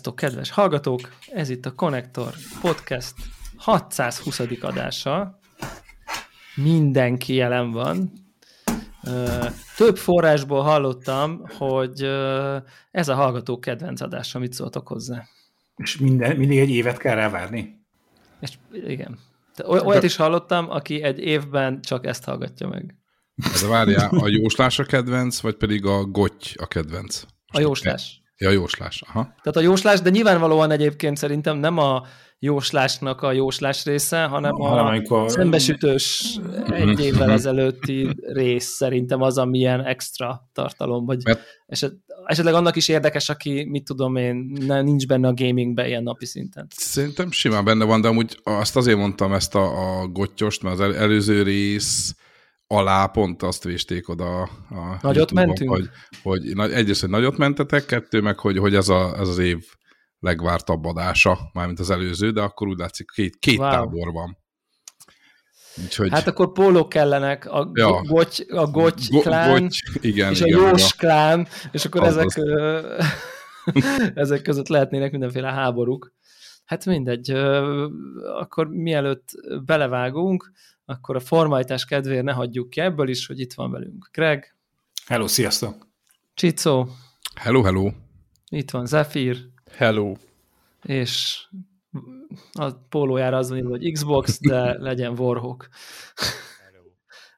[0.00, 1.00] Sziasztok, kedves hallgatók!
[1.32, 3.14] Ez itt a Connector Podcast
[3.56, 4.40] 620.
[4.60, 5.38] adása.
[6.54, 8.12] Mindenki jelen van.
[9.76, 12.02] Több forrásból hallottam, hogy
[12.90, 15.26] ez a hallgató kedvenc adása, mit szóltok hozzá.
[15.76, 17.80] És minden, mindig egy évet kell rá várni?
[18.40, 19.18] És igen.
[19.56, 22.96] De olyat is hallottam, aki egy évben csak ezt hallgatja meg.
[23.52, 27.22] Ez a várjál, a jóslás a kedvenc, vagy pedig a gotty a kedvenc?
[27.22, 28.19] Most a jóslás.
[28.44, 29.22] Ja, jóslás, aha.
[29.22, 32.02] Tehát a jóslás, de nyilvánvalóan egyébként szerintem nem a
[32.38, 35.30] jóslásnak a jóslás része, hanem a amikor...
[35.30, 36.38] szembesütős
[36.70, 37.00] egy mhm.
[37.00, 41.40] évvel ezelőtti rész szerintem az, amilyen extra tartalom, vagy Mert...
[41.66, 41.92] eset,
[42.24, 46.66] esetleg annak is érdekes, aki, mit tudom én, nincs benne a gamingben ilyen napi szinten.
[46.70, 50.94] Szerintem simán benne van, de amúgy azt azért mondtam ezt a, a gottyost, mert az
[50.96, 52.14] előző rész
[52.72, 55.70] alá pont azt vésték oda a Nagyot mentünk?
[55.70, 55.88] Hogy,
[56.22, 59.64] hogy egyrészt, hogy nagyot mentetek, kettő meg, hogy, hogy ez, a, ez az év
[60.18, 63.70] legvártabb adása, mármint az előző, de akkor úgy látszik, két, két wow.
[63.70, 64.38] tábor van.
[65.82, 66.10] Úgyhogy...
[66.10, 68.02] Hát akkor pólók kellenek, a, ja.
[68.02, 70.96] goty, a goty Go, klán, goty, igen, és igen, a jós igen.
[70.96, 72.44] klán, és akkor az ezek, az.
[74.14, 76.12] ezek között lehetnének mindenféle háborúk.
[76.64, 77.30] Hát mindegy,
[78.40, 79.28] akkor mielőtt
[79.64, 80.52] belevágunk,
[80.90, 84.56] akkor a formalitás kedvéért ne hagyjuk ki ebből is, hogy itt van velünk Greg.
[85.06, 85.88] Hello, sziasztok!
[86.34, 86.88] Csicó.
[87.34, 87.90] Hello, hello!
[88.48, 89.36] Itt van Zephyr.
[89.70, 90.14] Hello!
[90.82, 91.42] És
[92.52, 95.68] a pólójára az van hogy Xbox, de legyen Warhawk.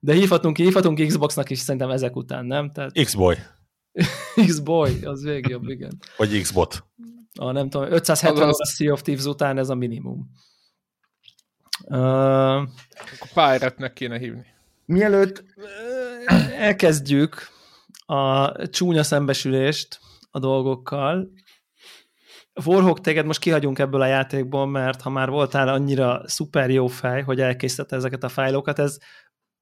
[0.01, 2.73] De hívhatunk, hívhatunk Xboxnak is szerintem ezek után, nem?
[2.73, 2.93] Tehát...
[2.93, 3.37] X-Boy.
[4.47, 5.99] X-Boy, az végjobb, igen.
[6.17, 6.85] Vagy X-Bot.
[7.39, 8.75] A, nem tudom, 570 az...
[8.75, 10.31] Sea of Thieves után ez a minimum.
[11.81, 12.69] Uh,
[13.35, 14.47] Pirate-nek kéne hívni.
[14.85, 15.45] Mielőtt
[16.59, 17.49] elkezdjük
[18.07, 20.01] a csúnya szembesülést
[20.31, 21.29] a dolgokkal,
[22.65, 27.23] Warhawk, téged most kihagyunk ebből a játékból, mert ha már voltál annyira szuper jó fej,
[27.23, 28.99] hogy elkészítette ezeket a fájlokat, ez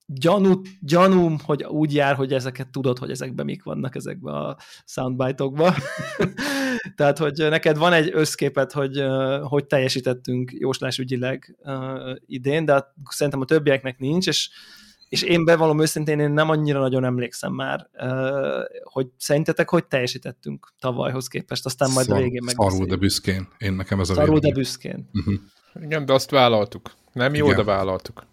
[0.07, 5.75] gyanú, gyanúm, hogy úgy jár, hogy ezeket tudod, hogy ezekben mik vannak ezekben a soundbite-okban.
[6.97, 9.03] Tehát, hogy neked van egy összképet, hogy
[9.43, 11.57] hogy teljesítettünk jóslásügyileg
[12.27, 14.51] idén, de szerintem a többieknek nincs, és
[15.09, 17.89] és én bevallom őszintén, én nem annyira nagyon emlékszem már,
[18.83, 22.73] hogy szerintetek hogy teljesítettünk tavalyhoz képest, aztán majd Szar, a végén megbeszéljük.
[22.73, 23.49] Szarul, de büszkén.
[23.59, 25.09] Én nekem ez a Szarul, de büszkén.
[25.13, 25.35] Uh-huh.
[25.83, 26.91] Igen, de azt vállaltuk.
[27.13, 27.57] Nem jó, Igen.
[27.57, 28.27] de vállaltuk.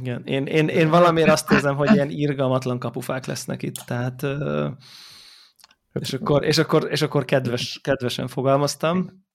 [0.00, 4.26] Igen, én, én, én valamiért azt érzem, hogy ilyen irgalmatlan kapufák lesznek itt, tehát
[5.92, 9.28] és akkor, és akkor, és akkor kedves, kedvesen fogalmaztam.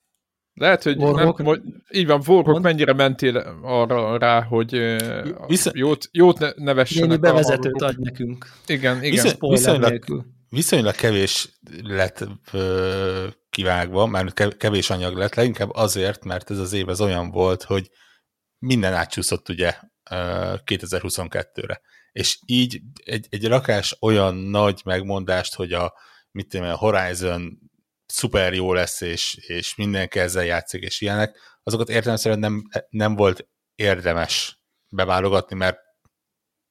[0.53, 1.61] Lehet, hogy nem, vagy,
[1.91, 4.95] így van, Vorhok mennyire mentél arra rá, hogy
[5.47, 5.71] Vissza...
[5.73, 7.09] jót, jót nevessenek.
[7.09, 8.47] Néni bevezetőt adj nekünk.
[8.67, 9.23] Igen, igen.
[9.23, 16.57] Viszony, viszonylag, viszonylag kevés lett ö, kivágva, mert kevés anyag lett, leginkább azért, mert ez
[16.57, 17.89] az év az olyan volt, hogy
[18.59, 19.73] minden átcsúszott ugye
[20.65, 21.81] 2022-re.
[22.11, 25.94] És így egy, egy rakás olyan nagy megmondást, hogy a,
[26.35, 27.59] mit tudom, a Horizon
[28.06, 33.47] szuper jó lesz, és, és mindenki ezzel játszik, és ilyenek, azokat értelemszerűen nem, nem volt
[33.75, 34.59] érdemes
[34.90, 35.78] beválogatni, mert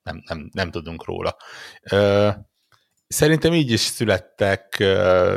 [0.03, 1.37] nem, nem, nem tudunk róla.
[3.07, 4.79] Szerintem így is születtek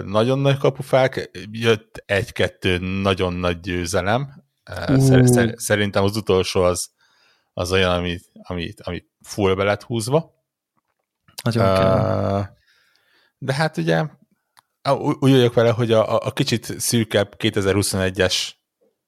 [0.05, 4.43] nagyon nagy kapufák, jött egy-kettő nagyon nagy győzelem.
[4.87, 5.53] Uh.
[5.55, 6.89] Szerintem az utolsó az,
[7.53, 10.35] az olyan, ami, ami, ami full be lett húzva.
[11.43, 12.45] Nagyon uh,
[13.37, 14.05] De hát ugye
[15.19, 18.49] úgy vagyok vele, hogy a, a kicsit szűkebb 2021-es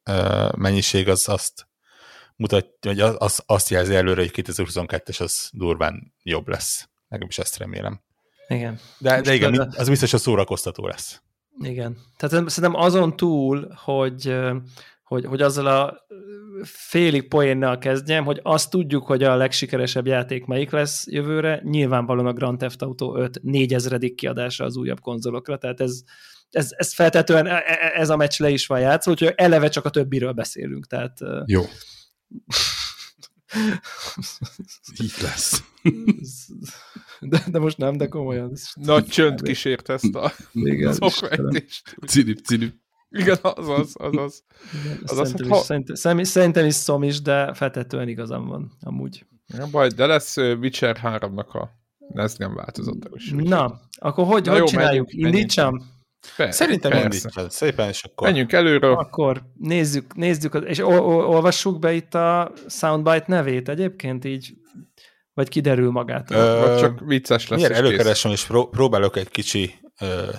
[0.10, 1.68] uh, mennyiség az azt
[2.36, 6.90] mutatja, vagy az, azt jelzi előre, hogy 2022-es az durván jobb lesz.
[7.08, 8.02] Legalábbis ezt remélem.
[8.48, 8.80] Igen.
[8.98, 11.22] De, de igen, az biztos, hogy szórakoztató lesz.
[11.62, 11.98] Igen.
[12.18, 14.36] Tehát szerintem azon túl, hogy
[15.10, 16.06] hogy, hogy azzal a
[16.64, 22.34] félig poénnal kezdjem, hogy azt tudjuk, hogy a legsikeresebb játék melyik lesz jövőre, nyilvánvalóan a
[22.34, 24.16] Grand Theft Auto 5 4000.
[24.16, 26.02] kiadása az újabb konzolokra, tehát ez,
[26.50, 29.86] ez, ez feltetően e, e, ez a meccs le is van játszó, úgyhogy eleve csak
[29.86, 31.18] a többiről beszélünk, tehát...
[31.46, 31.62] Jó.
[35.02, 35.64] Így lesz.
[37.20, 38.54] De, de most nem, de komolyan.
[38.74, 40.94] Nagy csönd kísért ezt a Igen,
[42.08, 42.74] Cinip, cinip.
[43.10, 44.44] Igen, az az, az az.
[45.04, 45.58] az, az szerintem, ha...
[45.58, 49.26] is, szerintem, szerintem is szom is, de feltetően igazam van, amúgy.
[49.48, 51.78] Ja, baj, de lesz Witcher 3-nak a
[52.14, 53.32] ez nem változott.
[53.32, 55.08] Na, akkor hogy, Na hogy jó, csináljuk?
[55.08, 55.98] Menjünk, Indítsam?
[56.36, 57.50] Persze, Szerintem indítsam.
[57.50, 58.28] Szépen, és akkor...
[58.28, 58.94] Menjünk előről.
[58.94, 64.54] Akkor nézzük, nézzük és olvassuk be itt a Soundbite nevét egyébként így,
[65.34, 66.32] vagy kiderül magát.
[66.32, 67.60] Ö, vagy csak vicces lesz.
[67.60, 70.30] Miért előkeresem, és pró- próbálok egy kicsi ö,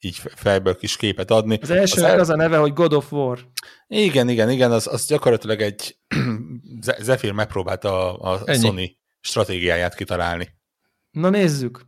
[0.00, 1.58] így fejből kis képet adni.
[1.62, 2.20] Az első az, el...
[2.20, 3.38] az a neve, hogy God of War.
[3.86, 5.98] Igen, igen, igen, az, az gyakorlatilag egy
[7.00, 10.48] Zephyr megpróbálta a, a Sony stratégiáját kitalálni.
[11.10, 11.86] Na nézzük.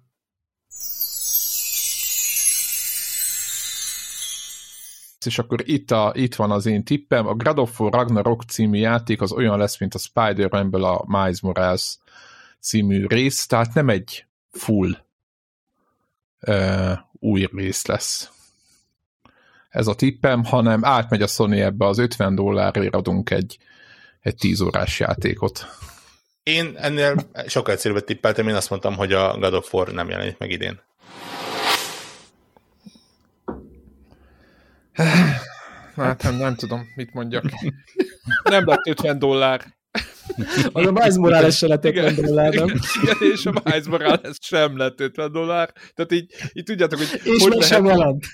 [5.27, 7.27] és akkor itt, a, itt van az én tippem.
[7.27, 11.41] A God of War Ragnarok című játék az olyan lesz, mint a Spider-Man-ből a Miles
[11.41, 11.99] Morales
[12.61, 14.97] című rész, tehát nem egy full
[16.41, 18.31] uh, új rész lesz.
[19.69, 23.58] Ez a tippem, hanem átmegy a Sony ebbe az 50 dollárért adunk egy,
[24.20, 25.67] egy 10 órás játékot.
[26.43, 27.14] Én ennél
[27.46, 30.81] sokkal egyszerűbb tippeltem, én azt mondtam, hogy a God of War nem jelenik meg idén.
[35.96, 37.44] Hát nem, nem tudom, mit mondjak.
[38.43, 39.78] Nem lett 50 dollár.
[40.73, 42.69] Az a Miles Morales se lett 50 dollár, nem?
[43.03, 45.73] Igen, és a Miles Morales sem lett 50 dollár.
[45.94, 47.21] Tehát így, így tudjátok, hogy...
[47.25, 48.27] És hogy sem jelent.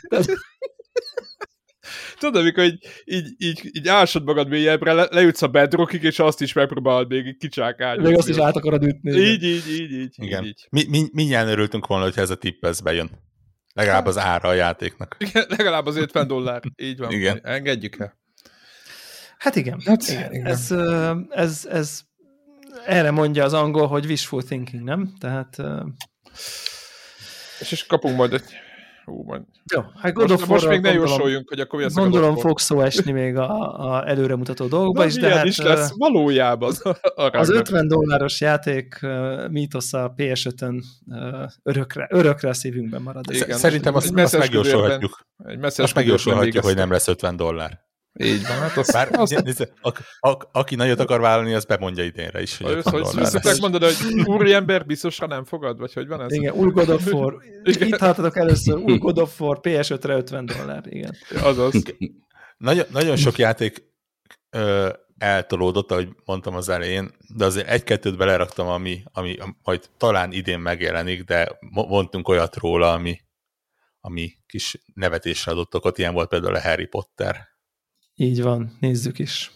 [2.19, 6.41] Tudod, amikor így, így, így, így ásod magad mélyebbre, le, leütsz a bedrockig, és azt
[6.41, 8.03] is megpróbálod még kicsákálni.
[8.03, 9.13] Még azt is át akarod ütni.
[9.13, 10.15] Így, így, így, így.
[10.17, 10.45] Igen.
[10.45, 10.67] Így.
[10.71, 13.11] Mi, mi, mindjárt örültünk volna, hogyha ez a tipp ez bejön.
[13.75, 15.17] Legalább az ára a játéknak.
[15.19, 16.63] Igen, legalább az 50 dollár.
[16.77, 17.13] Így van.
[17.13, 17.41] Igen.
[17.43, 18.19] Engedjük el.
[19.47, 19.81] Hát igen.
[19.85, 20.47] Hát, igen, igen.
[20.47, 20.75] Ez,
[21.31, 22.01] ez, ez,
[22.87, 25.13] erre mondja az angol, hogy wishful thinking, nem?
[25.19, 25.63] Tehát...
[27.61, 28.43] És, és kapunk majd egy
[29.05, 29.43] Hú, majd...
[29.75, 32.81] Jó, hát God most, most még ne jósoljunk, hogy akkor mi lesz Gondolom fog szó
[32.81, 36.69] esni még a, a előremutató dolgokba is, de hát, is lesz valójában.
[36.69, 36.83] Az,
[37.33, 43.25] az 50 dolláros játék uh, mítosza a PS5-ön uh, örökre, örökre a szívünkben marad.
[43.29, 45.27] Igen, Szerintem azt, azt megjósolhatjuk.
[45.77, 47.86] Azt megjósolhatjuk, hogy nem lesz 50 dollár.
[48.17, 48.93] Így van, hát azt...
[48.93, 49.43] Bár, azt...
[49.43, 49.89] Nézze, a,
[50.29, 52.57] a, aki nagyot akar vállalni, az bemondja idénre is.
[52.57, 56.33] Hogy, hogy, hogy szokták mondani, hogy úriember biztosan nem fogad, vagy hogy van ez?
[56.33, 57.35] Igen, új God of War.
[57.65, 57.89] Igen.
[57.89, 61.17] Itt hallottatok először, új God of War, PS5-re 50 dollár, igen.
[61.43, 61.83] Azaz.
[62.57, 63.83] Nagyon, nagyon sok játék
[64.51, 70.59] ö, eltolódott, ahogy mondtam az elején, de azért egy-kettőt beleraktam, ami, ami majd talán idén
[70.59, 73.21] megjelenik, de mondtunk olyat róla, ami,
[74.01, 77.56] ami kis nevetésre adott okot, ilyen volt például a Harry Potter.
[78.19, 79.51] Így van, nézzük is.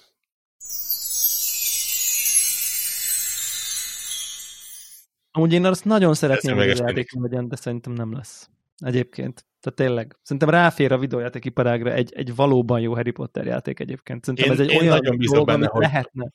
[5.30, 8.48] Amúgy én azt nagyon szeretném, hogy a játék legyen, de szerintem nem lesz.
[8.76, 9.46] Egyébként.
[9.60, 10.16] Tehát tényleg.
[10.22, 14.24] Szerintem ráfér a videójátékiparágra egy, egy valóban jó Harry Potter játék egyébként.
[14.24, 16.30] Szerintem én, ez egy én olyan nagyon dolog, benne, amit hogy lehetne.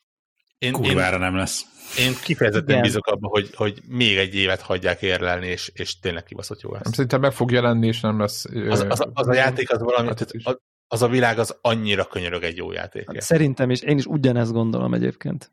[0.57, 1.66] Én, Kurvára én, nem lesz.
[2.00, 2.81] Én kifejezetten Igen.
[2.81, 6.89] bízok abban, hogy, hogy még egy évet hagyják érlelni, és, és tényleg kibaszott jó lesz.
[6.89, 8.45] Szerintem meg fog jelenni, és nem lesz...
[8.69, 10.10] Az, az, az, a játék az valami,
[10.44, 13.08] az, az a világ az annyira könyörög egy jó játék.
[13.08, 15.52] Hát szerintem is, én is ugyanezt gondolom egyébként.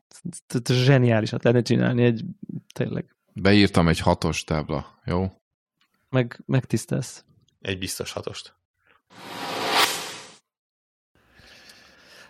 [0.69, 2.23] Zseniálisat lehetne csinálni egy,
[2.73, 3.15] tényleg.
[3.33, 5.31] Beírtam egy hatos tábla, jó?
[6.09, 7.25] Meg, megtisztelsz.
[7.61, 8.55] Egy biztos hatost.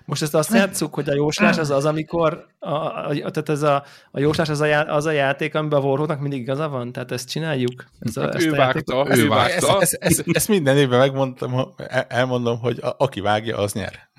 [0.06, 3.84] Most ezt azt játszuk, hogy a jóslás az az, amikor a, a, tehát ez a,
[4.12, 6.92] a jóslás az a, já, az a játék, amiben a Warhawknak mindig igaza van?
[6.92, 7.86] Tehát ezt csináljuk?
[8.00, 9.82] Ez a, hát ezt ő a vágta, ő vágta.
[9.82, 11.74] Ezt, ezt, ezt, ezt minden évben megmondtam,
[12.08, 13.94] elmondom, hogy a, aki vágja, az nyer.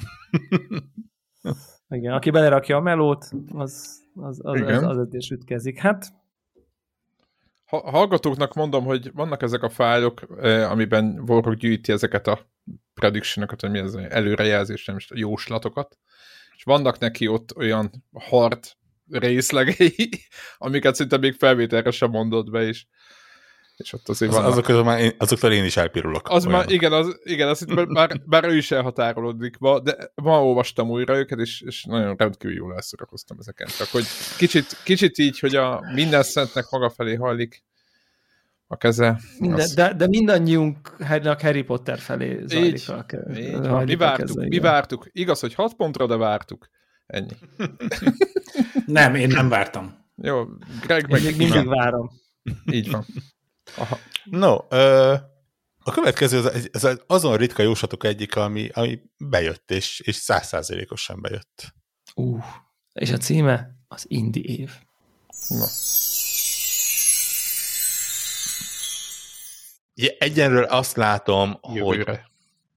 [1.88, 5.78] Igen, aki belerakja a melót, az, az, az, az, az, az is ütkezik.
[5.78, 6.12] Hát
[7.64, 12.38] ha, hallgatóknak mondom, hogy vannak ezek a fájlok, eh, amiben Warhawk gyűjti ezeket a
[13.04, 15.98] prediction vagy mi ez, előrejelzés, nem is jóslatokat,
[16.56, 18.58] és vannak neki ott olyan hard
[19.10, 20.08] részlegei,
[20.58, 22.86] amiket szinte még felvételre sem mondott be, is.
[23.76, 26.28] És ott azért az, azok, azok már én, azoktól én is elpirulok.
[26.28, 30.44] Az már, igen, az, igen az itt bár, bár ő is elhatárolódik ma, de ma
[30.44, 33.66] olvastam újra őket, és, és nagyon rendkívül jól elszorakoztam ezeken.
[33.66, 34.04] Csak hogy
[34.36, 37.64] kicsit, kicsit így, hogy a minden szentnek maga felé hajlik,
[38.66, 39.20] a keze.
[39.38, 39.74] Minden, az...
[39.74, 43.04] de, de mindannyiunknak Harry Potter felé zajlik így, a,
[43.36, 45.08] így, a, mi vártuk, keze, mi vártuk.
[45.12, 46.68] Igaz, hogy hat pontra, de vártuk.
[47.06, 47.36] Ennyi.
[48.86, 50.04] nem, én nem vártam.
[50.16, 50.44] Jó,
[50.82, 51.22] Greg meg...
[51.22, 52.10] még mindig várom.
[52.72, 53.04] Így van.
[53.76, 53.98] Aha.
[54.24, 55.14] No, ö,
[55.86, 61.74] a következő az, az azon ritka jóslatok egyik, ami, ami bejött, és, és százszázalékosan bejött.
[62.14, 62.44] Uh,
[62.92, 64.70] és a címe az Indi év.
[65.48, 65.66] Na.
[70.18, 72.10] Egyenről azt látom, Jövőre.
[72.10, 72.20] hogy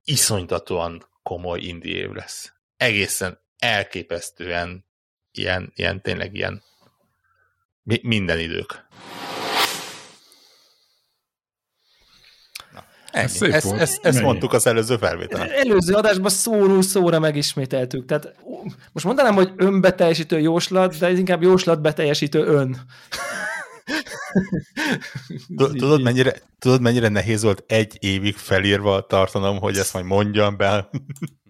[0.04, 2.54] iszonytatóan komoly indi év lesz.
[2.78, 4.86] Egészen elképesztően
[5.32, 6.64] ilyen, ilyen tényleg ilyen
[7.84, 8.86] mi, minden idők.
[13.12, 15.50] Ez ezt, ezt, ezt, ezt mondtuk az előző felvételen.
[15.52, 18.06] Előző adásban szóról szóra megismételtük.
[18.06, 18.36] Tehát
[18.92, 22.78] most mondanám, hogy önbeteljesítő jóslat, de ez inkább jóslat beteljesítő ön.
[25.56, 30.90] Tudod mennyire, tudod, mennyire nehéz volt egy évig felírva tartanom, hogy ezt majd mondjam be?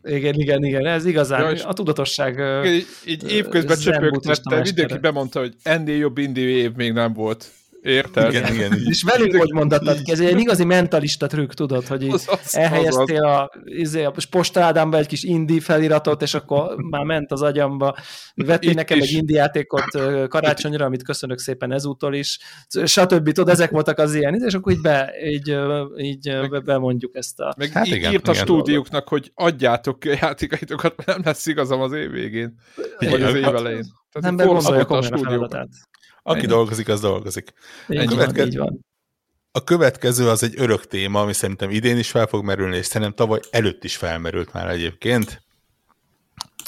[0.03, 2.33] Igen, igen, igen, ez igazán ja, a tudatosság.
[2.33, 7.51] Igen, így, így évközben csöpögtettem, mindenki bemondta, hogy ennél jobb indi év még nem volt.
[7.81, 8.33] Érted?
[8.33, 8.81] Igen, igen.
[8.85, 12.55] És velünk hogy mondattad ki, ez egy igazi mentalista trükk, tudod, hogy így az, az,
[12.55, 13.39] elhelyeztél az, az.
[13.39, 17.97] a, izé, a postádámba egy kis indi feliratot, és akkor már ment az agyamba.
[18.35, 19.09] Vettél nekem is.
[19.09, 19.83] egy indi játékot
[20.27, 22.39] karácsonyra, amit köszönök szépen ezúttal is,
[22.85, 23.31] stb.
[23.31, 25.57] Tudod, ezek voltak az ilyen, és akkor így, be, így,
[25.97, 27.53] így meg, bemondjuk ezt a...
[27.57, 28.43] Meg hát igen, írt a igen.
[28.43, 32.59] stúdióknak, hogy adjátok játékaitokat, mert nem lesz igazam az év végén,
[32.99, 33.85] vagy az év elején.
[34.11, 35.69] Nem, gondolja komolyan a feladatát.
[36.27, 36.49] Aki Igen.
[36.49, 37.53] dolgozik, az dolgozik.
[37.87, 38.37] Így, a, követke...
[38.37, 38.85] van, így van.
[39.51, 43.15] a következő az egy örök téma, ami szerintem idén is fel fog merülni, és szerintem
[43.15, 45.41] tavaly előtt is felmerült már egyébként.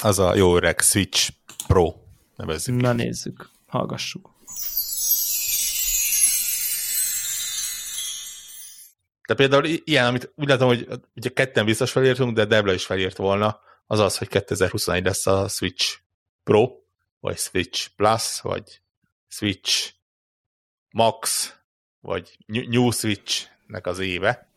[0.01, 1.29] Az a jó öreg Switch
[1.67, 1.93] Pro
[2.35, 2.81] nevezzük.
[2.81, 4.29] Na nézzük, hallgassuk.
[9.27, 13.17] De például ilyen, amit úgy látom, hogy ugye ketten biztos felírtunk, de Debla is felírt
[13.17, 15.97] volna, az az, hogy 2021 lesz a Switch
[16.43, 16.67] Pro,
[17.19, 18.81] vagy Switch Plus, vagy
[19.29, 19.93] Switch
[20.91, 21.53] Max,
[21.99, 24.51] vagy New Switch-nek az éve.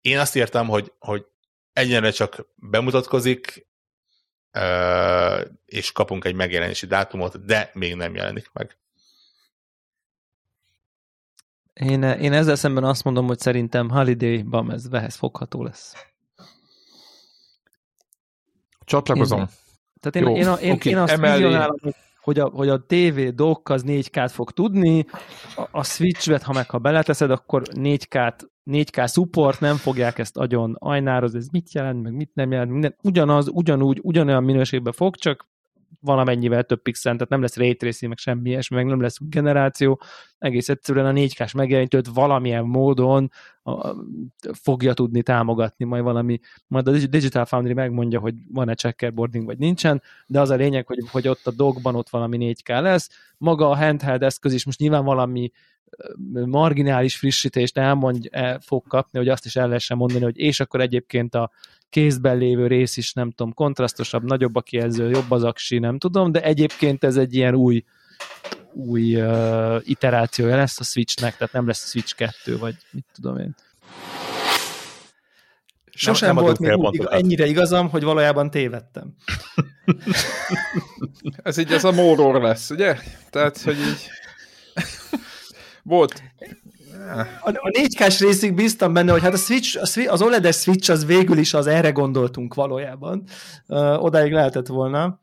[0.00, 1.26] Én azt írtam, hogy, hogy
[1.72, 3.66] egyenre csak bemutatkozik,
[5.64, 8.76] és kapunk egy megjelenési dátumot, de még nem jelenik meg.
[11.72, 15.94] Én, én ezzel szemben azt mondom, hogy szerintem Holiday-ban ez vehez fogható lesz.
[18.84, 19.40] Csatlakozom.
[19.40, 19.48] Én,
[20.00, 20.92] tehát én, Jó, én, én, okay.
[20.92, 21.54] én azt Emellé...
[21.54, 25.04] hogy hogy a, hogy a TV dock az 4K-t fog tudni,
[25.56, 30.76] a, a Switch-vet, ha meg ha beleteszed, akkor 4K-t 4K support, nem fogják ezt agyon
[30.78, 35.48] ajnározni, ez mit jelent, meg mit nem jelent, minden ugyanaz, ugyanúgy, ugyanolyan minőségben fog, csak
[36.00, 40.00] valamennyivel több pixel, tehát nem lesz ray tracing, meg semmi ilyesmi, meg nem lesz generáció,
[40.38, 43.30] egész egyszerűen a 4K-s megjelenítőt valamilyen módon
[44.52, 50.02] fogja tudni támogatni, majd valami, majd a Digital Foundry megmondja, hogy van-e checkerboarding, vagy nincsen,
[50.26, 53.76] de az a lényeg, hogy, hogy ott a dogban ott valami 4K lesz, maga a
[53.76, 55.50] handheld eszköz is most nyilván valami
[56.46, 60.80] marginális frissítést elmondj, el fog kapni, hogy azt is el lehessen mondani, hogy és akkor
[60.80, 61.50] egyébként a
[61.94, 66.32] kézben lévő rész is, nem tudom, kontrasztosabb, nagyobb a kijelző, jobb az aksi, nem tudom,
[66.32, 67.84] de egyébként ez egy ilyen új
[68.72, 73.38] új uh, iterációja lesz a Switchnek, tehát nem lesz a Switch 2, vagy mit tudom
[73.38, 73.54] én.
[75.90, 79.14] Sosem nem, volt még úgy, ennyire igazam, hogy valójában tévedtem.
[81.42, 82.96] ez így ez a móror lesz, ugye?
[83.30, 84.08] Tehát, hogy így
[85.82, 86.22] volt
[87.40, 90.90] a, a 4K-s részig bíztam benne, hogy hát a Switch, a Switch, az OLED-es Switch
[90.90, 93.22] az végül is az erre gondoltunk valójában.
[93.66, 95.18] Uh, odáig lehetett volna.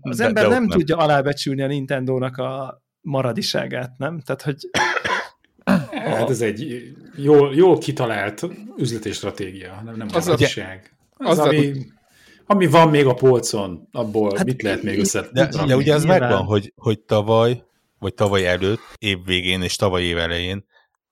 [0.00, 4.20] Az de, ember de nem, nem tudja alábecsülni a Nintendo-nak a maradiságát, nem?
[4.20, 4.56] Tehát, hogy
[5.90, 10.96] Hát ez egy jól, jól kitalált üzleti stratégia, nem, nem az maradiság.
[11.16, 11.72] Az, az, ami,
[12.46, 15.28] ami van még a polcon, abból hát mit lehet még össze...
[15.32, 17.62] De, de ugye az megvan, hogy, hogy tavaly
[18.02, 20.64] vagy tavaly előtt, év végén és tavaly év elején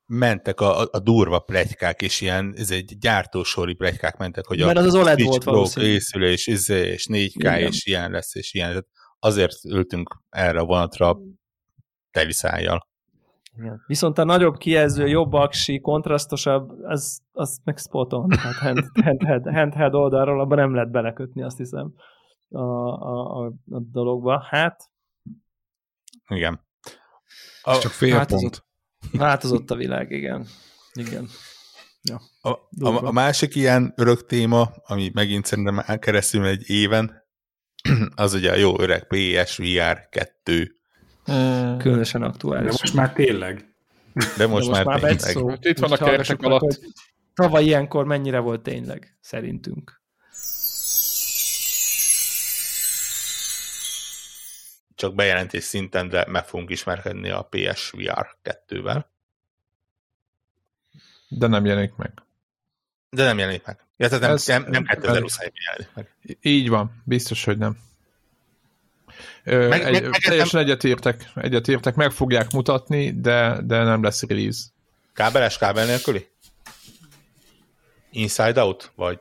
[0.06, 4.80] mentek a, a durva plegykák, és ilyen, ez egy gyártósori plegykák mentek, hogy Mert a
[4.80, 5.94] az az OLED volt valószínűleg.
[5.94, 7.58] készül, és, és, és 4K, Igen.
[7.58, 8.68] és ilyen lesz, és ilyen.
[8.68, 8.86] Tehát
[9.18, 11.18] azért ültünk erre a vonatra
[12.10, 12.88] teli szájjal.
[13.56, 13.82] Igen.
[13.86, 18.28] Viszont a nagyobb kijelző, jobb aksi, kontrasztosabb, az, az meg spot on.
[18.28, 21.94] Tehát hand, handheld, handheld oldalról abban nem lehet belekötni, azt hiszem,
[22.48, 24.46] a, a, a, a dologba.
[24.48, 24.90] Hát...
[26.28, 26.68] Igen.
[27.62, 28.64] A, csak fél változott,
[29.00, 29.22] pont.
[29.22, 30.46] Változott a világ, igen.
[30.92, 31.28] Igen.
[32.02, 32.50] Ja, a,
[32.88, 37.22] a, a másik ilyen örök téma, ami megint szerintem elkeresztül egy éven,
[38.14, 40.74] az ugye a jó öreg PSVR 2.
[41.78, 42.70] Különösen aktuális.
[42.70, 43.74] De most már tényleg.
[44.12, 45.18] De most, De most már, már tényleg.
[45.18, 46.80] Szó, Itt van a keretek alatt.
[47.34, 49.99] Tavaly ilyenkor mennyire volt tényleg, szerintünk.
[55.00, 59.04] Csak bejelentés szinten, de meg fogunk ismerkedni a PSVR 2-vel.
[61.28, 62.12] De nem jelenik meg.
[63.10, 63.78] De nem jelenik meg.
[63.96, 66.14] Ja, tehát nem, Ez, nem, nem 2021-ben jelenik meg.
[66.40, 67.78] Így van, biztos, hogy nem.
[69.44, 74.64] Ö, meg, egy, meg, teljesen egyetértek, egyetértek, meg fogják mutatni, de, de nem lesz release.
[75.12, 76.28] Kábeles, kábel nélküli?
[78.10, 78.92] Inside out?
[78.94, 79.20] Vagy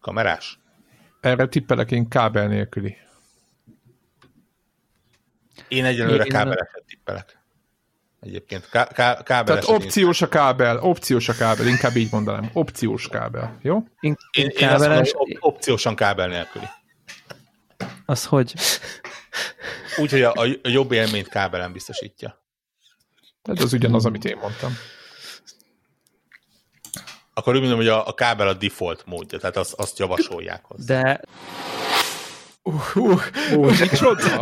[0.00, 0.58] kamerás?
[1.20, 2.96] Erre tippelek én kábel nélküli.
[5.70, 7.38] Én egyelőre én kábeleset tippelek.
[8.20, 9.64] Egyébként ká- ká- kábeles.
[9.64, 12.50] Tehát opciós a kábel, opciós a kábel, inkább így mondanám.
[12.52, 13.84] Opciós kábel, jó?
[14.00, 16.64] Én, én, én azt mondom, op- opciósan kábel nélküli.
[18.06, 18.54] Az hogy?
[19.96, 22.42] Úgyhogy a, a jobb élményt kábelen biztosítja.
[23.42, 24.76] Ez az ugyanaz, amit én mondtam.
[27.34, 31.02] Akkor úgy mondom, hogy a, a kábel a default módja, tehát azt, azt javasolják hozzá.
[31.02, 31.20] De
[32.70, 33.20] Uh, uh,
[33.56, 34.40] uh, micsoda?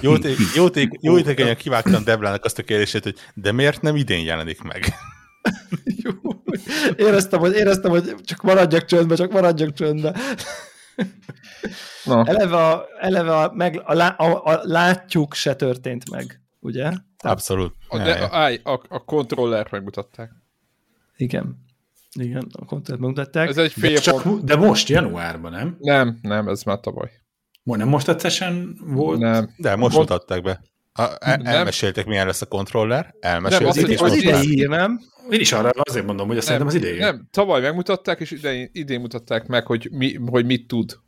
[0.00, 0.12] Jó,
[0.54, 0.66] jó,
[1.00, 4.94] jó jó kivágtam Deblának azt a kérdését, hogy de miért nem idén jelenik meg?
[6.02, 6.12] Jó.
[6.96, 10.16] Éreztem, hogy, éreztem, hogy csak maradjak csöndbe, csak maradjak csöndbe.
[12.04, 12.24] Na.
[12.24, 16.92] Eleve, a, eleve a, meg, a, a, a, látjuk se történt meg, ugye?
[17.18, 17.74] Abszolút.
[17.88, 20.30] A, de, állj, a, a kontrollert megmutatták.
[21.16, 21.66] Igen.
[22.18, 23.48] Igen, a kontrollert megmutatták.
[23.48, 25.76] Ez egy fél de, csak, de most, januárban, nem?
[25.78, 27.10] Nem, nem, ez már tavaly.
[27.62, 29.18] Nem most session volt?
[29.18, 29.54] Nem.
[29.56, 30.08] De most Mond...
[30.08, 30.60] mutatták be.
[30.92, 33.86] A, el, elmeséltek, milyen lesz a kontroller, elmesélték.
[33.86, 35.00] Nem, az, az idei, nem?
[35.30, 37.04] Én is arra azért mondom, hogy azt nem, szerintem az idei.
[37.04, 40.98] Nem, tavaly megmutatták, és idén, idén mutatták meg, hogy, mi, hogy mit tud.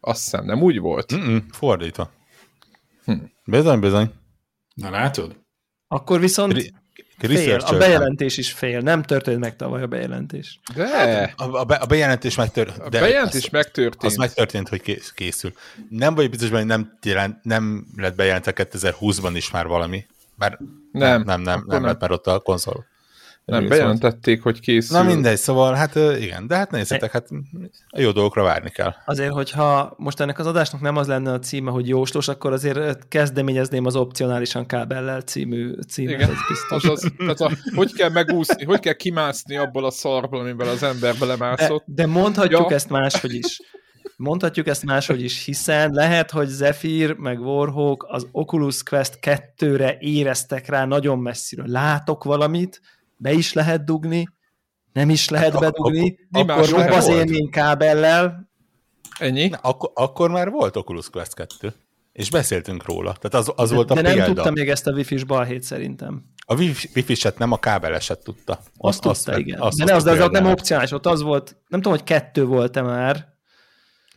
[0.00, 1.14] Azt hiszem, nem úgy volt?
[1.14, 2.10] Mm-mm, fordítva.
[3.04, 3.12] Hm.
[3.44, 4.10] Bizony, bizony.
[4.74, 5.36] Na látod?
[5.88, 6.72] Akkor viszont
[7.18, 8.80] fél, a bejelentés is fél.
[8.80, 10.60] Nem történt meg tavaly a bejelentés.
[10.74, 10.88] De!
[10.88, 12.78] Hát, a, a, be, a bejelentés megtörtént.
[12.78, 14.12] A bejelentés az, megtörtént.
[14.12, 15.52] Az megtörtént, hogy készül.
[15.88, 20.06] Nem vagy biztos, hogy nem, jelent, nem lett bejelentve 2020-ban is már valami.
[20.34, 20.58] Bár
[20.92, 22.86] nem, nem, nem, nem, nem lett már ott a konzol.
[23.46, 24.98] Nem, bejelentették, hogy készül.
[24.98, 27.28] Na mindegy, szóval hát igen, de hát nézzétek, hát
[27.88, 28.94] a jó dolgokra várni kell.
[29.04, 33.08] Azért, hogyha most ennek az adásnak nem az lenne a címe, hogy jóslós, akkor azért
[33.08, 36.14] kezdeményezném az opcionálisan kábellel című címet.
[36.14, 36.84] Igen, ez biztos.
[36.84, 40.82] Az, az, tehát a, hogy kell megúszni, hogy kell kimászni abból a szarból, amiben az
[40.82, 41.84] ember belemászott.
[41.86, 42.74] De, de mondhatjuk ja.
[42.74, 43.60] ezt máshogy is.
[44.16, 50.68] Mondhatjuk ezt máshogy is, hiszen lehet, hogy Zephyr meg Warhawk az Oculus Quest 2-re éreztek
[50.68, 51.66] rá nagyon messziről.
[51.68, 52.80] Látok valamit,
[53.16, 54.28] be is lehet dugni,
[54.92, 58.50] nem is lehet hát, bedugni, akkor, akkor jobb az élmény kábellel.
[59.18, 59.48] Ennyi?
[59.48, 61.74] Na, akkor, akkor már volt Oculus Quest 2,
[62.12, 63.12] és beszéltünk róla.
[63.12, 64.16] Tehát az, az de, volt a de példa.
[64.18, 66.24] nem tudta még ezt a wifi-s balhét szerintem.
[66.46, 68.52] A wifi-set nem, a kábeleset tudta.
[68.52, 69.60] Azt, azt tudta, azt, igen.
[69.60, 72.44] Azt, de ne, az, az, az nem opcionális, ott az volt, nem tudom, hogy kettő
[72.44, 73.35] volt-e már,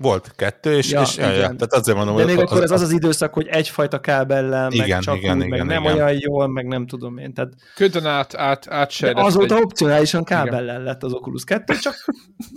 [0.01, 2.63] volt kettő, és, ja, és ja, ja, tehát azért mondom, De hogy még az, akkor
[2.63, 5.81] ez az az időszak, hogy egyfajta kábellel, igen, meg csak igen, úgy, igen, meg igen,
[5.81, 5.95] nem igen.
[5.95, 7.33] olyan jól, meg nem tudom én.
[7.33, 7.53] Tehát...
[7.75, 9.61] Ködön át, át, át Azóta egy...
[9.61, 10.83] opcionálisan kábellel igen.
[10.83, 11.95] lett az Oculus 2, csak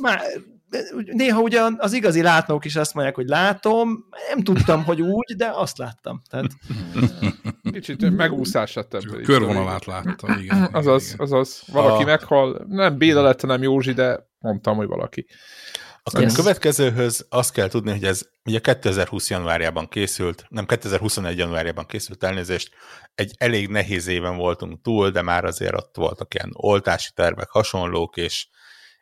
[0.03, 0.21] már
[1.13, 5.51] néha ugyan az igazi látnók is azt mondják, hogy látom, nem tudtam, hogy úgy, de
[5.55, 6.23] azt láttam.
[6.31, 6.51] Tehát...
[7.73, 9.23] Kicsit megúszását tett.
[9.23, 10.69] Körvonalát láttam, igen.
[10.73, 11.63] Azaz, azaz.
[11.73, 12.07] Valaki a...
[12.07, 15.27] meghal, nem Béla lett, nem Józsi, de mondtam, hogy valaki.
[16.03, 16.33] Akkor yes.
[16.33, 22.25] a következőhöz azt kell tudni, hogy ez ugye 2020 januárjában készült, nem 2021 januárjában készült
[22.25, 22.71] elnézést,
[23.15, 28.17] egy elég nehéz éven voltunk túl, de már azért ott voltak ilyen oltási tervek, hasonlók,
[28.17, 28.49] és,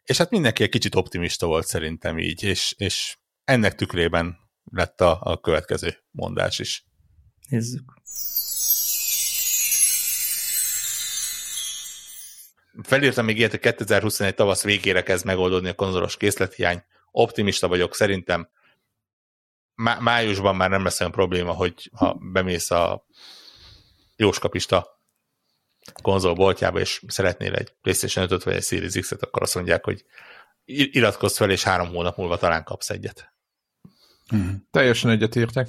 [0.02, 5.18] és hát mindenki egy kicsit optimista volt szerintem így, és, és ennek tükrében lett a,
[5.22, 6.84] a következő mondás is.
[7.48, 7.92] Nézzük.
[12.82, 16.84] Felírtam még ilyet, hogy 2021 tavasz végére kezd megoldódni a konzolos készlethiány.
[17.10, 18.48] Optimista vagyok, szerintem
[19.74, 23.06] má- májusban már nem lesz olyan probléma, hogy ha bemész a
[24.16, 25.00] jóskapista
[26.02, 30.04] konzolboltjába, és szeretnél egy PlayStation 5-öt vagy egy Series X-et, akkor azt mondják, hogy
[30.64, 33.32] iratkozz fel, és három hónap múlva talán kapsz egyet.
[34.26, 34.66] Hmm.
[34.70, 35.68] Teljesen egyetértek.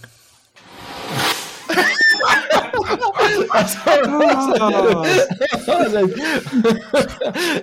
[3.52, 3.78] Az,
[5.66, 6.14] az egy...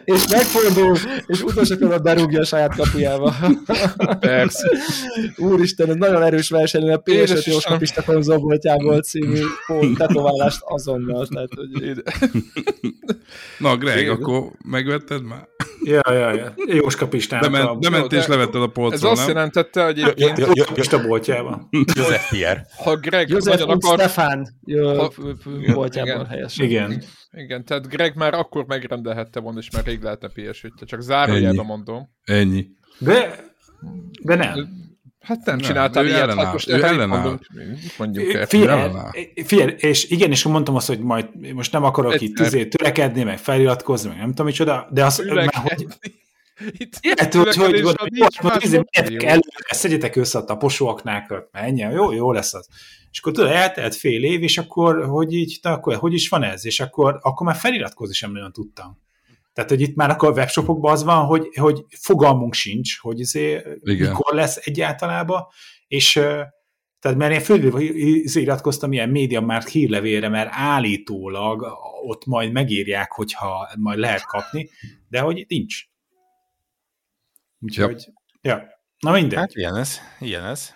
[0.04, 0.96] és megfordul,
[1.26, 3.34] és utolsó berúgja a saját kapujába.
[4.20, 4.68] Persze.
[5.36, 9.42] Úristen, ez nagyon erős verseny, a PS5 Jós kapista konzolboltjából című
[9.96, 11.26] tetoválást azonnal.
[11.26, 12.02] Tehát, hogy...
[13.58, 14.10] Na, Greg, Én...
[14.10, 15.48] akkor megvetted már?
[15.82, 16.54] Ja, ja, ja.
[16.66, 17.40] Jóska Pistán.
[17.40, 20.38] Bement, bement és levetted a polcról, Ez azt jelentette, hogy egyébként...
[20.38, 21.68] Jóska Pista boltjában.
[21.70, 22.66] József Pierre.
[22.76, 23.98] Ha Greg József nagyon akar...
[23.98, 24.48] Stefán
[25.74, 26.66] boltjában helyesen.
[26.66, 27.02] Igen.
[27.30, 32.10] Igen, tehát Greg már akkor megrendelhette volna, és már rég lehetne ps csak zárójelben mondom.
[32.24, 32.66] Ennyi.
[32.98, 33.44] De,
[34.22, 34.86] de nem.
[35.20, 37.38] Hát nem, nem csináltál ilyet, hát most ő ellenáll.
[37.98, 38.46] Mondjuk el.
[39.44, 42.28] Figyelj, és igen, és mondtam azt, hogy majd most nem akarok Egyszer.
[42.28, 45.86] itt tüzé, törekedni, meg feliratkozni, meg nem tudom micsoda, de az, mert, hogy,
[46.70, 47.74] itt Ilyet, hogy, hogy,
[49.24, 52.68] előre, szedjetek össze a taposóaknákat, menj, jó, jó lesz az.
[53.10, 56.66] És akkor tudod, eltelt fél év, és akkor, hogy így, akkor hogy is van ez?
[56.66, 58.98] És akkor, akkor már feliratkozni sem nagyon tudtam.
[59.58, 63.62] Tehát, hogy itt már akkor a webshopokban az van, hogy, hogy fogalmunk sincs, hogy izé,
[63.82, 65.46] mikor lesz egyáltalában,
[65.86, 66.12] és
[66.98, 67.40] tehát mert én
[68.26, 71.66] feliratkoztam ilyen média már hírlevélre, mert állítólag
[72.06, 74.70] ott majd megírják, hogyha majd lehet kapni,
[75.08, 75.84] de hogy nincs.
[77.60, 78.04] Úgyhogy,
[78.40, 78.56] ja.
[78.56, 78.66] ja.
[78.98, 79.38] Na mindegy.
[79.38, 80.74] Hát ilyen ez, ilyen ez.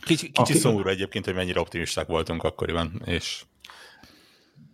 [0.00, 0.58] Kicsi, kicsi aki...
[0.58, 3.44] szomorú egyébként, hogy mennyire optimisták voltunk akkoriban, és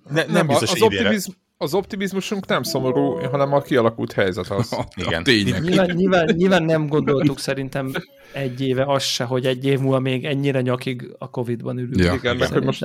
[0.05, 1.31] ne, nem, nem biztos, az, optimizm,
[1.63, 4.77] az optimizmusunk nem szomorú, hanem a kialakult helyzet az.
[5.07, 5.21] Igen.
[5.21, 5.63] A tények.
[5.63, 7.93] Nyilván, nyilván, nyilván nem gondoltuk szerintem
[8.33, 11.99] egy éve az se, hogy egy év múlva még ennyire nyakig a Covid-ban ülünk.
[11.99, 12.83] Ja, igen, meg hogy most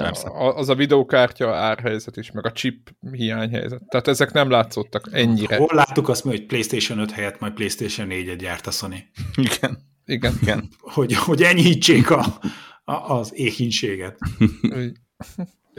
[0.55, 3.81] az a videókártya árhelyzet is, meg a chip hiányhelyzet.
[3.89, 5.57] Tehát ezek nem látszottak ennyire.
[5.57, 9.03] Hol láttuk azt, hogy PlayStation 5 helyett majd PlayStation 4-et gyárt a Sony?
[9.35, 9.77] Igen.
[10.05, 10.33] Igen.
[10.41, 10.69] igen.
[10.79, 12.39] Hogy, hogy enyhítsék a,
[12.83, 14.17] a, az éhínséget.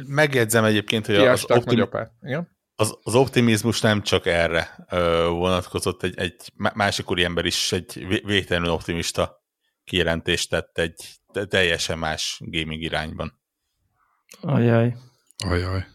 [0.07, 1.89] Megjegyzem egyébként, hogy az, optim...
[2.23, 2.57] Igen?
[2.81, 8.71] Az, az optimizmus nem csak erre ö, vonatkozott, egy, egy másik úriember is egy végtelenül
[8.71, 9.45] optimista
[9.85, 10.95] kijelentést tett egy
[11.49, 13.41] teljesen más gaming irányban.
[14.41, 14.97] Ajaj.
[15.45, 15.87] Ajaj.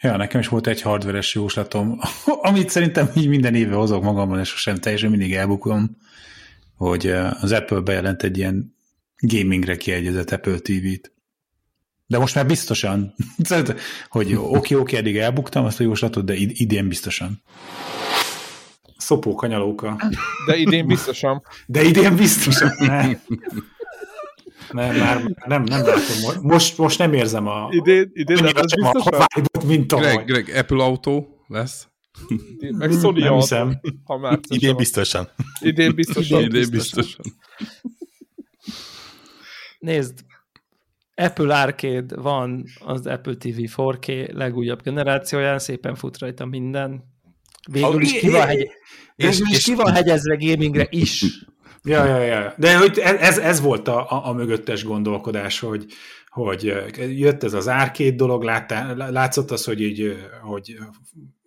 [0.00, 1.98] Ja, nekem is volt egy hardveres jóslatom,
[2.48, 5.96] amit szerintem így minden éve hozok magamban, és sosem teljesen mindig elbukom,
[6.74, 7.06] hogy
[7.40, 8.76] az Apple bejelent egy ilyen
[9.18, 11.18] gamingre kiegyezett Apple TV-t.
[12.10, 13.14] De most már biztosan.
[14.08, 17.42] hogy oké, oké, eddig elbuktam azt a jóslatot, de idén biztosan.
[18.96, 19.96] Szopó kanyalóka.
[20.46, 21.42] De idén biztosan.
[21.66, 22.72] De idén biztosan.
[22.78, 23.08] Ne.
[24.70, 26.42] Nem, már nem, nem látom.
[26.42, 27.68] Most, most nem érzem a...
[27.70, 29.20] Idén, idén nem lesz biztosan?
[29.20, 30.24] A mint tavaly.
[30.24, 31.88] Greg, Greg, Apple autó lesz.
[32.70, 33.80] Meg Sony nem hiszem.
[34.04, 35.28] Ha már idén biztosan.
[35.60, 36.42] Idén biztosan.
[36.42, 37.24] Idén biztosan.
[39.78, 40.24] Nézd,
[41.20, 47.04] Apple Arcade van az Apple TV 4K legújabb generációján, szépen fut rajta minden.
[47.70, 48.68] Végül is ki van, hegy...
[49.16, 51.24] és, és, ki van hegyezve gamingre is.
[51.82, 52.54] Ja, ja, ja.
[52.56, 55.86] De hogy ez, ez volt a, a, a mögöttes gondolkodás, hogy,
[56.28, 56.74] hogy
[57.18, 60.76] jött ez az arcade dolog, láttá, látszott az, hogy, így, hogy,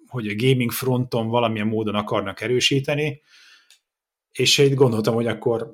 [0.07, 3.21] hogy a gaming fronton valamilyen módon akarnak erősíteni,
[4.31, 5.73] és így gondoltam, hogy akkor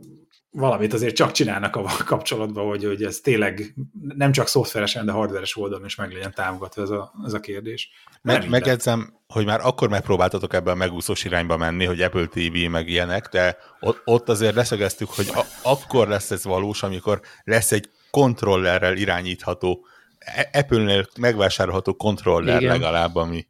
[0.52, 3.74] valamit azért csak csinálnak a kapcsolatban, hogy, hogy ez tényleg
[4.16, 7.90] nem csak szoftveresen, de hardveres oldalon is meg legyen támogatva ez a, ez a kérdés.
[8.22, 12.88] Meg, megedzem, hogy már akkor megpróbáltatok ebben a megúszós irányba menni, hogy Apple TV meg
[12.88, 13.58] ilyenek, de
[14.06, 19.86] ott, azért leszögeztük, hogy a, akkor lesz ez valós, amikor lesz egy kontrollerrel irányítható,
[20.20, 22.72] e, Apple-nél megvásárolható kontroller Igen.
[22.72, 23.48] legalább, ami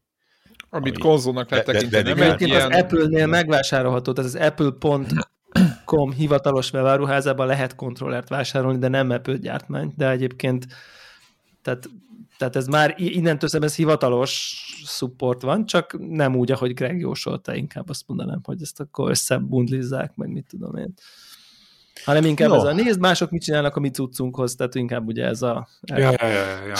[0.71, 2.03] amit ami konzolnak lehet tekinteni.
[2.03, 5.12] De, de, de, de az Apple-nél megvásárolható, tehát az Apple pont
[5.89, 10.67] Com hivatalos webáruházában lehet kontrollert vásárolni, de nem Apple gyártmány, de egyébként
[11.62, 11.89] tehát,
[12.38, 17.56] tehát ez már innentől szem ez hivatalos support van, csak nem úgy, ahogy Greg jósolta,
[17.56, 20.93] inkább azt mondanám, hogy ezt akkor összebundlizzák, meg mit tudom én.
[22.06, 22.56] Hanem inkább no.
[22.56, 25.67] ez a nézd, mások mit csinálnak a mi cuccunkhoz, tehát inkább ugye ez a...
[25.82, 26.65] Ja, ja, ja.
[26.65, 26.75] ja.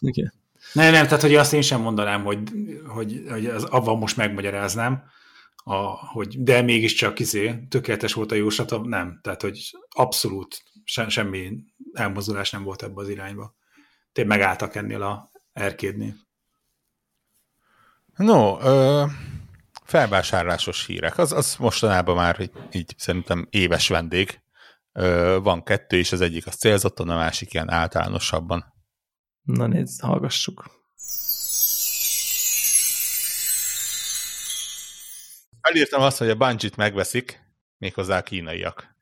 [0.00, 0.30] Okay.
[0.72, 2.38] Nem, nem, tehát hogy azt én sem mondanám, hogy,
[2.86, 5.02] hogy, hogy az, abban most megmagyaráznám,
[5.64, 9.18] a, hogy de mégiscsak izé, tökéletes volt a jóslatom, nem.
[9.22, 13.54] Tehát, hogy abszolút se, semmi elmozdulás nem volt ebbe az irányba.
[14.12, 16.14] Tényleg megálltak ennél a erkédnél.
[18.16, 19.04] No, ö,
[19.84, 21.18] felvásárlásos hírek.
[21.18, 24.40] Az, az mostanában már így, így szerintem éves vendég.
[24.92, 28.64] Ö, van kettő is, az egyik az célzottan, a másik ilyen általánosabban.
[29.42, 30.79] Na nézd, hallgassuk.
[35.70, 37.40] Felírtam azt, hogy a Bungie-t megveszik,
[37.78, 38.94] méghozzá a kínaiak.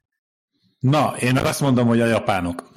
[0.78, 2.68] Na, én azt mondom, hogy a japánok.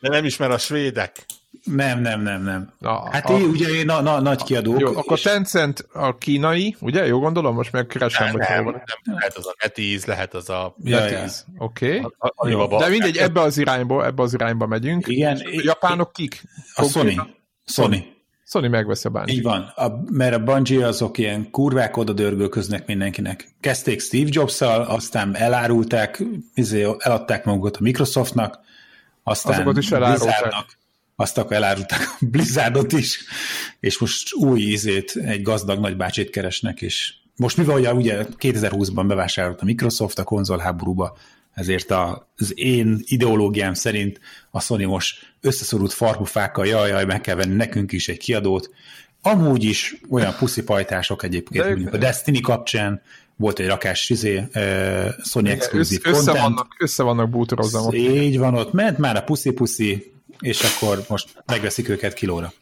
[0.00, 1.26] De nem ismer a svédek.
[1.64, 2.72] Nem, nem, nem, nem.
[2.78, 4.80] Na, hát a, én, ugye én na, na, nagy kiadók.
[4.80, 5.22] Jó, akkor és...
[5.22, 7.06] Tencent a kínai, ugye?
[7.06, 8.26] Jó gondolom, most megkeresem.
[8.26, 10.74] Nem, nem, nem, nem, lehet az a NetEase, lehet az a...
[10.82, 11.24] Ja.
[11.58, 12.02] Oké.
[12.18, 12.78] Okay.
[12.78, 15.08] De mindegy, ebbe az irányba, ebbe az irányba megyünk.
[15.08, 15.36] Igen.
[15.36, 16.42] A japánok kik?
[16.74, 17.20] A Sony.
[17.64, 18.20] Sony.
[18.52, 19.34] Sony megveszi a Bungie.
[19.34, 23.54] Így van, a, mert a Bungie azok ilyen kurvák oda dörgölköznek mindenkinek.
[23.60, 26.22] Kezdték Steve Jobs-szal, aztán elárulták,
[26.54, 28.58] izé, eladták magukat a Microsoftnak,
[29.22, 30.78] aztán Azokat is Blizzardnak,
[31.16, 33.24] azt elárulták a Blizzardot is,
[33.80, 39.60] és most új izét, egy gazdag nagybácsit keresnek, és most mivel ugye, ugye 2020-ban bevásárolt
[39.60, 41.16] a Microsoft a konzolháborúba,
[41.54, 47.54] ezért az én ideológiám szerint a Sony most összeszorult farkufákkal, jaj, jaj, meg kell venni
[47.54, 48.70] nekünk is egy kiadót.
[49.22, 50.34] Amúgy is olyan
[50.64, 53.02] pajtások egyébként, De mondjuk a Destiny kapcsán
[53.36, 57.92] volt egy rakás izé, uh, Sony exkluzív össze, össze vannak, össze vannak bútorozva.
[57.94, 62.52] Így van, ott ment már a puszi-puszi, és akkor most megveszik őket kilóra.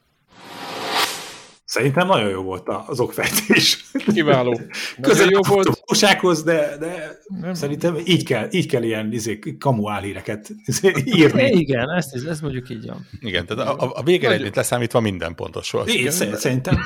[1.70, 3.84] Szerintem nagyon jó volt az okfejtés.
[4.12, 4.60] Kiváló.
[5.00, 5.66] Közel jó volt.
[5.66, 7.54] A valósághoz, de, de nem.
[7.54, 11.42] szerintem így kell, így kell ilyen izé, kamu álhíreket izé, írni.
[11.64, 13.06] Igen, ezt, ezt mondjuk így van.
[13.20, 15.88] Igen, tehát a, a végeredményt leszámítva minden pontos volt.
[15.88, 16.78] Én szerintem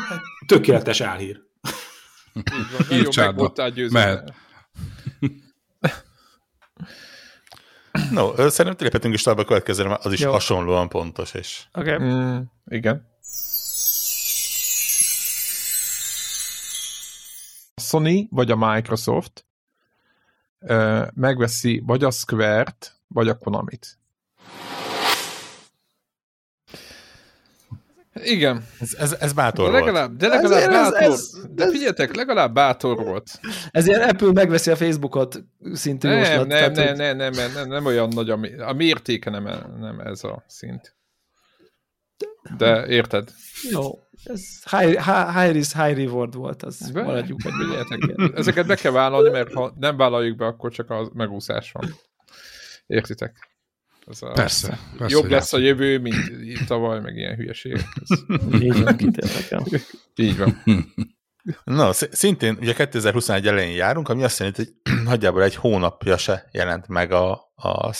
[0.47, 1.41] tökéletes álhír.
[2.93, 3.53] Írcsádba.
[3.91, 4.33] Mehet.
[8.11, 10.31] No, szerintem léphetünk is tovább a következőre, mert az is Jó.
[10.31, 11.35] hasonlóan pontos.
[11.35, 11.63] És...
[11.73, 11.99] Okay.
[11.99, 13.14] Mm, igen.
[17.75, 19.47] A Sony vagy a Microsoft
[21.15, 23.99] megveszi vagy a Square-t, vagy a Konamit.
[28.15, 28.65] Igen.
[28.81, 30.19] Ez, ez, ez bátor de legalább, volt.
[30.19, 31.03] De legalább ez, bátor.
[31.03, 33.41] Ez, ez, de figyeljetek, legalább bátor volt.
[33.71, 36.47] Ez ilyen Apple megveszi a Facebookot szintű nem, jóslat.
[36.47, 39.43] Nem, nem, nem, nem, nem, nem, nem olyan nagy, a, a mértéke nem,
[39.79, 40.94] nem ez a szint.
[42.57, 43.33] De érted?
[43.71, 44.03] Jó.
[44.25, 47.41] Ez high, high, high risk, high reward volt, az be, maradjuk
[48.35, 51.95] ezeket be kell vállalni, mert ha nem vállaljuk be, akkor csak a megúszás van.
[52.87, 53.53] Értitek?
[54.07, 55.17] Ez a, persze, persze.
[55.17, 57.85] Jobb lesz a jövő, mint tavaly, meg ilyen hülyeség.
[58.61, 58.97] Így van,
[60.15, 60.63] Így van.
[61.65, 66.89] No, szintén ugye 2021 elején járunk, ami azt jelenti, hogy nagyjából egy hónapja se jelent
[66.89, 67.93] meg a, a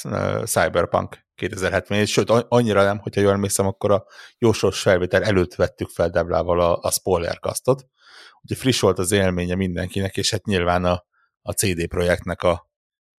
[0.45, 4.07] Cyberpunk 2077, sőt annyira nem, hogyha jól emlékszem, akkor a
[4.39, 7.87] jósors felvétel előtt vettük fel Deblával a, a spoilerkasztot.
[8.43, 11.05] Ugye friss volt az élménye mindenkinek, és hát nyilván a,
[11.43, 12.71] a CD projektnek a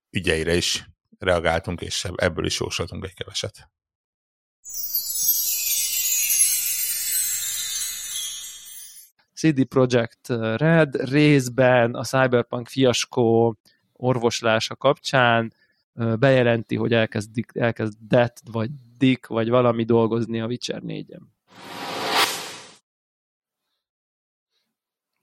[0.09, 3.69] ügyeire is reagáltunk, és ebből is jósoltunk egy keveset.
[9.35, 13.57] CD Projekt Red részben a Cyberpunk fiaskó
[13.93, 15.53] orvoslása kapcsán
[15.95, 21.21] bejelenti, hogy elkezd, elkezdett, vagy Dick, vagy valami dolgozni a Witcher 4-en.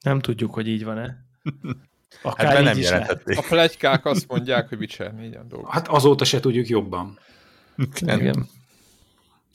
[0.00, 1.24] Nem tudjuk, hogy így van-e.
[2.22, 3.38] Akár hát nem jelentették.
[3.38, 5.72] A plegykák azt mondják, hogy Witcher 4-en dolgozik.
[5.72, 7.18] Hát azóta se tudjuk jobban.
[8.00, 8.20] Igen.
[8.20, 8.48] Igen.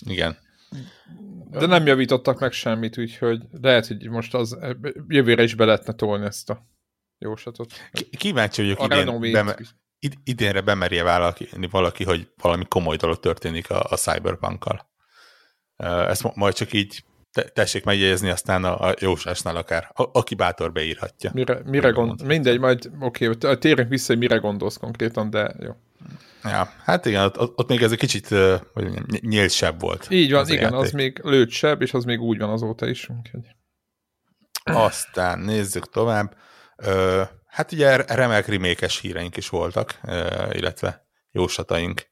[0.05, 0.37] Igen.
[1.51, 4.57] De nem javítottak meg semmit, úgyhogy lehet, hogy most az
[5.07, 6.67] jövőre is be lehetne tolni ezt a
[7.17, 7.73] jósatot.
[8.17, 9.67] Kíváncsi vagyok idén, id,
[10.23, 14.89] idénre bemerje vállalni valaki, hogy valami komoly dolog történik a, a Cyberpunkkal.
[16.07, 17.03] Ezt majd csak így
[17.53, 19.91] tessék megjegyezni, aztán a, a jósásnál akár.
[19.93, 21.31] A, aki bátor beírhatja.
[21.33, 25.71] Mire, mire gond, mindegy, majd oké, okay, térjünk vissza, hogy mire gondolsz konkrétan, de jó.
[26.43, 28.27] Ja, hát igen, ott, ott még ez egy kicsit
[28.73, 30.07] hogy nyíltsebb volt.
[30.09, 33.09] Így van, az igen, az még lőtsebb, és az még úgy van azóta is.
[33.09, 33.55] Úgyhogy.
[34.63, 36.37] Aztán nézzük tovább.
[36.75, 37.21] Ö,
[37.57, 39.99] hát ugye remek rimékes híreink is voltak,
[40.51, 42.07] illetve jóslataink.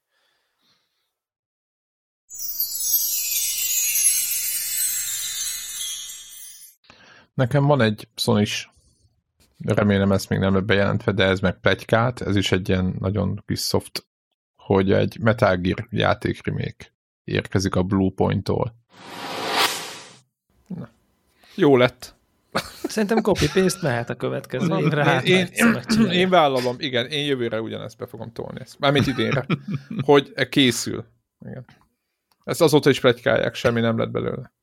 [7.33, 8.45] Nekem van egy sony
[9.65, 13.43] remélem ezt még nem lett bejelentve, de ez meg plegykált, ez is egy ilyen nagyon
[13.47, 14.07] kis soft,
[14.55, 18.75] hogy egy Metal Gear játék remake érkezik a Bluepoint-tól.
[21.55, 22.14] Jó lett.
[22.83, 25.03] Szerintem copy-paste mehet a következő Na, évre.
[25.03, 28.79] Hát én, én, én vállalom, igen, én jövőre ugyanezt be fogom tolni ezt.
[28.79, 29.45] Mármint idénre.
[30.05, 31.05] hogy készül.
[31.45, 31.65] Igen.
[32.43, 34.53] Ezt azóta is plegykálják, semmi nem lett belőle.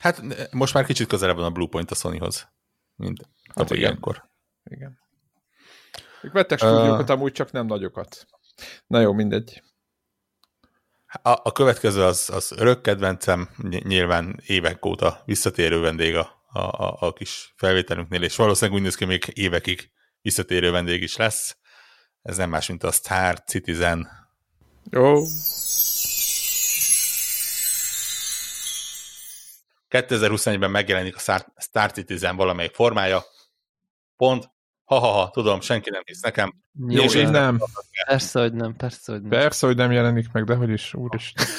[0.00, 2.48] Hát most már kicsit közelebb van a Bluepoint a Sonyhoz,
[2.96, 3.82] mint hát igen.
[3.82, 4.28] ilyenkor.
[4.64, 4.98] Igen.
[6.22, 8.26] Ők vettek stúdiókat, uh, amúgy csak nem nagyokat.
[8.86, 9.62] Na jó, mindegy.
[11.12, 16.96] A, a következő az, az örök kedvencem, nyilván évek óta visszatérő vendég a, a, a,
[17.00, 19.90] a kis felvételünknél, és valószínűleg úgy néz ki, még évekig
[20.22, 21.56] visszatérő vendég is lesz.
[22.22, 24.08] Ez nem más, mint a Star Citizen.
[24.90, 25.22] Jó.
[29.90, 33.24] 2021-ben megjelenik a Star Citizen valamelyik formája.
[34.16, 34.50] Pont.
[34.84, 36.54] Ha-ha-ha, tudom, senki nem hisz nekem.
[36.88, 37.60] Jó, és én nem.
[38.06, 39.30] Persze, hogy nem, persze, hogy nem.
[39.30, 41.46] Persze, hogy nem jelenik meg, de hogy is, úristen.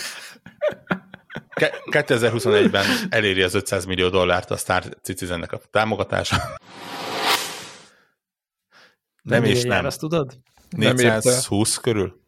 [1.92, 6.38] 2021-ben eléri az 500 millió dollárt a Star Citizennek a támogatása.
[9.22, 9.86] Nem, nem és nem.
[9.86, 10.38] Azt tudod?
[10.70, 12.22] 420 körül.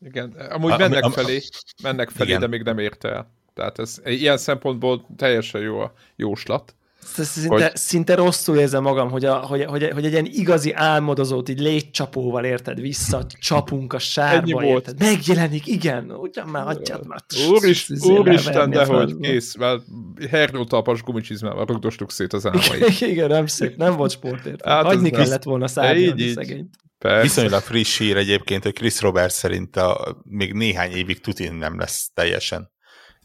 [0.00, 1.42] Igen, amúgy a, mennek a, a, felé,
[1.82, 2.40] mennek felé, igen.
[2.40, 3.32] de még nem érte el.
[3.54, 6.74] Tehát ez ilyen szempontból teljesen jó a jóslat.
[7.04, 7.76] Szinte, hogy...
[7.76, 12.44] szinte rosszul érzem magam, hogy, a, hogy, hogy, hogy egy ilyen igazi álmodozót így létcsapóval
[12.44, 14.98] érted vissza, csapunk a sárba, érted?
[14.98, 17.20] Megjelenik, igen, ugyan már hagyjad már.
[17.48, 19.82] Úrist, úristen, de hogy kész, mert
[20.30, 23.00] hernótalpas gumicsizmával rugdostuk szét az álmait.
[23.00, 24.64] igen, nem szép, nem volt sportért.
[24.64, 26.74] Hát Hagyni kellett volna szárnyalni szegényt.
[26.98, 27.22] Persze.
[27.22, 32.10] Viszonylag friss hír egyébként, hogy Chris Roberts szerint a, még néhány évig tutin nem lesz
[32.14, 32.72] teljesen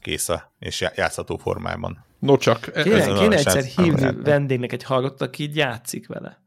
[0.01, 2.05] kész a, és játszható formában.
[2.19, 2.69] No csak.
[2.75, 6.41] E- kéne, kéne egyszer hívni vendégnek egy hallgatót, aki így játszik vele.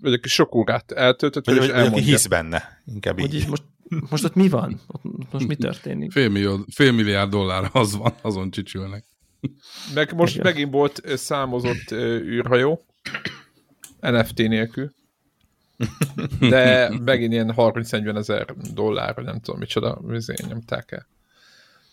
[0.00, 2.82] Vagy aki sok órát eltöltött, vagy, vagy aki hisz benne.
[2.86, 3.46] Inkább így.
[3.48, 3.62] Most,
[4.10, 4.80] most ott mi van?
[5.30, 6.12] Most mi történik?
[6.12, 9.04] Fél, millió, fél milliárd dollár az van, azon csicsülnek.
[9.94, 10.46] Meg most Igen.
[10.46, 12.84] megint volt számozott űrhajó,
[14.00, 14.92] NFT nélkül.
[16.40, 21.06] De megint ilyen 30-40 ezer dollár, nem tudom micsoda, vizén nyomták el.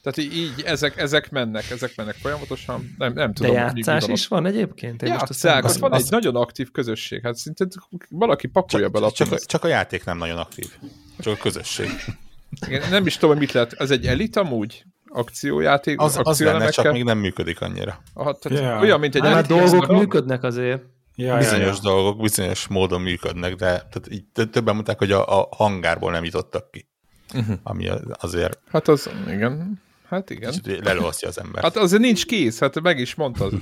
[0.06, 2.96] Tehát így, ezek, ezek mennek, ezek mennek folyamatosan.
[2.98, 3.54] Nem, nem tudom.
[3.54, 5.04] De játszás is van egyébként?
[5.04, 6.04] Én Játszák, most van az...
[6.04, 7.22] egy nagyon aktív közösség.
[7.24, 7.66] Hát szinte
[8.10, 10.72] valaki pakolja be csak, csak, csak a játék nem nagyon aktív.
[11.20, 11.90] Csak a közösség.
[12.68, 13.74] Igen, nem is tudom, mit lehet.
[13.74, 14.86] Ez egy elit amúgy?
[15.08, 16.00] Akciójáték?
[16.02, 18.02] Az, az lenne, csak még nem működik annyira.
[18.14, 18.82] Aha, tehát yeah.
[18.82, 19.48] olyan, mint egy hát elit.
[19.48, 20.82] dolgok működnek azért.
[21.16, 21.80] Ja, bizonyos ja, ja.
[21.82, 26.72] dolgok bizonyos módon működnek, de tehát így többen mondták, hogy a, a hangárból nem jutottak
[26.72, 26.88] ki.
[27.34, 27.56] Uh-huh.
[27.64, 27.90] Ami
[28.20, 28.60] azért...
[28.72, 29.84] Hát az, igen.
[30.08, 30.54] Hát igen.
[30.84, 31.64] Lelóasztja az ember.
[31.64, 33.54] Hát azért nincs kész, hát meg is mondtad.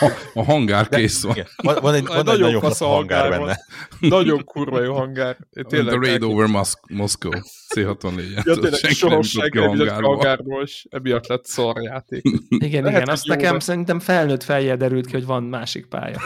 [0.00, 1.36] a, a hangár kész van.
[1.56, 3.58] Van, van egy, van egy nagyon, nagyon fasz hangár, hangár benne.
[4.00, 5.36] Nagyon kurva jó hangár.
[5.68, 6.46] Tényleg The Raid over
[6.88, 7.30] Moscow.
[7.74, 8.44] C64.
[8.44, 12.22] Ja, tényleg soha senki nem hangárból, és emiatt lett szarjáték.
[12.48, 13.60] Igen, Lehet, igen, azt nekem van.
[13.60, 16.20] szerintem felnőtt feljel derült ki, hogy van másik pálya.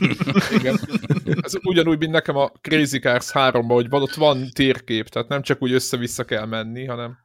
[0.58, 0.80] igen.
[1.42, 5.42] Ez ugyanúgy, mint nekem a Crazy Cars 3-ban, hogy van, ott van térkép, tehát nem
[5.42, 7.18] csak úgy össze-vissza kell menni, hanem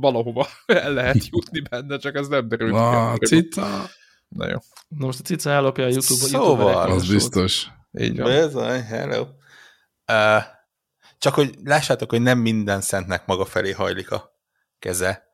[0.00, 3.26] valahova el lehet jutni benne, csak ez nem derül ah, ki.
[3.26, 3.88] cica!
[4.28, 4.56] Na jó.
[4.88, 6.28] Na most a cica ellopja a YouTube-on.
[6.28, 6.90] Szóval.
[6.90, 7.68] Az biztos.
[7.98, 8.44] Így van.
[8.44, 9.26] Bizony, hello.
[10.12, 10.42] Uh,
[11.18, 14.38] csak hogy lássátok, hogy nem minden szentnek maga felé hajlik a
[14.78, 15.28] keze.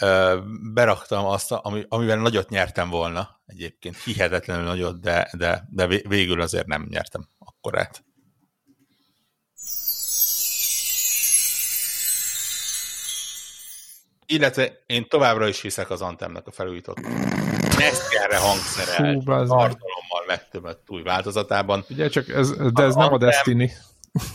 [0.00, 0.38] Uh,
[0.72, 6.66] beraktam azt, ami, amivel nagyot nyertem volna, egyébként hihetetlenül nagyot, de, de, de végül azért
[6.66, 8.04] nem nyertem akkorát.
[14.32, 17.00] Illetve én továbbra is hiszek az Antemnek a felújított
[17.78, 21.84] Neszkerre hangszerel, tartalommal megtömött új változatában.
[21.90, 23.72] Ugye, csak ez, de ez az nem Anthem, a Destiny.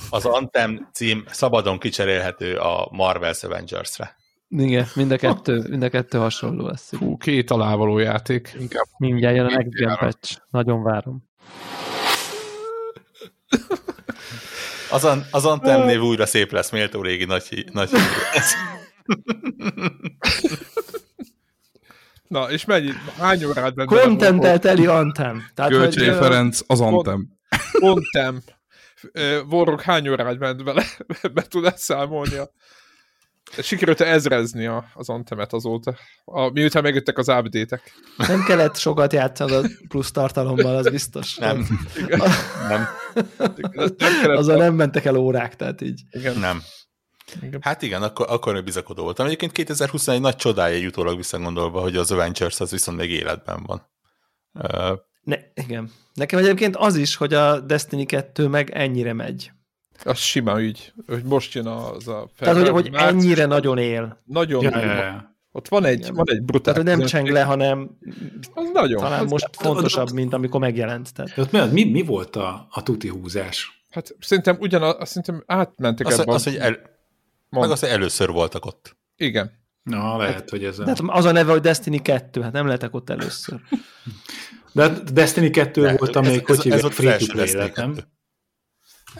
[0.09, 4.15] Az Antem cím szabadon kicserélhető a Marvel's Avengers-re.
[4.49, 6.91] Igen, mind a kettő, mind a kettő hasonló lesz.
[6.95, 8.55] Hú, két alávaló játék.
[8.59, 8.85] Inkább.
[8.97, 10.37] Mindjárt jön a Next Gen patch.
[10.49, 11.23] Nagyon várom.
[14.91, 17.89] Az, az Antem név újra szép lesz, méltó régi nagy, nagy
[22.27, 22.91] Na, és mennyi?
[23.17, 23.89] Hány órát bent?
[23.89, 25.43] Contentel teli Antem.
[25.67, 27.27] Kölcsei hogy, Ferenc, az Antem.
[27.71, 28.41] Contem.
[29.45, 30.83] Vorrok hány órát ment bele?
[31.33, 32.49] Be tud ezt számolni a...
[33.61, 37.91] Sikerült ezrezni a, az Antemet azóta, a, miután megjöttek az update-ek.
[38.17, 41.35] Nem kellett sokat játszani a plusz tartalommal, az biztos.
[41.35, 41.67] Nem.
[41.97, 42.21] Igen.
[42.67, 42.87] nem.
[43.55, 46.01] Igen, nem Azzal nem mentek el órák, tehát így.
[46.09, 46.37] Igen.
[46.37, 46.61] Nem.
[47.41, 47.59] Igen.
[47.61, 49.25] Hát igen, akkor, akkor még bizakodó voltam.
[49.25, 53.81] Egyébként 2021 nagy csodája jutólag visszagondolva, hogy az Avengers az viszont még életben van.
[54.53, 55.91] Uh, ne, igen.
[56.13, 59.51] Nekem egyébként az is, hogy a Destiny 2 meg ennyire megy.
[60.03, 62.29] Az sima ügy, hogy most jön az a...
[62.35, 64.21] Fel, Tehát, hogy, hogy ennyire nagyon él.
[64.25, 64.63] Nagyon.
[64.63, 65.35] Ja, ja.
[65.51, 66.73] Ott van egy, van egy brutál...
[66.73, 67.97] Tehát, hogy nem cseng le, hanem
[68.53, 68.99] az nagyon.
[68.99, 71.13] talán az most fontosabb, mint amikor megjelent.
[71.13, 71.37] Tehát.
[71.37, 73.85] Ott mi, mi, mi volt a, a tuti húzás?
[73.89, 76.35] Hát szerintem ugyanaz, szerintem átmentek az, ebben.
[76.35, 76.77] Az, hogy el,
[77.49, 77.65] Mond.
[77.65, 78.97] Meg azt, először voltak ott.
[79.15, 79.51] Igen.
[79.83, 80.83] Na, lehet, hát, hogy ez a...
[80.83, 83.59] De hát az a neve, hogy Destiny 2, hát nem lehetek ott először.
[84.73, 87.97] De hát Destiny 2 De, volt, amelyik, hogy hívják, free-to-play nem?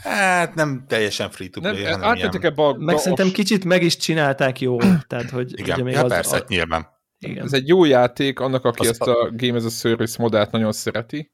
[0.02, 2.54] Hát nem teljesen free-to-play, nem, hanem ilyen...
[2.56, 5.04] A meg szerintem kicsit meg is csinálták jól.
[5.06, 6.44] Tehát, hogy Igen, ugye még ja, az, persze, a...
[6.48, 6.86] nyilván.
[7.18, 7.44] Igen.
[7.44, 9.22] Ez egy jó játék annak, aki az ezt a...
[9.22, 11.32] a Game as a Service modellt nagyon szereti,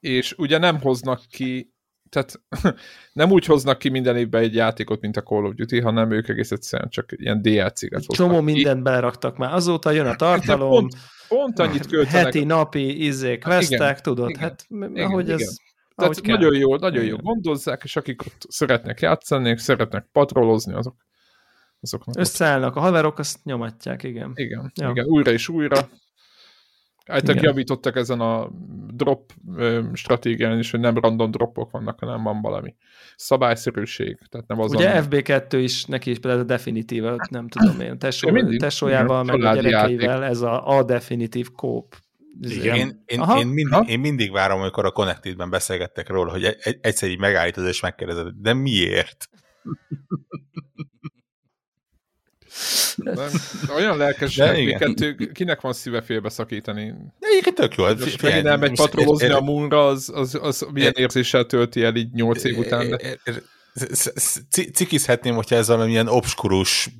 [0.00, 1.74] és ugye nem hoznak ki
[2.12, 2.40] tehát
[3.12, 6.28] nem úgy hoznak ki minden évben egy játékot, mint a Call of Duty, hanem ők
[6.28, 9.54] egész egyszerűen csak ilyen DLC-ket hoznak Csomó mindent beleraktak már.
[9.54, 10.94] Azóta jön a tartalom, pont,
[11.28, 12.24] pont annyit költenek.
[12.24, 15.38] Heti, napi, izék, vesztek, tudod, igen, hát igen, ahogy igen.
[15.38, 15.56] ez...
[15.94, 20.96] Tehát ahogy nagyon jó, nagyon jó gondozzák, és akik ott szeretnek játszani, szeretnek patrolozni, azok
[21.80, 24.32] azoknak Összeállnak a haverok, azt nyomatják, igen.
[24.34, 24.90] Igen, ja.
[24.90, 25.88] igen újra és újra.
[27.06, 28.50] Általában javítottak ezen a
[28.94, 29.32] drop
[29.92, 32.74] stratégián is, hogy nem random dropok vannak, hanem van valami
[33.16, 34.18] szabályszerűség.
[34.30, 35.06] Tehát nem az Ugye ami...
[35.10, 40.20] FB2 is, neki is például a definitív, nem tudom én, tesó, tesójával, meg a gyerekeivel
[40.20, 40.30] játék.
[40.30, 41.96] ez a, a definitív kóp.
[42.40, 42.76] Igen.
[42.76, 47.08] Én, én, én, mindig, én mindig várom, amikor a Connected-ben beszélgettek róla, hogy egy, egyszer
[47.08, 49.28] így megállítod és megkérdezed, de miért?
[53.76, 54.34] Olyan lelkes
[54.78, 56.94] kettő, kinek van szíve félbeszakítani?
[57.18, 57.84] De egyébként tök jó.
[57.84, 62.44] Most megint elmegy patrolozni a Moonra, az, az, az milyen érzéssel tölti el így nyolc
[62.44, 63.00] év után.
[64.72, 66.90] Cikizhetném, hogyha ez valamilyen obskurus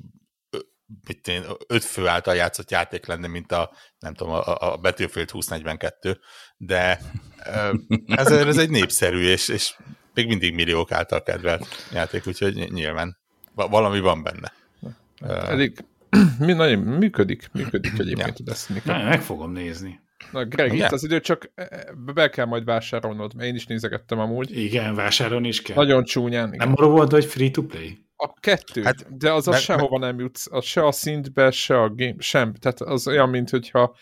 [1.07, 5.31] mit én, öt fő által játszott játék lenne, mint a, nem tudom, a, a Battlefield
[5.31, 6.19] 2042,
[6.57, 6.99] de
[8.05, 9.75] ez, ez egy népszerű, és, és
[10.13, 13.17] még mindig milliók által kedvelt játék, úgyhogy nyilván
[13.53, 14.53] valami van benne.
[15.27, 15.85] Elég,
[16.39, 18.45] mi, nagyon működik, működik egyébként ja.
[18.45, 18.81] a Destiny.
[18.83, 20.01] Na, meg fogom nézni.
[20.31, 23.65] Na, Greg, itt az idő, csak e, e, be kell majd vásárolnod, mert én is
[23.65, 24.57] nézegettem amúgy.
[24.57, 25.75] Igen, vásárolni is kell.
[25.75, 26.53] Nagyon csúnyán.
[26.53, 26.67] Igen.
[26.67, 28.01] Nem arra volt, hogy free-to-play?
[28.15, 31.51] A kettő, hát, de az, az me, sehova me, nem jutsz, az se a szintbe,
[31.51, 32.53] se a game, sem.
[32.53, 33.95] Tehát az olyan, mint hogyha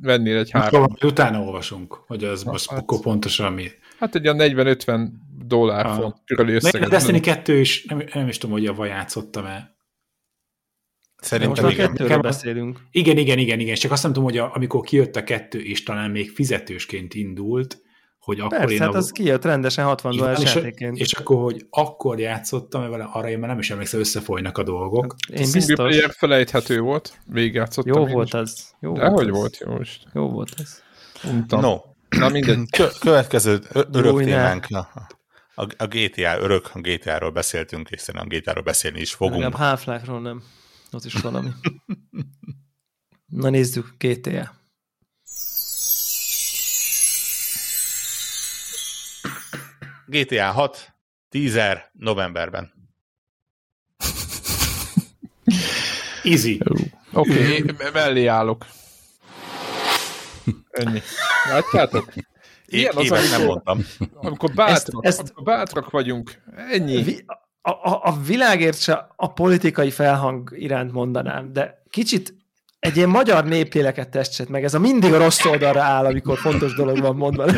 [0.00, 0.82] vennél egy három.
[0.82, 3.68] Akkor utána olvasunk, hogy az Na, most hát, pontosan mi.
[3.98, 5.08] Hát egy olyan 40-50
[5.46, 6.86] dollár font körüli összeget.
[6.86, 9.75] A Destiny 2 is, nem, nem is tudom, hogy a játszottam el.
[11.26, 11.92] Szerintem most igen.
[11.92, 12.78] Kettőről beszélünk.
[12.90, 13.74] Igen, igen, igen, igen.
[13.74, 17.80] Csak azt nem tudom, hogy a, amikor kijött a kettő, és talán még fizetősként indult,
[18.18, 18.96] hogy akkor Persze, én hát a...
[18.96, 20.98] az kijött rendesen 60 dolláros játékként.
[20.98, 25.14] És akkor, hogy akkor játszottam, vele arra én már nem is emlékszem, összefolynak a dolgok.
[25.28, 25.74] Hát, én biztos.
[25.74, 28.08] Player felejthető volt, végigjátszottam.
[28.08, 28.74] Jó volt az.
[28.80, 29.36] Jó De volt hogy az.
[29.36, 30.06] volt jó most?
[30.14, 30.82] Jó volt ez.
[31.24, 31.60] Untam.
[31.60, 32.68] No, na minden.
[33.00, 33.60] Következő
[33.92, 39.14] örök témánk a, a, GTA, örök a GTA-ról beszéltünk, és szerintem a GTA-ról beszélni is
[39.14, 39.42] fogunk.
[39.42, 40.42] Legalább Half-Life-ról nem.
[40.96, 41.50] Az is valami.
[43.26, 44.54] Na nézzük, GTA.
[50.06, 50.94] GTA 6,
[51.28, 51.58] 10
[51.92, 52.72] novemberben.
[56.22, 56.60] Easy.
[57.12, 58.66] Oké, okay, mellé állok.
[60.70, 61.00] Ennyi.
[61.48, 62.12] Látjátok?
[62.66, 63.86] Ilyen az, amikor, nem mondtam.
[64.14, 66.42] Amikor bátrak, ezt, ezt, amikor bátrak vagyunk.
[66.56, 67.02] Ennyi.
[67.02, 67.24] Vi,
[67.66, 72.34] a, a, a világért se a politikai felhang iránt mondanám, de kicsit
[72.78, 76.74] egy ilyen magyar népléleket testsett meg, ez a mindig a rossz oldalra áll, amikor fontos
[76.74, 77.44] dolog van mondva.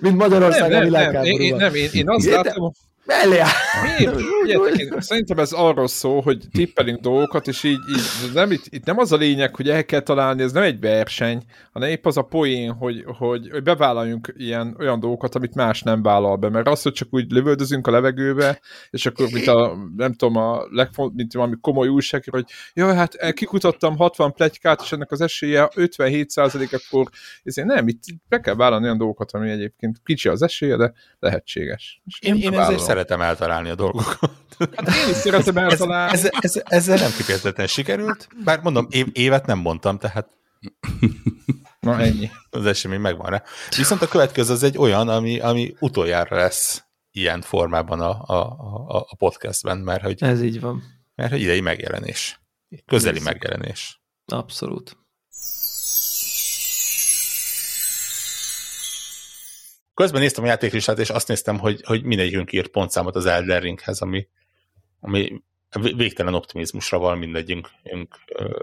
[0.00, 1.38] Mint Magyarország nem, a világháborúban.
[1.38, 2.72] Nem, én, nem, én, én azt látom,
[3.08, 3.40] Mellé
[4.98, 9.12] Szerintem ez arról szól, hogy tippelünk dolgokat, és így, így nem, itt, itt, nem az
[9.12, 11.42] a lényeg, hogy el kell találni, ez nem egy verseny,
[11.72, 16.02] hanem épp az a poén, hogy, hogy, hogy bevállaljunk ilyen olyan dolgokat, amit más nem
[16.02, 20.12] vállal be, mert az, hogy csak úgy lövöldözünk a levegőbe, és akkor, mint a, nem
[20.12, 22.44] tudom, a legfont, mint valami komoly újság, hogy
[22.74, 27.08] jó, hát kikutattam 60 plegykát, és ennek az esélye 57% akkor
[27.42, 32.00] ezért nem, itt be kell vállalni olyan dolgokat, ami egyébként kicsi az esélye, de lehetséges.
[32.04, 34.30] És én, én ezért szeretem eltalálni a dolgokat.
[34.58, 36.12] Hát én is szeretem eltalálni.
[36.12, 40.28] Ez, ez, ez, ezzel nem kifejezetten sikerült, bár mondom, év, évet nem mondtam, tehát
[41.80, 42.30] Na ennyi.
[42.50, 43.42] Az esemény megvan rá.
[43.76, 48.36] Viszont a következő az egy olyan, ami, ami utoljára lesz ilyen formában a, a,
[48.88, 50.22] a, a podcastben, mert hogy...
[50.22, 50.82] Ez így van.
[51.14, 52.40] Mert hogy idei megjelenés.
[52.86, 54.00] Közeli Ez megjelenés.
[54.26, 54.97] Abszolút.
[59.98, 64.00] Közben néztem a játéklistát, és azt néztem, hogy, hogy mindegyikünk írt pontszámot az Elden Ringhez,
[64.00, 64.28] ami,
[65.00, 65.42] ami
[65.96, 67.68] végtelen optimizmusra van mindegyünk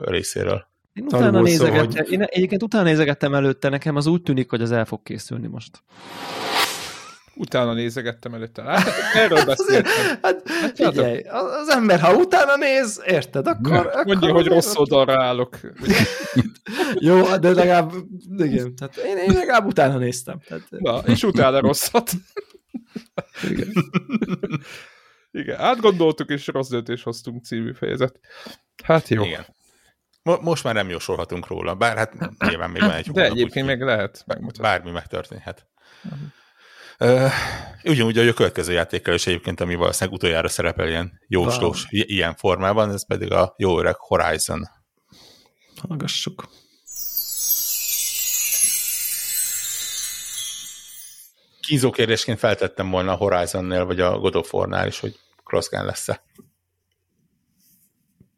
[0.06, 0.68] részéről.
[0.94, 2.12] Én utána nézegettem, hogy...
[2.12, 5.84] én egyébként utána nézegettem előtte, nekem az úgy tűnik, hogy az el fog készülni most.
[7.36, 8.64] Utána nézegettem előtte.
[8.64, 9.92] Hát, erről beszéltem.
[10.22, 13.72] hát, hát figyelj, az ember, ha utána néz, érted, akkor...
[13.72, 15.60] Ja, akkor mondja, hogy rossz oldalra állok.
[16.94, 17.92] Jó, de legalább,
[18.38, 20.40] igen, tehát én, én legalább utána néztem.
[20.48, 20.64] Tehát...
[20.70, 22.12] Na, és utána rosszat.
[23.50, 23.72] igen.
[25.32, 28.20] igen, átgondoltuk, és rossz döntés hoztunk című fejezet.
[28.84, 29.24] Hát jó.
[29.24, 29.46] Igen.
[30.24, 32.14] Most már nem jósolhatunk róla, bár hát
[32.48, 34.64] nyilván még van egy De egyébként még lehet megmutatni.
[34.64, 35.68] Bármi megtörténhet.
[36.04, 36.20] Uh-huh.
[37.00, 37.32] Uh,
[37.84, 42.04] ugyanúgy a következő játékkal is egyébként, ami valószínűleg utoljára szerepel ilyen jóslós, wow.
[42.06, 44.70] ilyen formában, ez pedig a jó öreg Horizon.
[45.88, 46.48] Hallgassuk.
[51.62, 56.24] Kínzó kérdésként feltettem volna a Horizon-nél, vagy a God of War-nál is, hogy crossgen lesz-e.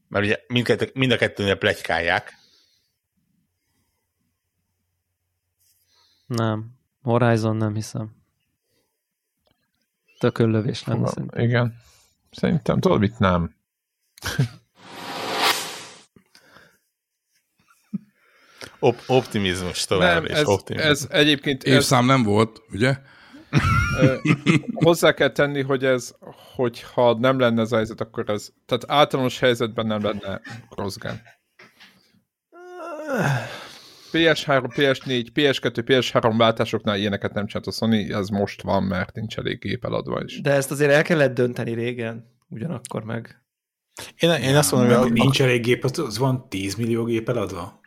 [0.07, 2.33] Mert ugye mind, mind a kettőnél plegykálják.
[6.25, 6.75] Nem.
[7.01, 8.16] Horizon nem hiszem.
[10.19, 11.43] Tököllövés lenne Hova, szerintem.
[11.43, 11.75] Igen.
[12.31, 13.55] Szerintem, tudod mit nem.
[18.79, 20.91] Op- optimizmus tovább, nem, ez, optimizmus.
[20.91, 21.63] ez egyébként...
[21.63, 22.07] Évszám ez...
[22.07, 22.97] nem volt, ugye?
[24.73, 26.13] hozzá kell tenni, hogy ez,
[26.55, 31.21] hogyha nem lenne ez a helyzet, akkor ez, tehát általános helyzetben nem lenne crossgen.
[34.11, 39.37] PS3, PS4, PS2, PS3 váltásoknál ilyeneket nem csinált a Sony, ez most van, mert nincs
[39.37, 40.41] elég gép eladva is.
[40.41, 43.41] De ezt azért el kellett dönteni régen, ugyanakkor meg.
[44.19, 45.11] Én, én azt mondom, hogy...
[45.11, 47.79] Nincs elég gép, az van 10 millió gép eladva?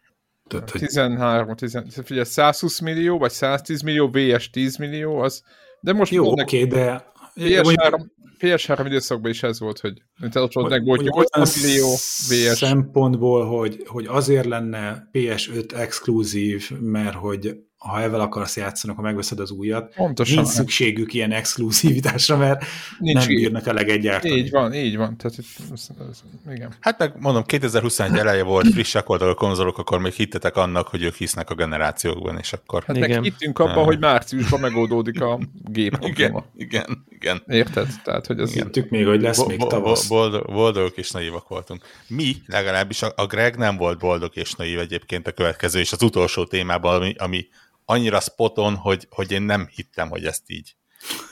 [0.49, 5.43] Tehát, 13, 10, figyelj, 120 millió, vagy 110 millió, VS 10 millió, az,
[5.81, 8.01] de most Jó, oké, okay, de PS3,
[8.39, 10.03] PS3 időszakban is ez volt, hogy
[10.35, 11.93] ott volt meg volt 80 millió
[12.29, 12.57] VS.
[12.57, 19.41] Szempontból, hogy, hogy azért lenne PS5 exkluzív, mert hogy ha ezzel akarsz játszani, akkor megveszed
[19.41, 19.95] az újat.
[19.95, 20.37] Pontosan.
[20.37, 22.65] Nincs szükségük ilyen exkluzivitásra, mert
[22.99, 24.37] Nincs nem bírnak a egyáltalán.
[24.37, 25.17] Így van, így van.
[25.17, 26.23] Tehát itt, ez, ez,
[26.53, 26.75] igen.
[26.81, 31.03] Hát meg mondom, 2021 eleje volt, frissek voltak a konzolok, akkor még hittetek annak, hogy
[31.03, 32.85] ők hisznek a generációkban, és akkor...
[32.87, 35.99] Hát meg hittünk abban, hogy márciusban megoldódik a gép.
[36.11, 37.43] Igen, igen, igen.
[37.47, 37.89] Érted?
[38.05, 38.53] Tehát, hogy ez...
[38.53, 40.09] Hittük még, hogy lesz még tavasz.
[40.09, 41.85] Boldog, boldogok és naívak voltunk.
[42.07, 46.45] Mi, legalábbis a Greg nem volt boldog és naív egyébként a következő és az utolsó
[46.45, 47.47] témában, ami, ami
[47.91, 50.77] annyira spoton, hogy, hogy én nem hittem, hogy ezt így,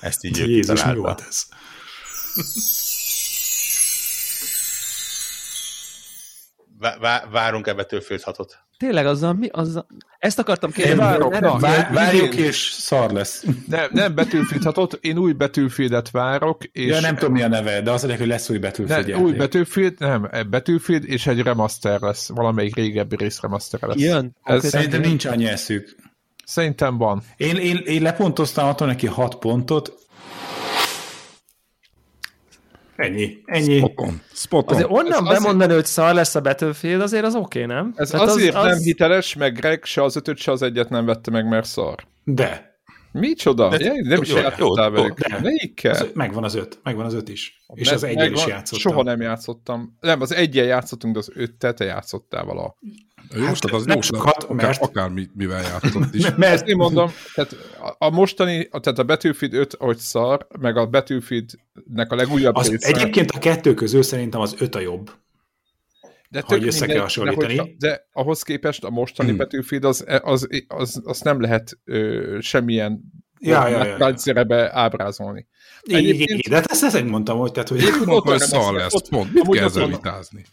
[0.01, 1.47] ezt így Jézus, mi volt ez?
[7.31, 9.49] várunk ebbe Battlefield 6 Tényleg azzal mi?
[9.49, 9.87] Azzal...
[10.19, 11.03] Ezt akartam kérdezni.
[11.03, 13.45] Várok, na, vár, várjuk, és szar lesz.
[13.67, 16.65] Nem, nem Battlefield 6 én új Battlefieldet várok.
[16.65, 19.33] És ja, nem tudom mi a neve, de az hogy lesz új Battlefield ne, Új
[19.33, 23.99] Battlefield, nem, Battlefield és egy remaster lesz, valamelyik régebbi rész remaster lesz.
[23.99, 24.37] Jön?
[24.43, 25.97] Ez, Szerintem nincs annyi eszük.
[26.49, 27.23] Szerintem van.
[27.37, 29.93] Én, én, én lepontoztam attól neki 6 pontot,
[32.97, 33.77] Ennyi, ennyi.
[33.77, 34.21] Spoton.
[34.33, 34.75] Spoton.
[34.75, 35.73] Azért onnan ez bemondani, azért...
[35.73, 37.93] hogy szar lesz a Battlefield, azért az oké, okay, nem?
[37.97, 38.71] Ez Tehát azért az, az...
[38.71, 42.07] nem hiteles, meg Greg se az ötöt, se az egyet nem vette meg, mert szar.
[42.25, 42.68] De.
[43.19, 43.69] Micsoda?
[43.69, 45.41] De, ja, nem is játszottál velük.
[45.43, 46.07] Melyikkel?
[46.15, 47.63] megvan az öt, megvan az öt is.
[47.75, 48.93] És az egyen is játszottam.
[48.93, 49.97] Soha nem játszottam.
[50.01, 52.77] Nem, az egyen játszottunk, de az öttet te játszottál vala.
[53.35, 54.83] Jó, hát, az jó, sokat, akár, mert...
[54.83, 56.35] akár mivel játszott is.
[56.37, 57.57] mert én mondom, tehát
[57.99, 62.89] a mostani, tehát a Battlefield 5, ahogy szar, meg a Battlefield-nek a legújabb az része.
[62.89, 65.11] Egyébként a kettő közül szerintem az 5 a jobb.
[66.29, 67.55] De hogy össze kell hasonlítani.
[67.55, 69.39] De, de ahhoz képest a mostani hmm.
[69.39, 73.01] Battlefield az, az, az, az nem lehet ö, semmilyen
[73.41, 74.79] ja, ja, ja, ja.
[74.79, 75.47] ábrázolni.
[75.83, 79.33] Igen, de hát ezt, ezt mondtam, hogy, tehát, hogy ott, hogy szar lesz, ott, pont,
[79.33, 80.45] mit kell ezzel vitázni?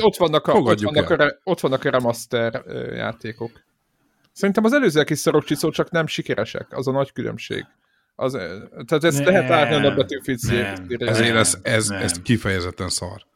[0.00, 2.62] Ott vannak, a, ott, vannak a, ott vannak a remaster
[2.94, 3.50] játékok.
[4.32, 7.64] Szerintem az előzőek is szarok csiszó, csak nem sikeresek, az a nagy különbség.
[8.14, 8.32] Az,
[8.86, 10.40] tehát ezt nem, lehet látni a Battlefield
[10.98, 13.30] Ezért ez, ez, ez kifejezetten szar.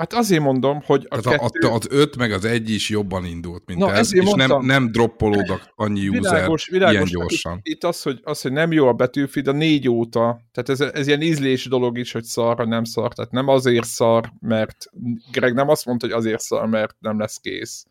[0.00, 1.68] Hát azért mondom, hogy a Tehát kettő...
[1.68, 4.92] az öt meg az egy is jobban indult, mint Na, ez, és mondtam, nem, nem
[4.92, 7.56] droppolódnak annyi világos, user világos, ilyen gyorsan.
[7.62, 10.94] Itt, itt az, hogy, az, hogy nem jó a betűfid a négy óta, tehát ez,
[10.94, 14.90] ez ilyen ízlés dolog is, hogy szar, nem szar, tehát nem azért szar, mert
[15.32, 17.86] Greg nem azt mondta, hogy azért szar, mert nem lesz kész,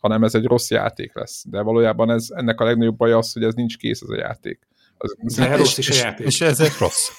[0.00, 1.44] hanem ez egy rossz játék lesz.
[1.48, 4.58] De valójában ez, ennek a legnagyobb baj az, hogy ez nincs kész az a játék.
[4.98, 6.26] Az, de rossz is a játék.
[6.26, 7.10] És ez rossz.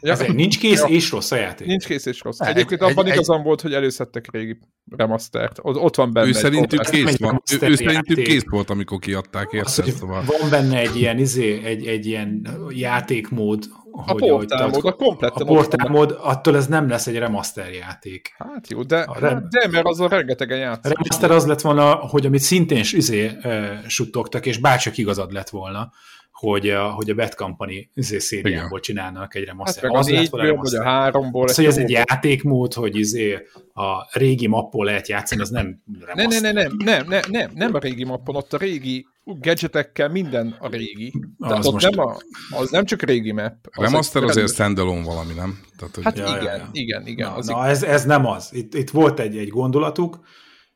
[0.00, 0.12] ja.
[0.12, 0.86] Ezért nincs kész ja.
[0.86, 1.66] és rossz a játék.
[1.66, 2.40] Nincs kész és rossz.
[2.40, 3.44] Egyébként egy, abban egy, igazam egy...
[3.44, 4.58] volt, hogy előszedtek régi
[4.96, 5.58] remastert.
[5.62, 6.28] Ott, ott van benne.
[6.28, 7.42] Ő szerintük kész van.
[7.52, 9.90] Ő, ő szerintük kész volt, amikor kiadták érted.
[9.90, 10.24] Szóval.
[10.40, 13.64] Van benne egy ilyen, izé, egy, egy ilyen játékmód,
[13.96, 15.42] a hogy, portálmód, a kompletten.
[15.42, 18.34] A portálmód, attól ez nem lesz egy remaster játék.
[18.38, 20.84] Hát jó, de, rem, de mert az a rengetegen játszik.
[20.84, 25.48] A remaster az lett volna, hogy amit szintén izé, uh, suttogtak, és bárcsak igazad lett
[25.48, 25.92] volna,
[26.36, 29.82] hogy a, hogy a Bad Company izé szériából csinálnak egy remaster.
[29.84, 31.44] Hát az, az lett vagy a háromból.
[31.44, 36.40] Az, hogy ez egy játékmód, hogy izé a régi mappon lehet játszani, az nem remaster.
[36.40, 40.56] Nem, nem, nem, nem, nem, nem, nem a régi mappon, ott a régi gadgetekkel minden
[40.58, 41.12] a régi.
[41.38, 41.90] Tehát az, most...
[41.90, 42.16] nem a,
[42.50, 43.54] az nem csak régi map.
[43.70, 45.60] Az remaster egy azért standalone valami, nem?
[45.76, 46.04] Tehát, hogy...
[46.04, 46.68] Hát ja, igen, ja, ja.
[46.72, 47.28] igen, igen.
[47.28, 48.48] Na, az na ez, ez nem az.
[48.52, 50.20] Itt, itt volt egy, egy gondolatuk,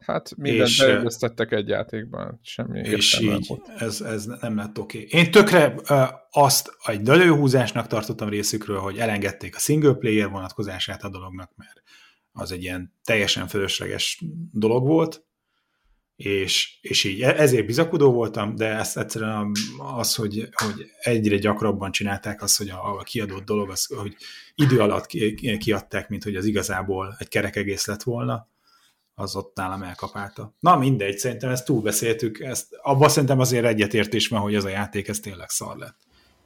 [0.00, 3.68] Hát mindent és, beüldöztettek egy játékban, semmi És így, volt.
[3.76, 5.04] Ez, ez nem lett oké.
[5.04, 5.20] Okay.
[5.20, 5.74] Én tökre
[6.30, 11.82] azt egy lőhúzásnak tartottam részükről, hogy elengedték a single player vonatkozását a dolognak, mert
[12.32, 14.22] az egy ilyen teljesen fölösleges
[14.52, 15.24] dolog volt,
[16.16, 19.52] és, és így e, ezért bizakodó voltam, de ezt egyszerűen
[19.96, 24.16] az, hogy, hogy egyre gyakrabban csinálták azt, hogy a, a kiadott dolog, az, hogy
[24.54, 25.06] idő alatt
[25.58, 28.48] kiadták, mint hogy az igazából egy kerek egész lett volna,
[29.20, 30.54] az ott nálam elkapálta.
[30.60, 35.08] Na mindegy, szerintem ezt túlbeszéltük, ezt, abban szerintem azért egyetértés van, hogy ez a játék
[35.08, 35.96] ez tényleg szar lett.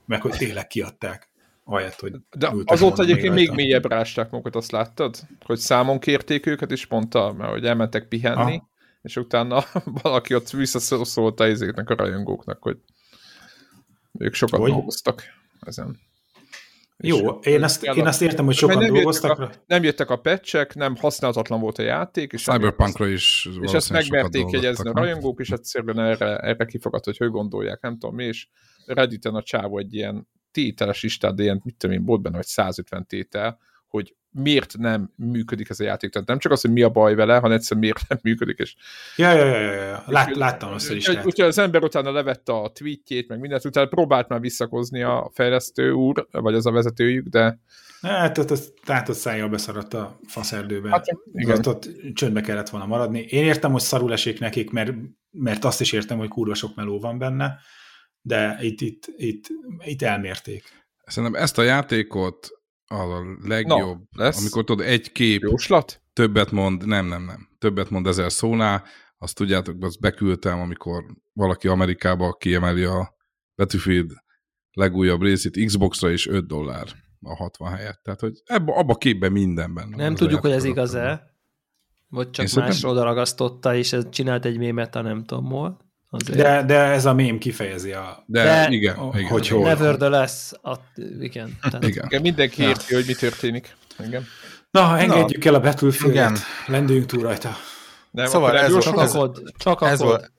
[0.06, 1.32] Meg hogy tényleg kiadták.
[1.64, 5.16] Ahelyett, hogy De azóta egyébként még, még mélyebb rásták magukat, azt láttad?
[5.44, 8.68] Hogy számon kérték őket, és mondta, mert hogy elmentek pihenni, ha.
[9.02, 9.64] és utána
[10.02, 12.78] valaki ott visszaszólta ezéknek a rajongóknak, hogy
[14.18, 15.22] ők sokat dolgoztak
[15.60, 16.00] ezen.
[17.06, 19.38] Jó, én ezt, én ezt értem, hogy sokan nem dolgoztak.
[19.38, 22.32] Jöttek a, nem jöttek a patchek, nem használhatatlan volt a játék.
[22.32, 27.16] És Cyberpunkra is És ezt megmerték jegyezni a rajongók, és egyszerűen erre, erre kifogad, hogy
[27.16, 28.46] hogy gondolják, nem tudom mi, és
[28.86, 32.46] Redditen a csávó egy ilyen tételes listát, de ilyen, mit tudom én, volt benne, hogy
[32.46, 33.58] 150 tétel,
[33.94, 36.10] hogy miért nem működik ez a játék.
[36.10, 38.58] Tehát nem csak az, hogy mi a baj vele, hanem egyszerűen miért nem működik.
[38.58, 38.74] És,
[39.16, 40.02] ja, ja, ja, ja, ja.
[40.06, 41.08] Lát, láttam azt is.
[41.08, 45.92] Úgyhogy az ember utána levette a tweetjét, meg mindent, utána próbált már visszakozni a fejlesztő
[45.92, 47.58] úr, vagy az a vezetőjük, de
[48.00, 50.88] Hát ott az tátott szájjal beszaradt a faszerdőbe.
[50.88, 51.56] Hát, igen.
[51.56, 53.20] Ott, ott csöndbe kellett volna maradni.
[53.20, 54.92] Én értem, hogy szarul esik nekik, mert,
[55.30, 57.58] mert azt is értem, hogy kurva sok meló van benne,
[58.20, 59.44] de itt, itt, itt,
[59.84, 60.84] itt elmérték.
[61.06, 62.48] Szerintem ezt a játékot
[62.86, 64.38] a legjobb, no, lesz.
[64.38, 66.02] amikor tudod, egy kép Jóslat?
[66.12, 68.84] többet mond, nem, nem, nem, többet mond ezer szónál,
[69.18, 73.14] azt tudjátok, azt beküldtem, amikor valaki Amerikába kiemeli a
[73.56, 74.12] Battlefield
[74.72, 76.86] legújabb részét Xbox-ra is 5 dollár
[77.20, 78.00] a 60 helyett.
[78.02, 79.88] Tehát, hogy ebbe, abba a képben mindenben.
[79.96, 81.34] Nem tudjuk, hogy ez igaz-e,
[82.08, 85.83] vagy csak Én más oda ragasztotta, és ez csinált egy mémet, a nem tudom hol.
[86.16, 88.24] De, de ez a mém kifejezi a...
[88.26, 89.30] De, de igen, a, igen.
[89.30, 89.62] Hogy hol.
[89.62, 90.74] Nevertheless, a,
[91.20, 91.58] igen.
[91.60, 91.84] Tehát...
[91.84, 92.04] igen.
[92.06, 92.22] igen.
[92.22, 92.68] Mindenki ja.
[92.68, 93.76] érti, hogy mi történik.
[94.06, 94.26] Igen.
[94.70, 95.50] Na, engedjük Na.
[95.50, 96.38] el a Battlefield-et.
[96.66, 97.56] Lendüljünk túl rajta.
[98.10, 100.32] Nem, szóval ez volt, ez, csak a ez volt,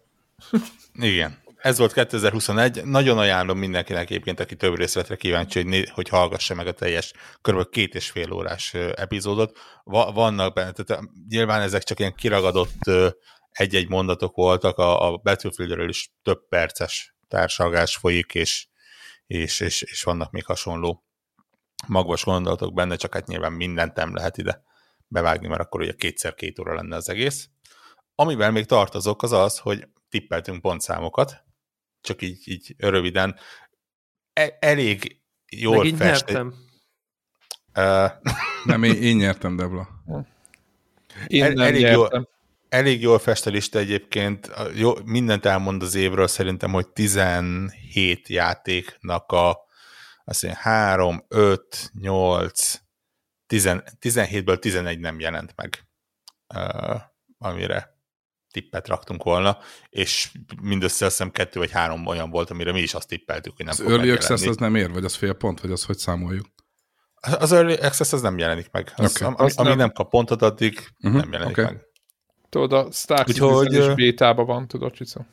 [0.94, 1.44] Igen.
[1.66, 2.84] Ez volt 2021.
[2.84, 7.70] Nagyon ajánlom mindenkinek egyébként, aki több részletre kíváncsi, hogy, hogy hallgassa meg a teljes kb.
[7.70, 9.58] két és fél órás epizódot.
[9.84, 12.92] Va, vannak benne, tehát nyilván ezek csak ilyen kiragadott
[13.56, 18.68] egy-egy mondatok voltak, a, a Battlefieldről is több perces társalgás folyik, és,
[19.28, 21.06] és, és, és vannak még hasonló
[21.88, 24.64] magvas gondolatok benne, csak hát nyilván mindent nem lehet ide
[25.08, 27.50] bevágni, mert akkor ugye kétszer két óra lenne az egész.
[28.16, 31.44] Amivel még tartozok, az az, hogy tippeltünk pontszámokat,
[32.02, 33.40] csak így, így röviden.
[34.34, 36.26] E, elég jól Meg így fest...
[36.26, 36.54] nyertem.
[37.78, 38.12] Uh,
[38.64, 39.88] nem, én, én nyertem, Debla.
[41.28, 42.00] Én el, nem elég nyertem.
[42.00, 42.35] Jól,
[42.76, 44.52] elég jól fest a lista egyébként.
[44.74, 49.64] Jó, mindent elmond az évről, szerintem, hogy 17 játéknak a
[50.28, 52.80] azt mondja, 3, 5, 8,
[53.48, 53.70] 10,
[54.02, 55.88] 17-ből 11 nem jelent meg,
[56.56, 57.02] uh,
[57.38, 57.94] amire
[58.52, 59.58] tippet raktunk volna,
[59.90, 63.66] és mindössze azt hiszem kettő vagy három olyan volt, amire mi is azt tippeltük, hogy
[63.66, 65.98] nem az fog Early Access az nem ér, vagy az fél pont, vagy az hogy
[65.98, 66.48] számoljuk?
[67.16, 68.94] Az Early Access az nem jelenik meg.
[68.96, 69.34] Az, okay.
[69.38, 69.78] ami, ami nem...
[69.78, 71.22] nem kap pontot, addig uh-huh.
[71.22, 71.66] nem jelenik okay.
[71.66, 71.85] meg.
[72.56, 75.26] Tudod, a Star Citizen is bétában van, tudod, Csica?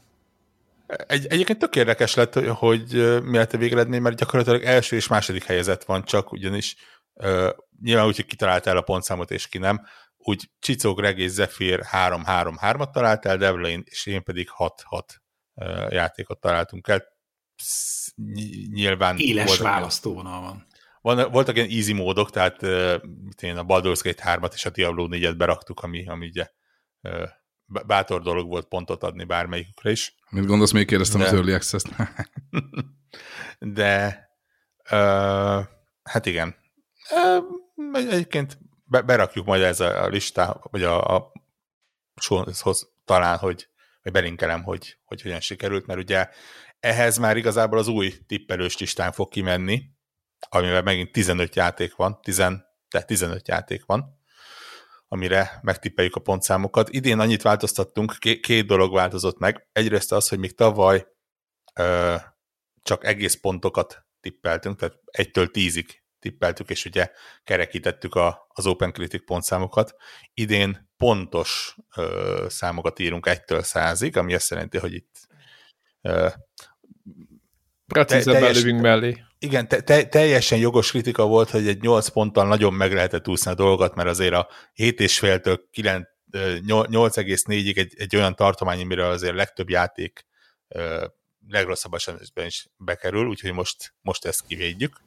[0.87, 5.45] Egy, egyébként tök érdekes lett, hogy, mi lett a végeredmény, mert gyakorlatilag első és második
[5.45, 6.77] helyezett van csak, ugyanis
[7.15, 7.49] uh,
[7.83, 9.81] nyilván úgy, hogy kitaláltál a pontszámot, és ki nem,
[10.17, 14.69] úgy Csicó, Greg és Zephyr 3-3-3-at talált el, Devlin és én pedig 6-6
[15.89, 17.03] játékot találtunk el.
[18.73, 19.17] Nyilván...
[19.19, 20.67] Éles választóvonal van.
[21.01, 21.31] van.
[21.31, 22.63] Voltak ilyen easy módok, tehát
[23.43, 26.47] én a Baldur's Gate 3-at és a Diablo 4-et beraktuk, ami, ami ugye
[27.87, 30.15] bátor dolog volt pontot adni bármelyikükre is.
[30.31, 31.95] Mit gondolsz, még kérdeztem de, az Early Access-t?
[33.79, 34.27] de
[34.91, 35.65] uh,
[36.03, 36.57] hát igen.
[37.93, 41.33] Egyébként be, berakjuk majd ez a, listá, vagy a, a
[42.21, 43.69] showhoz talán, hogy,
[44.03, 46.29] hogy belinkelem, hogy, hogy hogyan sikerült, mert ugye
[46.81, 49.83] ehhez már igazából az új tippelős listán fog kimenni,
[50.49, 52.37] amivel megint 15 játék van, 10,
[52.89, 54.22] de 15 játék van,
[55.13, 56.89] amire megtippeljük a pontszámokat.
[56.89, 59.69] Idén annyit változtattunk, két dolog változott meg.
[59.73, 61.07] Egyrészt az, hogy még tavaly
[61.75, 62.15] ö,
[62.83, 67.11] csak egész pontokat tippeltünk, tehát egytől tízig tippeltük, és ugye
[67.45, 69.95] kerekítettük a, az Open Critic pontszámokat.
[70.35, 75.29] Idén pontos ö, számokat írunk egytől százig, ami azt jelenti, hogy itt
[76.01, 76.29] ö,
[77.93, 79.25] Precízebb belövünk mellé.
[79.39, 83.51] Igen, te, te, teljesen jogos kritika volt, hogy egy 8 ponttal nagyon meg lehetett úszni
[83.51, 85.59] a dolgot, mert azért a 7,5-től
[86.33, 90.27] 8,4-ig egy, egy olyan tartomány, amiről azért a legtöbb játék
[91.49, 95.01] legrosszabb esetben is bekerül, úgyhogy most, most ezt kivédjük.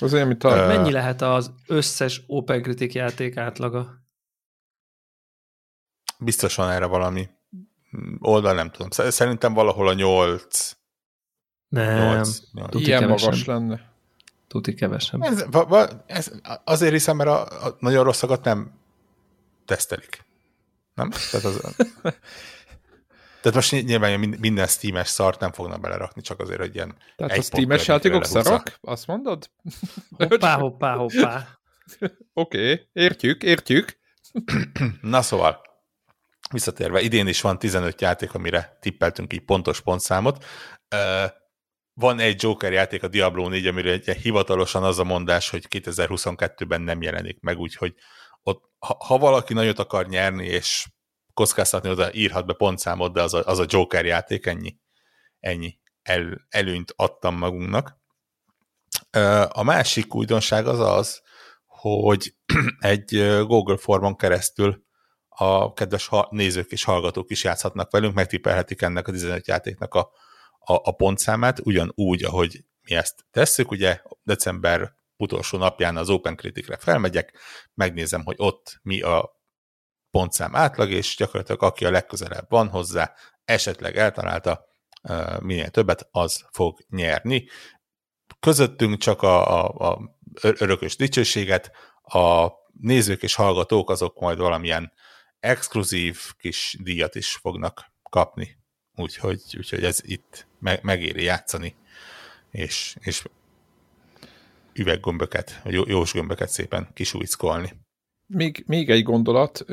[0.00, 0.48] Az olyan, mint a...
[0.48, 4.00] Uh, Mennyi lehet az összes Open Critic játék átlaga?
[6.18, 7.28] Biztos van erre valami
[8.18, 8.90] oldal, nem tudom.
[8.90, 10.76] Szerintem valahol a 8
[11.72, 12.70] nem, 8, 8.
[12.70, 13.30] Tuti ilyen kevesebb.
[13.30, 13.80] magas lenne.
[14.48, 15.22] Tuti kevesebb.
[15.22, 16.32] Ez, va, va, ez
[16.64, 18.72] azért hiszem, mert a, a nagyon rosszakat nem
[19.64, 20.24] tesztelik.
[20.94, 21.10] Nem?
[21.10, 21.60] Tehát, az,
[23.42, 27.42] tehát most nyilván minden Steam-es szart nem fognak belerakni, csak azért, hogy ilyen Tehát a
[27.42, 28.62] Steam-es játékok szarok?
[28.80, 29.50] Azt mondod?
[30.16, 31.48] Hoppá, hoppá, hoppá.
[32.32, 33.98] Oké, okay, értjük, értjük.
[35.00, 35.60] Na szóval,
[36.50, 40.44] visszatérve, idén is van 15 játék, amire tippeltünk így pontos pontszámot.
[41.94, 47.02] Van egy Joker játék, a Diablo 4, amire hivatalosan az a mondás, hogy 2022-ben nem
[47.02, 47.94] jelenik meg, úgyhogy
[48.42, 50.86] ott, ha, ha valaki nagyot akar nyerni, és
[51.34, 54.76] kockáztatni oda, írhat be pontszámot, de az a, az a Joker játék, ennyi,
[55.40, 58.00] ennyi el, előnyt adtam magunknak.
[59.48, 61.22] A másik újdonság az az,
[61.66, 62.34] hogy
[62.78, 64.84] egy Google formon keresztül
[65.28, 70.10] a kedves nézők és hallgatók is játszhatnak velünk, megtippelhetik ennek a 15 játéknak a,
[70.64, 76.76] a, a pontszámát, ugyanúgy, ahogy mi ezt tesszük, ugye december utolsó napján az Open Critic-re
[76.76, 77.38] felmegyek,
[77.74, 79.40] megnézem, hogy ott mi a
[80.10, 84.64] pontszám átlag, és gyakorlatilag aki a legközelebb van hozzá, esetleg eltalálta,
[85.40, 87.48] minél többet, az fog nyerni.
[88.40, 91.70] Közöttünk csak a, a, a örökös dicsőséget,
[92.02, 92.48] a
[92.80, 94.92] nézők és hallgatók azok majd valamilyen
[95.40, 98.61] exkluzív kis díjat is fognak kapni.
[98.96, 101.74] Úgyhogy, úgyhogy ez itt meg, megéri játszani,
[102.50, 103.22] és, és
[104.72, 107.72] üveggömböket, jó, jós gömböket szépen kisújckolni.
[108.26, 109.64] Még, még egy gondolat,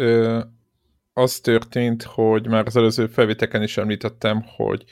[1.14, 4.86] az történt, hogy már az előző felvéteken is említettem, hogy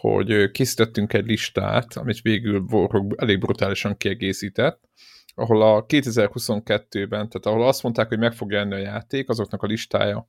[0.00, 4.88] hogy készítettünk egy listát, amit végül Warhawk elég brutálisan kiegészített,
[5.34, 9.66] ahol a 2022-ben, tehát ahol azt mondták, hogy meg fog jelenni a játék, azoknak a
[9.66, 10.26] listája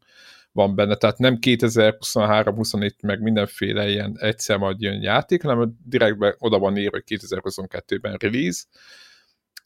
[0.52, 6.60] van benne, tehát nem 2023-24 meg mindenféle ilyen egyszer majd jön játék, hanem direktben oda
[6.60, 8.64] van írva, hogy 2022-ben release.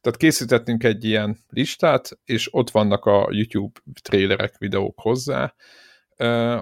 [0.02, 5.54] Tehát készítettünk egy ilyen listát, és ott vannak a YouTube trailerek, videók hozzá,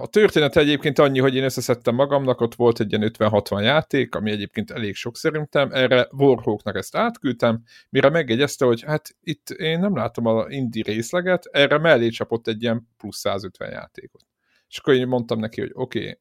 [0.00, 4.30] a történet egyébként annyi, hogy én összeszedtem magamnak, ott volt egy ilyen 50-60 játék, ami
[4.30, 9.96] egyébként elég sok szerintem, erre Warhawknak ezt átküldtem, mire megjegyezte, hogy hát itt én nem
[9.96, 14.26] látom a indie részleget, erre mellé csapott egy ilyen plusz 150 játékot.
[14.68, 16.18] És akkor én mondtam neki, hogy oké, okay,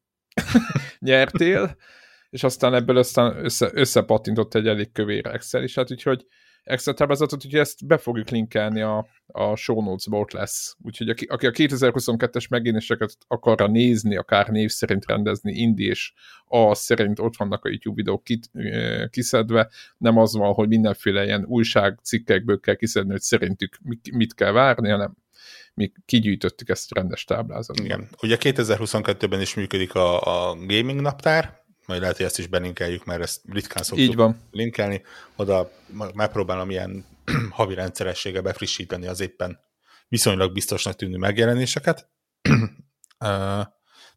[1.00, 1.76] nyertél,
[2.30, 6.26] és aztán ebből aztán össze, összepattintott egy elég kövér Excel is, hát úgyhogy
[6.64, 10.76] extra táblázatot, úgyhogy ezt be fogjuk linkelni a, a show notes-ba, ott lesz.
[10.82, 16.14] Úgyhogy aki, aki a 2022-es megjelenéseket akarra nézni, akár név szerint rendezni, indi és
[16.46, 18.52] a szerint ott vannak a YouTube videók kit,
[19.10, 23.78] kiszedve, nem az van, hogy mindenféle ilyen újságcikkekből kell kiszedni, hogy szerintük
[24.12, 25.16] mit kell várni, hanem
[25.74, 27.86] mi kigyűjtöttük ezt rendes táblázatban.
[27.86, 28.10] Igen.
[28.22, 33.22] Ugye 2022-ben is működik a, a gaming naptár, majd lehet, hogy ezt is belinkeljük, mert
[33.22, 34.48] ezt ritkán szoktuk Így van.
[34.52, 35.02] linkelni.
[35.36, 35.72] Oda
[36.14, 37.06] megpróbálom ilyen
[37.50, 39.60] havi rendszerességgel befrissíteni az éppen
[40.08, 42.10] viszonylag biztosnak tűnő megjelenéseket.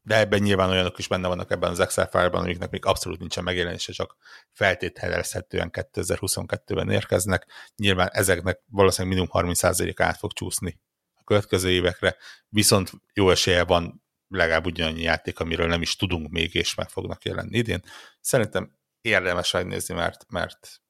[0.02, 3.44] De ebben nyilván olyanok is benne vannak ebben az Excel fájlban, amiknek még abszolút nincsen
[3.44, 4.16] megjelenése, csak
[4.52, 7.46] feltételezhetően 2022-ben érkeznek.
[7.76, 10.80] Nyilván ezeknek valószínűleg minimum 30% át fog csúszni
[11.14, 12.16] a következő évekre,
[12.48, 17.24] viszont jó esélye van legalább ugyanannyi játék, amiről nem is tudunk még, és meg fognak
[17.24, 17.82] jelenni idén.
[18.20, 20.82] Szerintem érdemes megnézni, mert, mert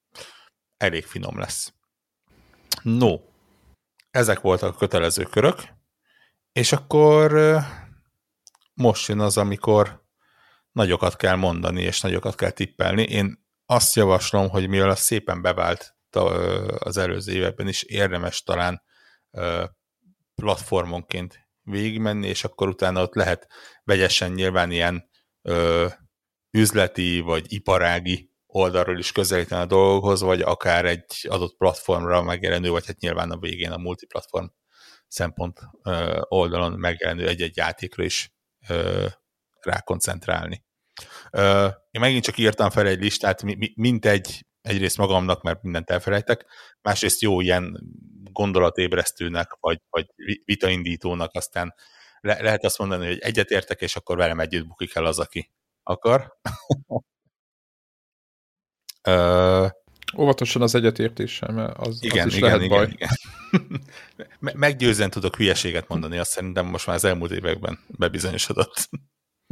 [0.77, 1.73] elég finom lesz.
[2.83, 3.21] No,
[4.11, 5.63] ezek voltak a kötelező körök,
[6.53, 7.59] és akkor
[8.75, 10.05] most jön az, amikor
[10.73, 13.03] nagyokat kell mondani, és nagyokat kell tippelni.
[13.03, 15.97] Én azt javaslom, hogy mivel az szépen bevált
[16.79, 18.83] az előző években is, érdemes talán
[20.35, 23.47] platformonként végigmenni, és akkor utána ott lehet
[23.85, 25.11] vegyesen nyilván ilyen
[25.43, 25.87] ö,
[26.51, 32.87] üzleti vagy iparági oldalról is közelíteni a dolgokhoz, vagy akár egy adott platformra megjelenő, vagy
[32.87, 34.47] hát nyilván a végén a multiplatform
[35.09, 38.35] szempont ö, oldalon megjelenő egy-egy játékra is
[38.69, 39.07] ö,
[39.61, 40.65] rákoncentrálni.
[41.31, 43.43] Ö, én megint csak írtam fel egy listát,
[43.75, 46.47] mint egy, egyrészt magamnak, mert mindent elfelejtek,
[46.83, 47.81] másrészt jó ilyen
[48.37, 50.07] gondolatébresztőnek, vagy, vagy
[50.45, 51.75] vitaindítónak, aztán
[52.21, 55.51] le, lehet azt mondani, hogy egyetértek, és akkor velem együtt bukik el az, aki
[55.83, 56.39] akar.
[59.09, 59.71] uh,
[60.17, 62.89] Óvatosan az egyetértéssel, mert az, igen, az is igen, lehet igen, baj.
[62.93, 63.09] Igen.
[64.65, 68.89] Meggyőzően tudok hülyeséget mondani, azt szerintem most már az elmúlt években bebizonyosodott.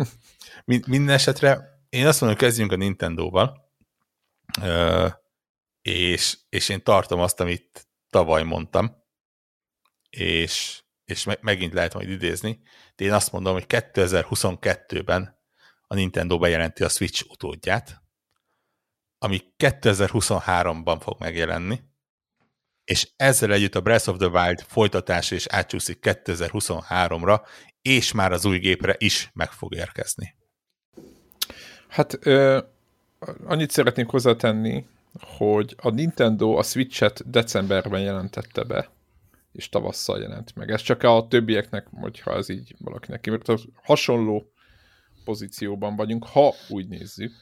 [0.86, 3.72] Minden esetre én azt mondom, kezdjünk a Nintendo-val,
[5.82, 9.02] és, és én tartom azt, amit tavaly mondtam,
[10.10, 12.60] és, és me- megint lehet majd idézni,
[12.96, 15.38] de én azt mondom, hogy 2022-ben
[15.86, 18.02] a Nintendo bejelenti a Switch utódját,
[19.18, 21.80] ami 2023-ban fog megjelenni,
[22.84, 27.46] és ezzel együtt a Breath of the Wild folytatása is átcsúszik 2023-ra,
[27.82, 30.34] és már az új gépre is meg fog érkezni.
[31.88, 32.60] Hát ö,
[33.44, 34.86] annyit szeretnék hozzátenni,
[35.20, 38.90] hogy a Nintendo a Switch-et decemberben jelentette be,
[39.52, 40.70] és tavasszal jelent meg.
[40.70, 43.50] Ez csak a többieknek, hogyha ez így valakinek kimért,
[43.82, 44.52] hasonló
[45.24, 47.32] pozícióban vagyunk, ha úgy nézzük.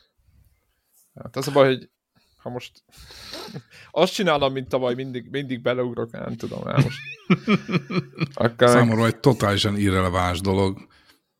[1.15, 1.91] Hát az a baj, hogy
[2.37, 2.85] ha most
[3.91, 6.99] azt csinálom, mint tavaly, mindig, mindig beleugrok, nem tudom, el most.
[8.35, 10.89] Akkor Számomra egy totálisan irreleváns dolog,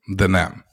[0.07, 0.65] de nem.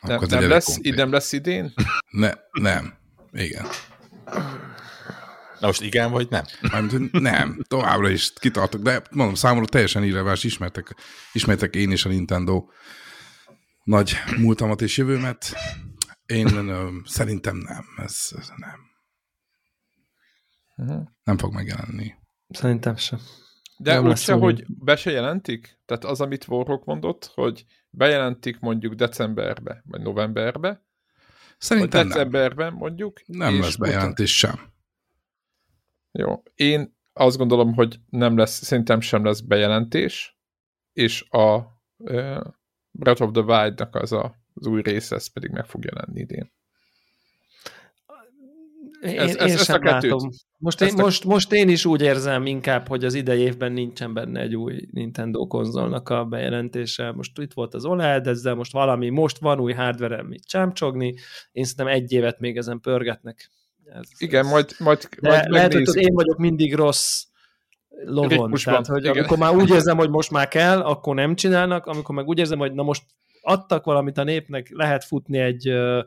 [0.00, 1.72] Akkor nem, nem, lesz, nem lesz idén?
[2.10, 2.94] Ne, nem.
[3.32, 3.66] Igen.
[5.60, 6.44] Na most igen, vagy nem?
[6.60, 10.94] Mármint, nem, továbbra is kitartok, de mondom, számomra teljesen irreleváns, ismertek,
[11.32, 12.64] ismertek én is a Nintendo
[13.84, 15.54] nagy múltamat és jövőmet.
[16.26, 16.48] Én
[17.04, 18.78] szerintem nem, ez, ez nem.
[20.76, 21.06] Uh-huh.
[21.24, 22.14] Nem fog megjelenni.
[22.48, 23.18] Szerintem sem.
[23.76, 25.78] De nem úgyse, hogy be se jelentik?
[25.84, 30.82] Tehát az, amit Warhawk mondott, hogy bejelentik mondjuk decemberbe, vagy novemberbe,
[31.60, 32.74] Szerintem decemberben nem.
[32.74, 33.20] mondjuk.
[33.26, 34.72] Nem lesz bejelentés sem.
[36.12, 36.42] Jó.
[36.54, 40.38] Én azt gondolom, hogy nem lesz, szerintem sem lesz bejelentés,
[40.92, 41.56] és a
[41.96, 42.40] uh,
[42.90, 46.52] Breath of the Wild-nak az a, az új része, ez pedig meg fog jelenni idén.
[49.00, 50.30] Én, ez, ez, én ezt sem látom.
[50.56, 51.02] Most én, a...
[51.02, 54.88] most, most én is úgy érzem inkább, hogy az idei évben nincsen benne egy új
[54.90, 57.12] Nintendo konzolnak a bejelentése.
[57.12, 61.14] Most itt volt az OLED, ezzel most valami, most van új hardware amit csámcsogni.
[61.52, 63.50] Én szerintem egy évet még ezen pörgetnek.
[63.84, 64.50] Ez, Igen, ez...
[64.50, 67.24] majd, majd, De majd lehet, hogy én vagyok mindig rossz
[68.04, 68.52] lovon.
[68.52, 69.16] Tehát, hogy igen.
[69.16, 72.58] amikor már úgy érzem, hogy most már kell, akkor nem csinálnak, amikor meg úgy érzem,
[72.58, 73.02] hogy na most
[73.42, 76.04] adtak valamit a népnek, lehet futni egy uh,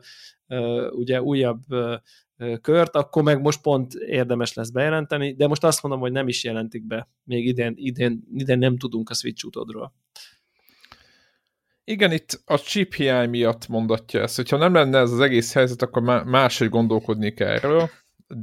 [0.48, 1.94] uh, ugye újabb uh,
[2.60, 6.44] kört, akkor meg most pont érdemes lesz bejelenteni, de most azt mondom, hogy nem is
[6.44, 7.08] jelentik be.
[7.24, 9.94] Még idén, idén, idén nem tudunk a Switch utódról.
[11.84, 14.36] Igen, itt a chip hiány miatt mondatja ezt.
[14.36, 17.90] Hogyha nem lenne ez az egész helyzet, akkor máshogy gondolkodnék erről,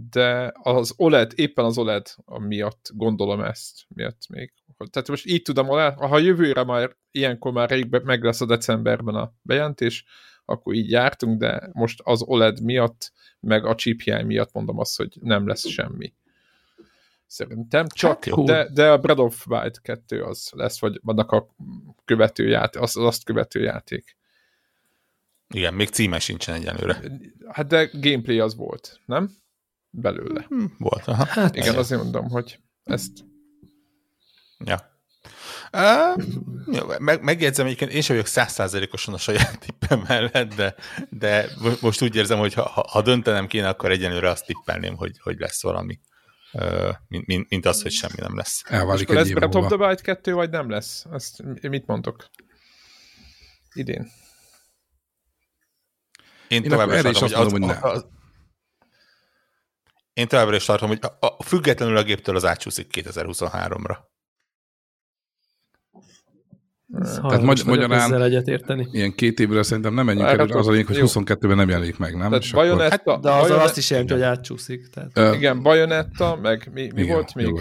[0.09, 2.07] de az OLED, éppen az OLED
[2.39, 4.53] miatt gondolom ezt, miatt még.
[4.89, 9.33] Tehát most így tudom, ha jövőre már ilyenkor már rég meg lesz a decemberben a
[9.41, 10.05] bejelentés,
[10.51, 14.97] akkor így jártunk, de most az OLED miatt, meg a chip hiány miatt mondom azt,
[14.97, 16.13] hogy nem lesz semmi.
[17.27, 21.47] Szerintem csak, hát de, de a Breath of Wild 2 az lesz, vagy annak a
[22.05, 24.15] követő játék, az, azt követő játék.
[25.53, 27.01] Igen, még címe sincsen egyelőre.
[27.47, 29.31] Hát de gameplay az volt, nem?
[29.89, 30.45] Belőle.
[30.47, 31.25] Hm, volt, aha.
[31.25, 33.11] Hát, Igen, azért mondom, hogy ezt...
[34.65, 34.90] Ja.
[35.74, 36.24] Uh,
[36.72, 40.76] jó, meg, megjegyzem, egyébként én sem vagyok százszázalékosan a saját tippem mellett, de,
[41.09, 41.49] de
[41.82, 45.61] most úgy érzem, hogy ha, ha döntenem kéne, akkor egyenlőre azt tippelném, hogy, hogy lesz
[45.61, 45.99] valami.
[46.53, 48.63] Uh, mint, mint, mint az, hogy semmi nem lesz.
[48.65, 51.05] Elválik egy lesz Breath of the Wild 2, vagy nem lesz?
[51.11, 52.30] Ezt mit mondok?
[53.74, 54.11] Idén.
[56.47, 58.05] Én, én továbbra is tartom, hogy, az, hogy az,
[60.13, 63.97] én továbbra is tartom, hogy a, a, függetlenül a géptől az átsúszik 2023-ra.
[66.99, 68.87] Tehát magy- magyarán egyet érteni.
[68.91, 72.17] ilyen két évre szerintem nem menjünk el, az a lényeg, hogy 22-ben nem jelenik meg,
[72.17, 72.29] nem?
[72.29, 74.87] Tehát Bajonetta, hát, de az Bajonetta, azt is jelenti, hogy átcsúszik.
[74.87, 75.19] Tehát.
[75.19, 77.59] Uh, igen, Bajonetta, meg mi, mi igen, volt még?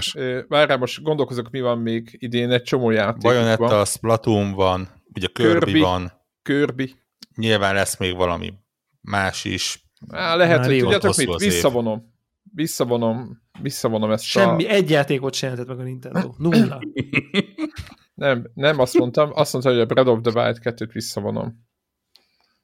[0.48, 3.84] Várjál, most gondolkozok, mi van még idén, egy csomó játék Bajonetta, van.
[3.84, 6.12] Splatoon van, ugye Kirby, Kirby van.
[6.42, 6.94] Kirby.
[7.36, 8.52] Nyilván lesz még valami
[9.00, 9.84] más is.
[10.08, 12.08] Á, lehet, hogy tudjátok mit, visszavonom.
[12.54, 14.70] Visszavonom, visszavonom ezt Semmi, a...
[14.70, 16.34] egy játékot sem jelentett meg a Nintendo.
[16.38, 16.80] Nulla.
[18.20, 21.68] Nem, nem azt mondtam, azt mondta, hogy a Breath of the Wild 2-t visszavonom.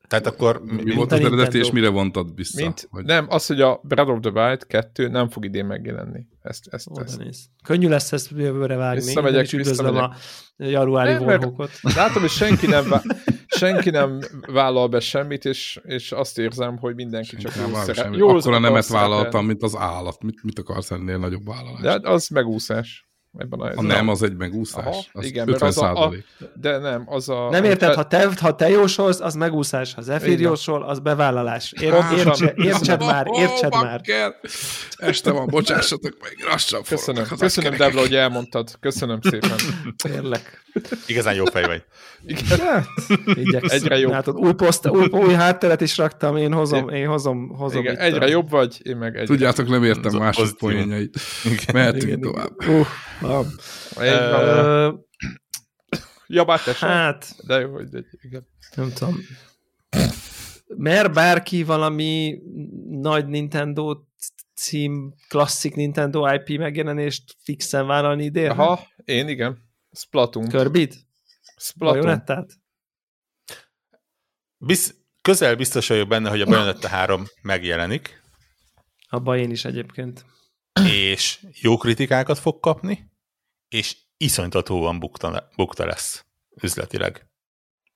[0.09, 2.63] Tehát akkor mi, mi volt az eredeti, és mire vontad vissza?
[2.63, 3.05] Mint, hogy...
[3.05, 6.27] Nem, az, hogy a Breath of the Wild 2 nem fog idén megjelenni.
[6.43, 7.19] Ezt, ezt, Oda ezt.
[7.19, 7.47] Néz.
[7.65, 9.05] Könnyű lesz ezt jövőre vágni.
[9.05, 10.15] Visszamegyek, és üdvözlöm a
[10.57, 11.71] januári vorhokot.
[11.81, 12.93] Látom, hogy senki nem,
[13.61, 17.81] senki nem vállal be semmit, és, és azt érzem, hogy mindenki senki csak nem jól
[17.81, 18.17] szeret.
[18.17, 20.23] Jól Akkor a nemet vállaltam, mint az állat.
[20.23, 22.03] Mit, mit akarsz ennél nagyobb vállalást?
[22.03, 23.07] De az megúszás
[23.39, 24.85] ebben a, a nem, az egy megúszás.
[24.85, 26.13] Aha, az igen, 50 az a, a,
[26.55, 27.49] de nem, az a...
[27.51, 31.73] Nem érted, ha te, ha te jósolsz, az megúszás, ha Zephyr jósol, az bevállalás.
[31.81, 34.01] Ér, értse, értsed már, értsed oh, már.
[34.97, 38.77] Este van, bocsássatok meg, lassan Köszönöm, köszönöm Devla, hogy elmondtad.
[38.81, 39.57] Köszönöm szépen.
[39.97, 40.63] Tényleg.
[41.07, 41.85] Igazán jó fej vagy.
[42.27, 42.59] Igen.
[42.59, 44.11] Hát, egyre jobb.
[44.11, 48.29] Látod, új, poszt, új, új hátteret is raktam, én hozom, én hozom, hozom Igen, egyre
[48.29, 49.27] jobb vagy, én meg egyre.
[49.27, 51.19] Tudjátok, nem értem mások poénjait.
[51.73, 52.51] Mehetünk tovább.
[52.69, 52.87] Uh,
[53.21, 53.47] van.
[53.97, 54.95] Uh,
[56.27, 58.47] ja, bár Hát, de jó, hogy egy, igen.
[58.75, 59.15] Nem tudom.
[60.77, 62.39] Mer bárki valami
[62.91, 63.97] nagy Nintendo
[64.55, 68.51] cím, klasszik Nintendo IP megjelenést fixen vállalni idén?
[68.51, 69.59] Aha, én igen.
[69.93, 70.49] Splatoon.
[70.49, 71.06] Körbit?
[71.57, 72.01] Splatoon.
[72.01, 72.53] Bajonettát?
[74.59, 78.23] Biz, közel biztos vagyok benne, hogy a Bayonetta 3 megjelenik.
[79.09, 80.27] Abba én is egyébként.
[80.91, 83.11] És jó kritikákat fog kapni,
[83.69, 86.27] és iszonytatóan bukta, bukta lesz
[86.63, 87.31] üzletileg.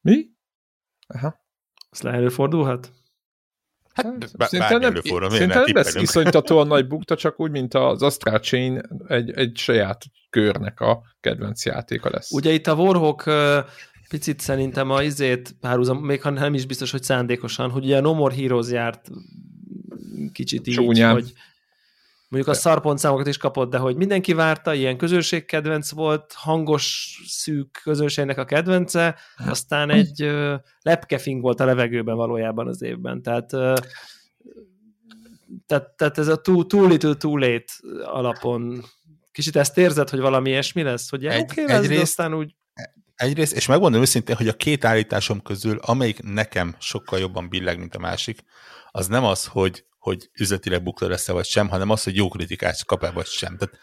[0.01, 0.27] Mi?
[1.07, 1.47] Aha.
[1.91, 2.93] Ez le előfordulhat?
[4.03, 8.03] Hát, hát szinte nem, előfordul, szinte nem lesz iszonytatóan nagy bukta, csak úgy, mint az
[8.03, 12.31] Astral Chain egy, egy saját körnek a kedvenc játéka lesz.
[12.31, 13.25] Ugye itt a Warhawk
[14.09, 18.01] picit szerintem a izét párhuzam, még ha nem is biztos, hogy szándékosan, hogy ugye a
[18.01, 19.11] No More Heroes járt
[20.33, 21.13] kicsit így, Csúnyán.
[21.13, 21.33] hogy
[22.31, 28.39] mondjuk a szarpontszámokat is kapott, de hogy mindenki várta, ilyen közönségkedvenc volt, hangos, szűk közönségnek
[28.39, 33.51] a kedvence, aztán egy uh, lepkefing volt a levegőben valójában az évben, tehát
[35.67, 37.73] tehát, tehát ez a too, too little, too late
[38.05, 38.85] alapon.
[39.33, 42.55] Kicsit ezt érzed, hogy valami ilyesmi lesz, hogy oké, okay, lesz, részt, aztán úgy
[43.15, 47.95] Egyrészt, és megmondom őszintén, hogy a két állításom közül, amelyik nekem sokkal jobban billeg, mint
[47.95, 48.45] a másik,
[48.91, 52.85] az nem az, hogy, hogy üzletileg bukta lesz-e vagy sem, hanem az, hogy jó kritikát
[52.85, 53.57] kap-e vagy sem.
[53.57, 53.75] Tehát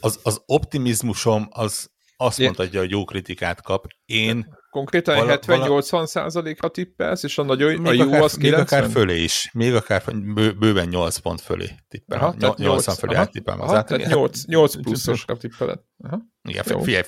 [0.00, 3.86] az, az optimizmusom az azt mondhatja, hogy jó kritikát kap.
[4.04, 8.60] Én Konkrétan vala, 70-80 százalékra tippelsz, és a nagyon még a jó akár, az 90?
[8.60, 9.50] Még akár fölé is.
[9.52, 10.02] Még akár
[10.34, 12.18] bő, bőven 8 pont fölé tippel.
[12.18, 13.88] Aha, 8, 80 fölé áttippelem az át.
[13.88, 15.80] 8, 8 pluszosra tippeled.
[16.04, 16.20] Aha.
[16.42, 17.02] Igen, figyelj,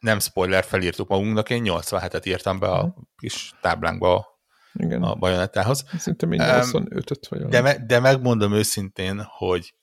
[0.00, 3.04] nem spoiler, felírtuk magunknak, én 87-et írtam be a uh-huh.
[3.16, 4.37] kis táblánkba a,
[4.78, 5.02] Igen.
[5.02, 5.84] a bajonettához.
[5.98, 7.42] Szerintem én 85-öt vagy.
[7.42, 9.74] De, me, de megmondom őszintén, hogy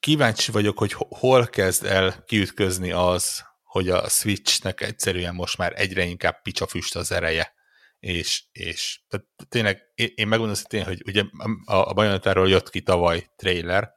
[0.00, 6.04] kíváncsi vagyok, hogy hol kezd el kiütközni az, hogy a Switchnek egyszerűen most már egyre
[6.04, 7.54] inkább picsafüst az ereje,
[8.00, 11.24] és, és tehát tényleg én megmondom szintén, hogy ugye
[11.64, 13.90] a, a Bajonetáról jött ki tavaly trailer,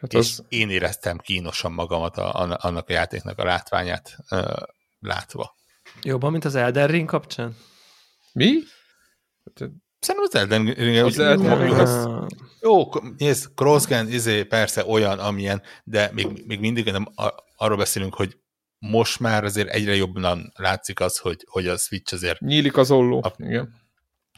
[0.00, 0.44] hát és az...
[0.48, 4.56] én éreztem kínosan magamat a, a, annak a játéknak a látványát uh,
[5.00, 5.56] látva.
[6.02, 7.56] Jobban, mint az Elden Ring kapcsán?
[8.32, 8.52] Mi?
[10.00, 12.08] Szerintem az Elden Ring az Elden Ring az...
[12.60, 17.06] Jó, nézd, Crossgen izé, persze olyan, amilyen, de még, még mindig nem
[17.56, 18.38] arról beszélünk, hogy
[18.78, 22.40] most már azért egyre jobban látszik az, hogy, hogy a Switch azért...
[22.40, 23.74] Nyílik az olló, a, igen.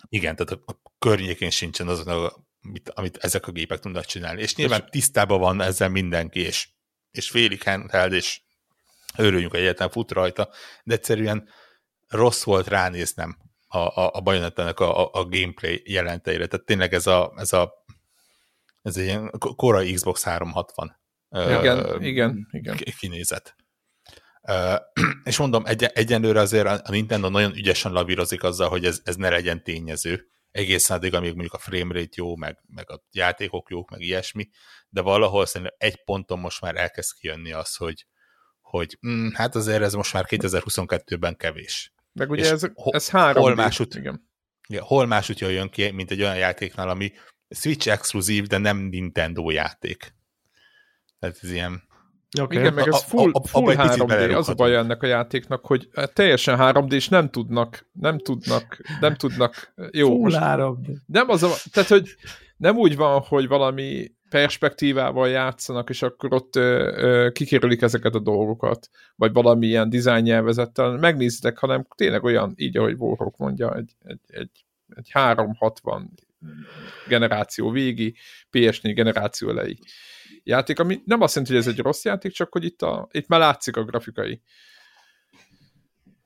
[0.09, 4.41] Igen, tehát a, a környékén sincsen az, amit, amit ezek a gépek tudnak csinálni.
[4.43, 6.69] És nyilván tisztában van ezzel mindenki, és,
[7.11, 8.41] és félig handheld, és
[9.17, 10.49] örüljünk, hogy egyáltalán fut rajta,
[10.85, 11.49] de egyszerűen
[12.09, 13.37] rossz volt ránéznem
[13.73, 16.47] a, a, a Bayonettának a, a, a gameplay jelenteire.
[16.47, 17.85] Tehát tényleg ez a, ez a
[18.83, 20.99] ez egy ilyen korai Xbox 360
[21.31, 22.77] igen, uh, igen, igen.
[22.99, 23.57] kinézet.
[25.25, 29.29] és mondom, egy, egyenlőre azért a Nintendo nagyon ügyesen lavírozik azzal, hogy ez, ez ne
[29.29, 34.01] legyen tényező, egészen addig, amíg mondjuk a framerate jó, meg, meg a játékok jók, meg
[34.01, 34.49] ilyesmi,
[34.89, 38.07] de valahol szerintem egy ponton most már elkezd kijönni az, hogy,
[38.61, 41.93] hogy mm, hát azért ez most már 2022-ben kevés.
[42.13, 44.29] Meg ugye ez, ez három hol másút, igen.
[44.69, 47.13] Ja, hol másút jön ki, mint egy olyan játéknál, ami
[47.49, 50.15] Switch exkluzív, de nem Nintendo játék.
[51.19, 51.89] Tehát ez ilyen
[52.39, 52.59] Okay.
[52.59, 55.89] Igen, meg ez full, a, a, full 3D, az a baj ennek a játéknak, hogy
[56.13, 60.09] teljesen 3D, és nem tudnak, nem tudnak, nem tudnak, jó.
[60.09, 60.97] Full most 3D.
[61.07, 62.15] Nem az a, tehát, hogy
[62.57, 68.18] nem úgy van, hogy valami perspektívával játszanak, és akkor ott ö, ö, kikérülik ezeket a
[68.18, 74.20] dolgokat, vagy valamilyen dizájn nyelvezettel, megnéztek, hanem tényleg olyan, így ahogy Warhawk mondja, egy, egy,
[74.26, 76.11] egy, egy 360
[77.09, 78.14] generáció végi,
[78.53, 79.76] PS4 generáció elejé
[80.43, 83.28] játék, ami nem azt jelenti, hogy ez egy rossz játék, csak hogy itt, a, itt
[83.28, 84.43] már látszik a grafikai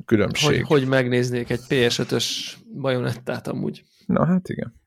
[0.04, 0.64] különbség.
[0.64, 2.26] Hogy, hogy megnéznék egy PS5-ös
[2.80, 3.84] bajonettát amúgy.
[4.06, 4.82] Na hát igen.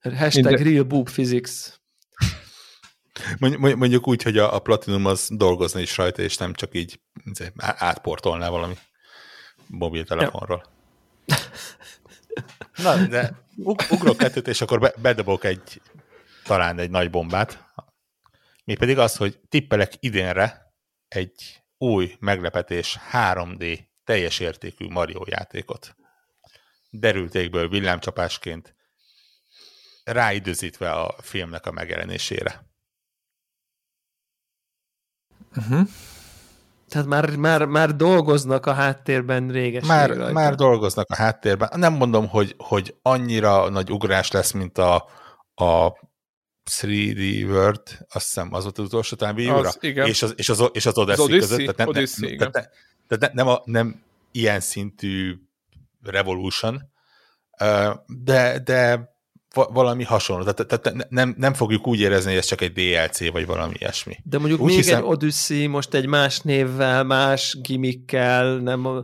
[0.00, 0.72] Hashtag Minden...
[0.72, 1.80] Real Boob Physics.
[3.58, 7.52] Mondjuk úgy, hogy a, a Platinum az dolgozna is rajta, és nem csak így izé,
[7.56, 8.74] átportolná valami
[9.66, 10.64] mobiltelefonról.
[11.24, 11.36] Ja.
[12.76, 13.46] Na, de
[13.90, 15.80] ugrok kettőt, és akkor be, bedobok egy
[16.44, 17.64] talán egy nagy bombát,
[18.64, 20.74] mi pedig az, hogy tippelek idénre
[21.08, 25.96] egy új meglepetés 3D teljes értékű Mario játékot.
[26.90, 28.74] Derültékből villámcsapásként
[30.04, 32.71] ráidőzítve a filmnek a megjelenésére.
[35.56, 35.88] Uh-huh.
[36.88, 39.86] Tehát már, már, már dolgoznak a háttérben réges.
[39.86, 41.68] Már, már dolgoznak a háttérben.
[41.76, 44.94] Nem mondom, hogy, hogy annyira nagy ugrás lesz, mint a,
[45.54, 45.92] a
[46.70, 47.82] 3D World,
[48.12, 50.06] azt hiszem az volt az utolsó talán az, igen.
[50.06, 51.58] És, az, és, az, és az Odyssey, az Odyssey között.
[51.58, 52.70] Tehát, nem, Odyssey, nem, tehát,
[53.08, 55.36] ne, tehát nem, a, nem ilyen szintű
[56.02, 56.82] Revolution,
[58.06, 59.11] de, de
[59.52, 60.42] valami hasonló.
[60.42, 64.16] Tehát, tehát nem, nem fogjuk úgy érezni, hogy ez csak egy DLC, vagy valami ilyesmi.
[64.24, 64.98] De mondjuk úgy még hiszem...
[64.98, 68.96] egy Odyssey most egy más névvel, más gimmickkel, nem a,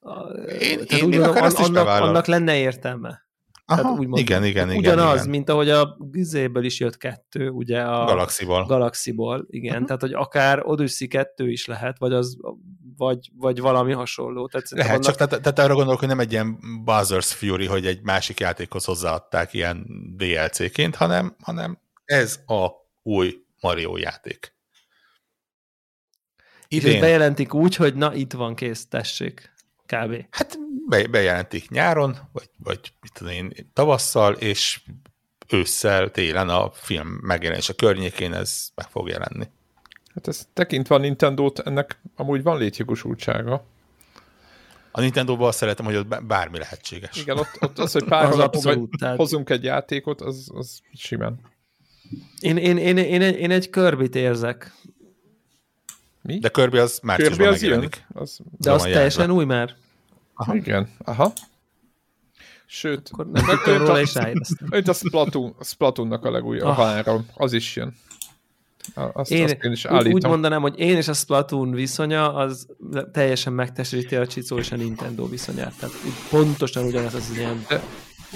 [0.00, 0.20] a,
[0.58, 3.25] én, én, én akár an, annak, annak lenne értelme.
[3.68, 4.78] Aha, Tehát úgy igen, igen, igen.
[4.78, 5.28] Ugyanaz, igen.
[5.28, 8.64] mint ahogy a gizéből is jött kettő, ugye a Galaxiból.
[8.64, 9.72] Galaxiból, igen.
[9.72, 9.86] Uh-huh.
[9.86, 12.36] Tehát, hogy akár Odyssey kettő is lehet, vagy, az,
[12.96, 14.48] vagy, vagy valami hasonló.
[14.48, 15.04] Tehát lehet, annak...
[15.04, 18.84] csak tehát, tehát arra gondolok, hogy nem egy ilyen Buzzers Fury, hogy egy másik játékhoz
[18.84, 19.86] hozzáadták ilyen
[20.16, 22.68] DLC-ként, hanem, hanem ez a
[23.02, 24.54] új Mario játék.
[26.68, 26.92] Idén...
[26.92, 29.54] És bejelentik úgy, hogy na, itt van kész, tessék
[29.86, 30.26] kb.
[30.30, 30.58] Hát
[30.88, 34.80] be, bejelentik nyáron, vagy, vagy mit tudom én, tavasszal, és
[35.48, 39.48] ősszel, télen a film megjelenése környékén ez meg fog jelenni.
[40.14, 43.64] Hát ez tekintve a Nintendo-t, ennek amúgy van létjogosultsága.
[44.90, 47.16] A Nintendo-ban azt szeretem, hogy ott bármi lehetséges.
[47.16, 49.16] Igen, ott, ott az, hogy pár az abszolút, tehát...
[49.16, 51.40] hozunk egy játékot, az, az simán.
[52.40, 54.72] Én, én, én, én, én egy körbit érzek
[56.26, 56.38] Mi?
[56.38, 58.06] De Kirby az márciusban az megjelenik.
[58.12, 58.38] Az...
[58.58, 59.74] De az teljesen új már?
[60.34, 60.54] Aha.
[60.54, 60.88] Igen.
[60.98, 61.32] Aha.
[62.66, 64.12] Sőt, Akkor nem tudtam róla is
[64.70, 66.78] Őt a Splatoon, a Splatoonnak a legújabb, ah.
[66.78, 67.94] a három, az is jön.
[68.94, 70.12] Azt, én, azt én is állítom.
[70.12, 72.66] Úgy mondanám, hogy én és a Splatoon viszonya az
[73.12, 75.74] teljesen megtestesíti a Csicó és a Nintendo viszonyát.
[75.78, 75.94] Tehát
[76.30, 77.64] pontosan ugyanaz az ilyen...
[77.68, 77.80] De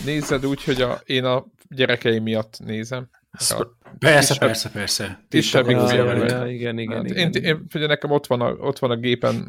[0.04, 3.08] nézed úgy, hogy a, én a gyerekeim miatt nézem.
[3.32, 3.66] A
[3.98, 5.24] persze, kisebb, persze, persze.
[5.28, 7.06] Kisebb, ja, igen, igen, hát igen.
[7.06, 9.40] Én, én, én, nekem ott van a, ott van a gépen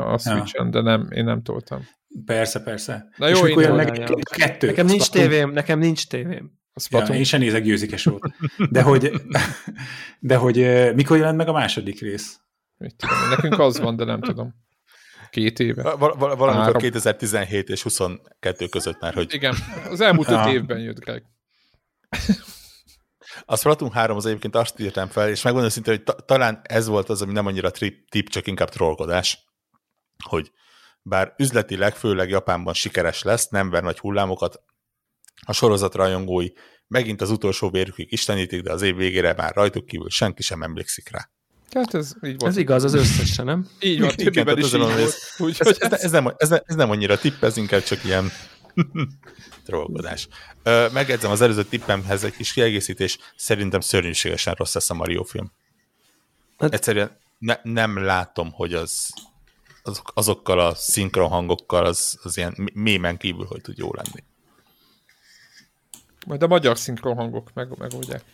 [0.00, 0.70] a Switch-en, ja.
[0.70, 1.88] de nem, én nem toltam.
[2.24, 3.08] Persze, persze.
[3.16, 4.14] Na jó, én meg ja.
[4.36, 4.66] kettő.
[4.66, 6.56] Nekem nincs tévém, nekem nincs tévém.
[6.90, 8.34] Ja, én sem nézek győzike volt.
[8.70, 9.12] De hogy,
[10.20, 10.56] de hogy
[10.94, 12.40] mikor jelent meg a második rész?
[12.76, 14.54] Mit tudom, nekünk az van, de nem tudom.
[15.30, 15.82] Két éve.
[15.82, 19.34] Val- val- valamikor 2017 és 22 között már, hogy...
[19.34, 19.54] Igen,
[19.90, 21.22] az elmúlt öt évben jött Greg.
[23.44, 26.86] A Splatoon 3 az egyébként azt írtam fel, és megmondom szinte, hogy ta- talán ez
[26.86, 29.38] volt az, ami nem annyira trip, tip, csak inkább trollkodás,
[30.24, 30.52] hogy
[31.02, 34.62] bár üzletileg, főleg Japánban sikeres lesz, nem ver nagy hullámokat,
[35.46, 36.48] a sorozat rajongói
[36.86, 41.10] megint az utolsó vérükig istenítik, de az év végére már rajtuk kívül senki sem emlékszik
[41.10, 41.30] rá.
[41.72, 42.52] Hát ez így volt.
[42.52, 43.68] Ez igaz az összesen, nem?
[43.80, 45.60] Így van, többiben is így volt.
[45.60, 48.30] Ez, ez, ez, nem, ez, ez nem annyira tipp, ez inkább csak ilyen
[49.64, 50.28] trollkodás.
[50.92, 55.52] Megedzem az előző tippemhez egy kis kiegészítés, szerintem szörnyűségesen rossz lesz a Mario film.
[56.58, 56.74] Hát...
[56.74, 59.12] Egyszerűen ne, nem látom, hogy az
[59.82, 64.24] azok, azokkal a szinkron hangokkal az, az ilyen mémen kívül, hogy tud jó lenni.
[66.26, 68.24] Majd a magyar szinkron hangok meg, megoldják.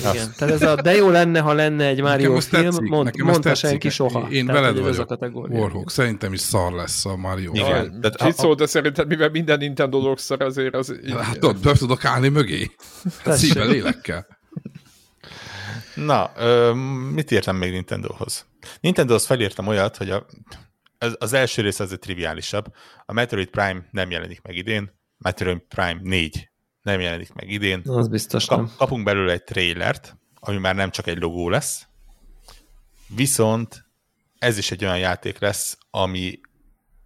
[0.00, 3.88] Igen, tehát ez a de jó lenne, ha lenne egy Mario film, mond, mondta senki
[3.88, 4.28] soha.
[4.30, 5.90] Én tehát, veled vagyok, a Warhawk.
[5.90, 7.50] Szerintem is szar lesz a Mario.
[7.54, 8.00] Igen.
[8.00, 10.94] De, Csicó, de szerintem mivel minden Nintendo dolog szar, azért az...
[11.20, 12.70] Hát ott be tudok állni mögé.
[13.24, 14.26] Hát szíve lélekkel.
[15.94, 16.72] Na, ö,
[17.14, 18.46] mit írtam még Nintendohoz?
[18.80, 20.26] Nintendohoz felírtam olyat, hogy a,
[20.98, 22.64] az, az első rész azért triviálisabb.
[23.06, 26.49] A Metroid Prime nem jelenik meg idén, Metroid Prime 4
[26.82, 27.82] nem jelenik meg idén.
[27.84, 28.72] Az biztos Kap, nem.
[28.76, 31.86] Kapunk belőle egy trailert, ami már nem csak egy logó lesz,
[33.14, 33.84] viszont
[34.38, 36.40] ez is egy olyan játék lesz, ami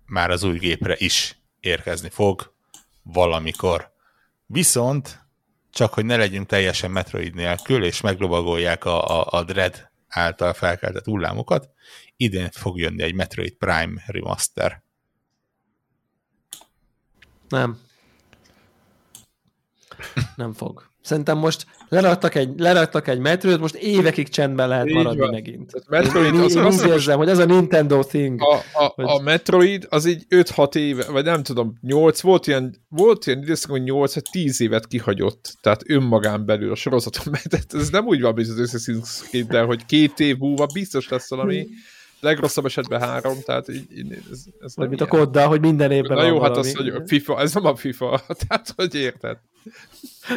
[0.06, 2.54] már az új gépre is érkezni fog
[3.02, 3.92] valamikor.
[4.46, 5.22] Viszont
[5.70, 11.04] csak hogy ne legyünk teljesen Metroid nélkül, és meglovagolják a, a, a Dread által felkeltett
[11.04, 11.70] hullámokat,
[12.16, 14.82] idén fog jönni egy Metroid Prime remaster.
[17.48, 17.78] Nem.
[20.36, 20.92] Nem fog.
[21.04, 25.30] Szerintem most leraktak egy, leraktak egy Metroid, most évekig csendben lehet Így maradni van.
[25.30, 25.88] megint.
[25.88, 28.42] Metroid, én, az én úgy érzem, hogy ez a Nintendo thing.
[28.42, 29.04] A, a, hogy...
[29.08, 33.70] a Metroid az így 5-6 éve, vagy nem tudom, 8, volt ilyen, volt ilyen időszak,
[33.70, 38.20] hogy 8 vagy 10 évet kihagyott, tehát önmagán belül a sorozaton, mert ez nem úgy
[38.20, 41.66] van, Assassin's de hogy két év múlva biztos lesz valami
[42.20, 45.12] legrosszabb esetben három, tehát így, így ez, ez nem Mint ilyen.
[45.12, 48.20] a koddal, hogy minden évben Na jó, hát az, hogy FIFA, ez nem a FIFA,
[48.46, 49.38] tehát hogy érted?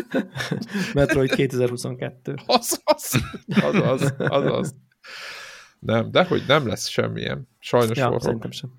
[0.94, 2.36] Metroid 2022.
[2.46, 4.76] Az az, az az, az az.
[5.80, 7.48] Nem, de hogy nem lesz semmilyen.
[7.60, 8.70] Sajnos ja, szerintem sem.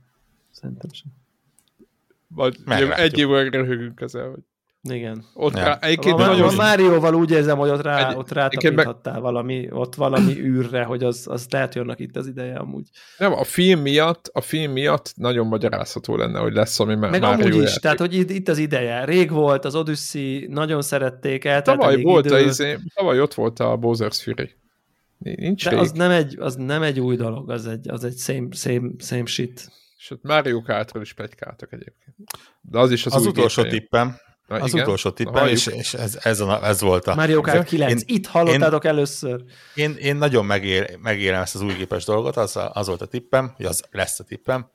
[0.51, 1.13] Szerintem sem.
[2.29, 2.57] Vagy
[2.97, 4.41] egy év röhögünk ezzel, hogy
[4.83, 5.25] igen.
[5.35, 5.65] Ott ja.
[5.65, 6.49] rá, a, nagyon...
[6.49, 9.23] a Márióval úgy érzem, hogy ott, rá, egy, ott rátapíthattál meg...
[9.23, 12.89] valami, ott valami űrre, hogy az, az lehet jönnek itt az ideje amúgy.
[13.19, 17.29] Nem, a film miatt, a film miatt nagyon magyarázható lenne, hogy lesz, ami Meg Mario
[17.29, 17.79] amúgy is, játék.
[17.79, 19.05] tehát hogy itt, itt, az ideje.
[19.05, 21.63] Rég volt, az Odyssey, nagyon szerették el.
[21.63, 22.35] Tavaly volt idő.
[22.35, 24.51] a izé, tavaly ott volt a Bowser's Fury.
[25.19, 25.79] Nincs De rég.
[25.79, 29.27] az nem, egy, az nem egy új dolog, az egy, az egy same, same, same
[29.27, 29.71] shit.
[29.99, 32.17] És ott Mario Kartról is plegykáltak egyébként.
[32.61, 34.17] De az is az, az utolsó tippem,
[34.49, 34.83] Na, az igen?
[34.83, 37.15] utolsó tippem, és, és ez, ez, a, ez volt a...
[37.15, 39.45] Mario Kart 9, én, itt hallottátok én, először.
[39.75, 43.07] Én, én nagyon megér, megérem ezt az új gépes dolgot, az, a, az volt a
[43.07, 44.71] tippem, hogy az lesz a tippem,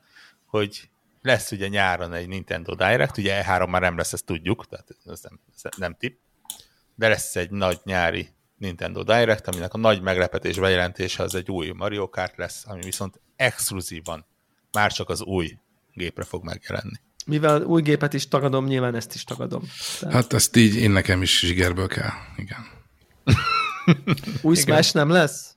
[0.46, 0.90] hogy
[1.22, 5.22] lesz ugye nyáron egy Nintendo Direct, ugye E3 már nem lesz, ezt tudjuk, tehát ez
[5.22, 6.20] nem, ez nem tipp,
[6.96, 8.28] de lesz egy nagy nyári
[8.58, 13.20] Nintendo Direct, aminek a nagy meglepetés bejelentése az egy új Mario Kart lesz, ami viszont
[13.36, 14.26] exkluzívan
[14.72, 15.58] már csak az új
[15.94, 19.62] gépre fog megjelenni mivel új gépet is tagadom, nyilván ezt is tagadom.
[20.00, 20.16] Tehát...
[20.16, 22.66] Hát ezt így én nekem is zsigerből kell, igen.
[24.42, 25.56] új Smash nem lesz?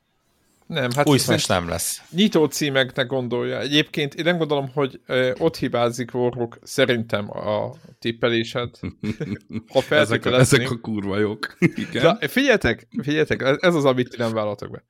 [0.66, 2.02] Nem, hát új Smash nem lesz.
[2.10, 3.60] Nyitó címeknek gondolja.
[3.60, 8.70] Egyébként én nem gondolom, hogy ö, ott hibázik Warhawk szerintem a tippelésed.
[9.72, 11.56] ha ezek, a, ezek a kurva jók.
[11.88, 12.18] Igen.
[12.20, 14.84] De figyeljetek, figyeljetek, ez az, amit nem vállaltok be.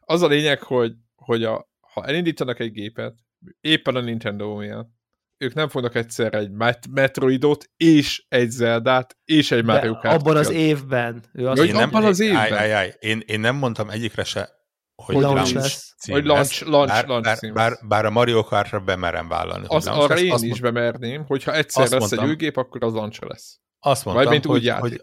[0.00, 3.14] Az a lényeg, hogy, hogy a, ha elindítanak egy gépet,
[3.60, 4.90] éppen a Nintendo miatt,
[5.38, 10.14] ők nem fognak egyszerre egy Met- Metroidot, és egy Zeldát, és egy Mario Kart.
[10.20, 11.24] abban az évben.
[11.32, 12.36] Ő azt én nem, abban az évben?
[12.40, 12.94] Áj, áj, áj.
[12.98, 14.56] Én, én nem mondtam egyikre se
[15.04, 15.94] hogy, Hogy launch, lesz.
[15.98, 16.68] cím Hogy launch- lesz.
[16.68, 19.64] launch- bár, launch bár, bár, bár, a Mario Kartra bemerem vállalni.
[19.68, 20.20] Az, arra lesz.
[20.22, 22.24] én azt, is mond- bemerném, hogyha egyszer azt lesz mondtam.
[22.24, 23.60] egy új gép, akkor az launch lesz.
[23.78, 24.82] azt mondtam, Vagy mint úgy hogy, játék.
[24.82, 25.00] hogy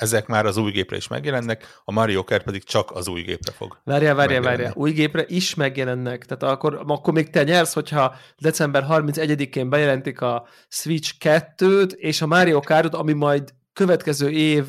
[0.00, 3.52] ezek már az új gépre is megjelennek, a Mario Kart pedig csak az új gépre
[3.52, 3.80] fog.
[3.84, 4.72] Várjál, várjál, várjál.
[4.76, 6.24] Új gépre is megjelennek.
[6.24, 12.26] Tehát akkor, akkor még te nyersz, hogyha december 31-én bejelentik a Switch 2-t, és a
[12.26, 14.64] Mario Kartot, ami majd következő év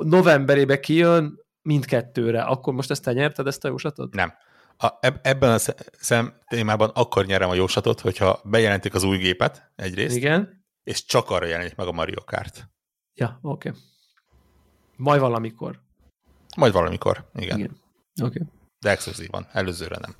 [0.00, 2.42] novemberébe kijön, mindkettőre.
[2.42, 4.14] Akkor most ezt te nyerted, ezt a jóslatot?
[4.14, 4.32] Nem.
[4.76, 9.16] A, eb- ebben a sze- szem témában akkor nyerem a jóslatot, hogyha bejelentik az új
[9.16, 10.64] gépet egyrészt, Igen.
[10.84, 12.68] és csak arra jelenik meg a Mario Kart.
[13.14, 13.68] Ja, oké.
[13.68, 13.80] Okay.
[14.98, 15.80] Majd valamikor.
[16.56, 17.58] Majd valamikor, igen.
[17.58, 17.80] igen.
[18.22, 18.42] Okay.
[18.80, 20.16] De exkluzívan, előzőre nem.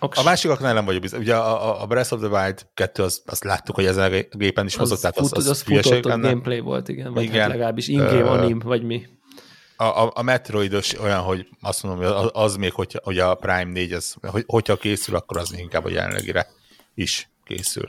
[0.00, 0.18] Oks.
[0.18, 1.20] A másikaknál nem vagyok biztos.
[1.20, 4.66] Ugye a, a- Breath of the Wild 2, az, azt láttuk, hogy ezen a gépen
[4.66, 6.28] is mozott, tehát az, az, az futott, lenne.
[6.28, 7.12] gameplay volt, igen.
[7.12, 7.40] Vagy Igen.
[7.40, 9.06] hát legalábbis in-game Ö, anim, vagy mi.
[9.76, 13.34] A, a, a Metroidos olyan, hogy azt mondom, hogy az, az még, hogyha, hogy a
[13.34, 16.46] Prime 4, az, hogy, hogyha készül, akkor az még inkább a jelenlegire
[16.94, 17.88] is készül.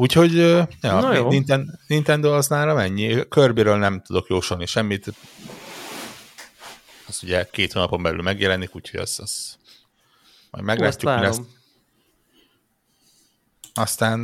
[0.00, 1.28] Úgyhogy ja, Na jó.
[1.28, 3.28] Nintendo, Nintendo az nálam ennyi.
[3.28, 5.06] Kirbyről nem tudok jósolni semmit.
[7.06, 9.56] Az ugye két hónapon belül megjelenik, úgyhogy az, az
[10.50, 11.40] majd meglátjuk, mi lesz.
[13.74, 14.20] Aztán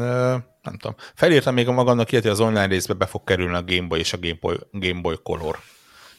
[0.62, 0.94] nem tudom.
[1.14, 3.98] Felírtam még a magamnak ilyet, hogy az online részbe be fog kerülni a Game Boy
[3.98, 5.58] és a Game Boy, Game Boy Color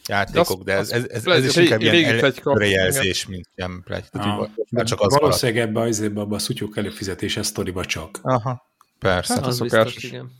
[0.07, 4.05] játékok, de ez, ez, ez, ez is inkább ilyen előrejelzés, mint ilyen plegy.
[4.11, 4.49] Ah,
[4.83, 5.17] csak az.
[5.19, 8.19] Valószínűleg ebbe az évben abban a szutyók előfizetése sztoriba csak.
[8.21, 8.66] Aha,
[8.99, 9.33] persze.
[9.33, 10.31] Hát, Az a biztos, igen.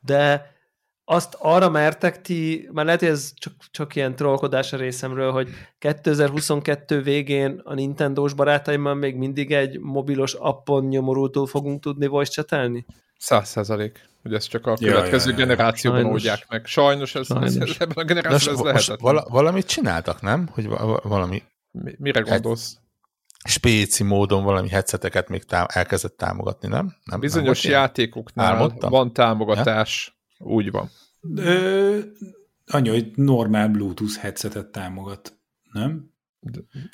[0.00, 0.52] De
[1.04, 5.48] azt arra mertek ti, már lehet, hogy ez csak, csak ilyen trollkodás a részemről, hogy
[5.78, 12.84] 2022 végén a Nintendo-s barátaimmal még mindig egy mobilos appon nyomorultul fogunk tudni voice chatelni?
[13.18, 14.08] Száz százalék.
[14.22, 15.44] Hogy ezt csak a Ja, következő ja, ja.
[15.44, 16.14] generációban Sajnos.
[16.20, 16.66] oldják meg.
[16.66, 17.54] Sajnos, ez, Sajnos.
[17.56, 18.98] ez ebben a generációban ez lehetetlen.
[19.00, 20.48] vala, valamit csináltak, nem?
[20.52, 22.76] Hogy va- va- valami Mi- Mire gondolsz?
[23.44, 26.94] Spéci módon valami headseteket még tám- elkezdett támogatni, nem?
[27.04, 28.90] nem Bizonyos nem játékoknál Álmodtam?
[28.90, 30.18] van támogatás.
[30.38, 30.90] Úgy van.
[31.36, 31.98] Ö,
[32.66, 35.38] annyi, hogy normál Bluetooth headsetet támogat,
[35.72, 36.12] nem?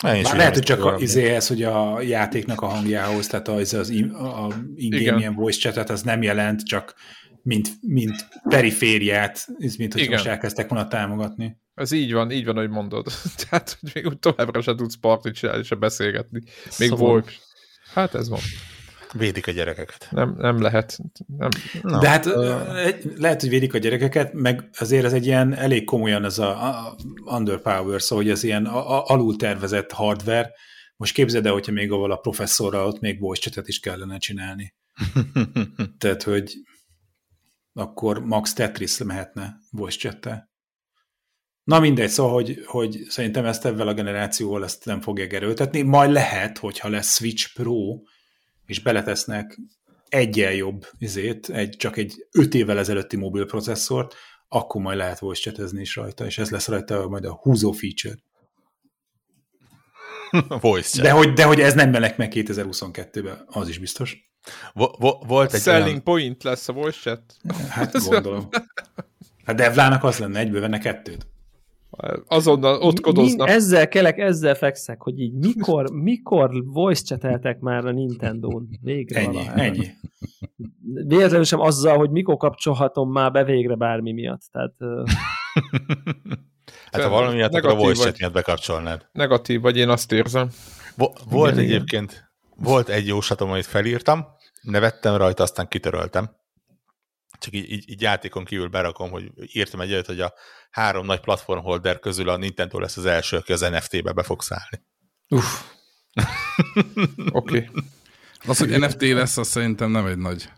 [0.03, 3.89] Már úgy lehet, hogy csak a, izéhez, hogy a játéknak a hangjához, tehát az, az
[3.89, 6.95] in, a in-game voice chatet, az nem jelent, csak
[7.43, 10.13] mint, mint perifériát, ez mint hogy Igen.
[10.13, 11.57] most elkezdtek volna támogatni.
[11.75, 13.07] Ez így van, így van, hogy mondod.
[13.49, 16.43] Tehát, hogy még úgy továbbra se tudsz partit csinálni, se beszélgetni.
[16.79, 17.07] Még Szomorú.
[17.07, 17.33] volt.
[17.93, 18.41] Hát ez van.
[19.13, 20.09] Védik a gyerekeket.
[20.11, 20.99] Nem, nem lehet.
[21.27, 21.49] Nem.
[22.01, 22.25] De hát
[23.17, 26.97] lehet, hogy védik a gyerekeket, meg azért ez egy ilyen elég komolyan ez a, a
[27.25, 30.53] underpower, szóval hogy ez ilyen a, a, alul tervezett hardware.
[30.97, 34.75] Most képzeld el, hogyha még avval a professzorral ott még voice chatet is kellene csinálni.
[35.99, 36.53] Tehát, hogy
[37.73, 40.50] akkor Max Tetris mehetne voice chattel.
[41.71, 45.83] Na mindegy, szóval, hogy, hogy szerintem ezt ebben a generációval ezt nem fogják erőltetni.
[45.83, 47.99] Majd lehet, hogyha lesz Switch Pro,
[48.67, 49.59] és beletesznek
[50.09, 54.15] egyen jobb izét, egy, csak egy 5 évvel ezelőtti mobil processzort,
[54.49, 58.15] akkor majd lehet voice chatezni is rajta, és ez lesz rajta majd a húzó feature.
[60.61, 61.03] Voice chat.
[61.03, 64.33] De hogy, de hogy ez nem menek meg 2022-ben, az is biztos.
[64.73, 67.37] Vo- vo- volt egy Selling olyan, point lesz a voice chat.
[67.69, 68.49] Hát gondolom.
[69.45, 71.27] Hát Devlának az lenne, egyből venne kettőt.
[72.27, 73.47] Azonnal ott kodoznak.
[73.49, 78.69] Mi, ezzel kelek, ezzel fekszek, hogy így mikor, mikor voice chateltek már a Nintendo-n?
[78.83, 79.63] Végre Ennyi, valahára.
[79.63, 79.87] ennyi.
[81.07, 84.43] Véletlenül sem azzal, hogy mikor kapcsolhatom már be végre bármi miatt.
[84.53, 84.75] Tehát,
[86.93, 89.07] hát ha valami miatt, akkor a Negatív voice chat miatt bekapcsolnád.
[89.13, 90.49] Negatív vagy, én azt érzem.
[90.97, 91.75] Vo- volt Igen, igen.
[91.75, 94.27] egyébként, volt egy jóslatom, amit felírtam,
[94.63, 96.31] nevettem rajta, aztán kitöröltem.
[97.41, 100.35] Csak így, így, így játékon kívül berakom, hogy írtam egy olyat, hogy a
[100.71, 104.87] három nagy platformholder közül a Nintendo lesz az első, aki az NFT-be be fog szállni.
[105.29, 105.63] Uff.
[107.33, 107.57] Oké.
[107.57, 107.69] Okay.
[108.47, 110.51] Az, hogy NFT lesz, az szerintem nem egy nagy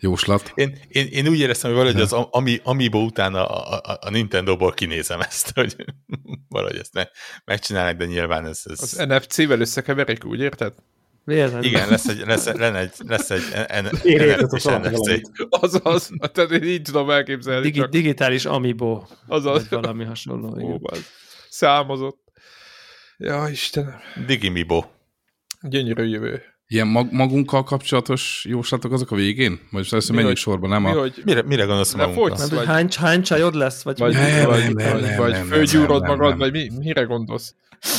[0.00, 0.52] jóslat.
[0.54, 4.72] Én, én, én úgy éreztem, hogy valahogy az Ami, Amiibo után a, a, a Nintendo-ból
[4.72, 5.76] kinézem ezt, hogy
[6.48, 7.04] valahogy ezt ne,
[7.44, 8.60] megcsinálnak, de nyilván ez...
[8.64, 8.82] ez...
[8.82, 10.74] Az NFC-vel összekeverik, úgy érted?
[11.34, 11.66] Véletlenül.
[11.66, 13.42] Igen, lesz egy, lesz, lesz egy, lesz egy
[13.82, 15.30] NFT-s valamit.
[15.48, 16.10] Azaz.
[16.32, 17.62] Tehát én így tudom elképzelni.
[17.62, 19.68] Digi, csak digitális amiibo, azaz.
[19.68, 20.52] valami hasonló.
[20.54, 20.78] Ó, Igen.
[20.80, 21.04] bazd.
[21.48, 22.18] Számozott.
[23.16, 24.00] Ja, Istenem.
[24.26, 24.84] Digimibo.
[25.62, 26.42] Gyönyörű jövő.
[26.72, 29.50] Ilyen mag- magunkkal kapcsolatos jóslatok azok a végén?
[29.50, 30.98] Vagy most először menjünk sorba, nem Mi, a...
[30.98, 32.36] hogy Mire, mire gondolsz Ne magunkra?
[32.36, 32.50] fogysz.
[32.50, 33.82] Vagy- hány, hány csajod lesz?
[33.82, 34.12] Vagy, vagy?
[34.12, 36.38] Nem, vagy, nem, vagy, nem, vagy nem, fölgyúrod nem, magad, nem.
[36.38, 37.54] vagy mi, mire gondolsz?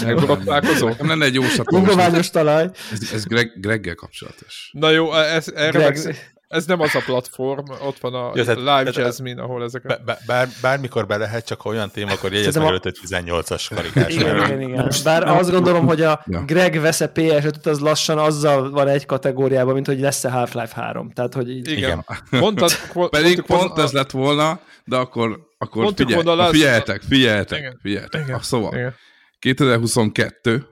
[0.06, 0.89] Megborotválkozol?
[0.89, 1.80] Nekem lenne egy jóslatom.
[1.84, 2.69] Gungományos talaj.
[2.91, 4.69] Ez, ez Greg, Greggel kapcsolatos.
[4.73, 8.44] Na jó, ez, erre Greg, meg, ez nem az a platform, ott van a ja,
[8.44, 9.99] tehát, Live Jasmine, ahol ezek a...
[10.06, 12.80] Be, bár, bármikor be lehet, csak olyan téma, akkor jegyez meg a...
[12.80, 14.14] 18-as karikás.
[14.14, 14.91] Igen, igen, igen.
[15.03, 19.86] Bár azt gondolom, hogy a Greg vesz ps az lassan azzal van egy kategóriában, mint
[19.86, 21.11] hogy lesz-e Half-Life 3.
[21.11, 21.69] Tehát, hogy így...
[21.72, 22.06] Igen.
[22.30, 22.72] Mondtad,
[23.10, 27.80] Pedig pont ez lett volna, de akkor, akkor figyelj, volna, figyeljetek, figyeljetek, igen.
[27.82, 28.22] figyeljetek.
[28.23, 28.40] Igen.
[28.41, 28.95] Szóval, igen.
[29.40, 30.68] 2022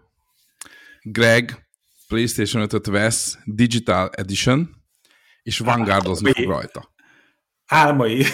[1.01, 1.67] Greg
[2.07, 4.78] PlayStation 5-öt vesz Digital Edition,
[5.43, 6.93] és vanguardozni fog rajta.
[7.65, 8.25] Álmai.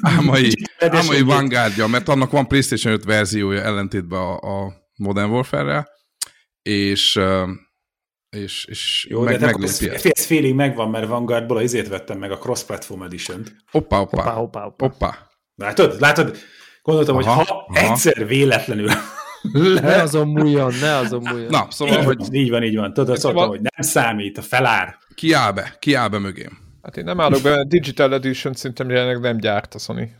[0.00, 5.88] Álmai, álmai vanguardja, mert annak van PlayStation 5 verziója ellentétben a, a Modern Warfare-rel,
[6.62, 7.20] és,
[8.28, 12.18] és, és Jó, meg, de meglépi ez, ez félig megvan, mert Vanguardból az izét vettem
[12.18, 13.54] meg a Cross-Platform Edition-t.
[13.70, 14.86] Hoppá, hoppá, hoppá, hoppá, hoppá.
[14.86, 15.18] hoppá.
[15.54, 16.00] Látod?
[16.00, 16.36] Látod?
[16.82, 17.90] Gondoltam, aha, hogy ha aha.
[17.90, 18.90] egyszer véletlenül
[19.52, 19.80] le...
[19.80, 21.50] Ne azon múljon, ne azon múljon.
[21.50, 22.34] Na, szóval, így, hogy...
[22.34, 22.92] Így van, így van.
[22.92, 23.32] Tudod, szóval...
[23.32, 24.98] szóltam, hogy nem számít, a felár.
[25.14, 25.76] Ki áll be?
[25.78, 26.58] Ki áll be mögém?
[26.82, 30.12] Hát én nem állok be, Digital Edition szerintem jelenleg nem gyárt a Sony.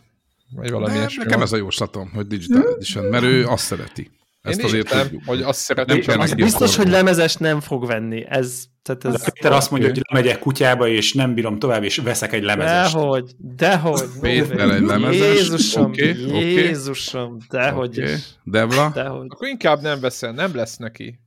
[0.51, 4.11] Vagy valami ne, Nekem ez a jóslatom, hogy Digital Edition, mert ő azt szereti.
[4.43, 6.01] Ezt Én azért nem, hogy azt szeretem.
[6.07, 8.25] Nem az biztos, hogy lemezes nem fog venni.
[8.29, 12.33] Ez, tehát ez Péter azt mondja, hogy lemegyek kutyába, és nem bírom tovább, és veszek
[12.33, 12.95] egy lemezest.
[12.95, 14.03] Dehogy, dehogy.
[14.21, 15.35] Péter egy lemezes.
[15.35, 18.15] Jézusom, okay, Jézusom, dehogy okay.
[18.45, 18.91] Devla?
[18.95, 19.27] Dehogy.
[19.29, 21.19] Akkor inkább nem veszel, nem lesz neki.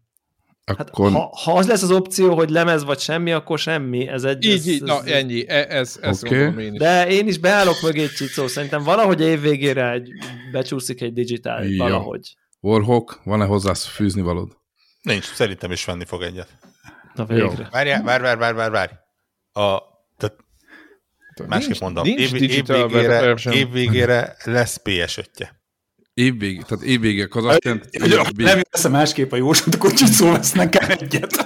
[0.76, 1.12] Hát, akkor...
[1.12, 4.08] ha, ha az lesz az opció, hogy lemez vagy semmi, akkor semmi.
[4.08, 6.66] Ez egy, így, ez, így, ez, na ennyi, e, ez, ez okay.
[6.66, 6.80] én is.
[6.80, 10.10] De én is beállok mögé Csicó, szerintem valahogy évvégére egy,
[10.52, 11.84] becsúszik egy digitál, ja.
[11.84, 12.36] valahogy.
[12.60, 14.52] Warhawk, van-e hozzá fűzni valód?
[15.02, 16.58] Nincs, szerintem is venni fog egyet.
[17.14, 17.68] Na végre.
[17.72, 18.92] Várj, várj, várj, várj, várj, várj.
[19.52, 19.82] A,
[20.18, 20.38] tehát
[21.48, 25.50] másképp nincs, mondom, nincs év, évvégére, évvégére lesz PS5-je.
[26.18, 30.32] Évvég, tehát évvégek az azt jelenti, hogy nem lesz a másképp a jósot, akkor csicó
[30.32, 31.46] vesznek el egyet.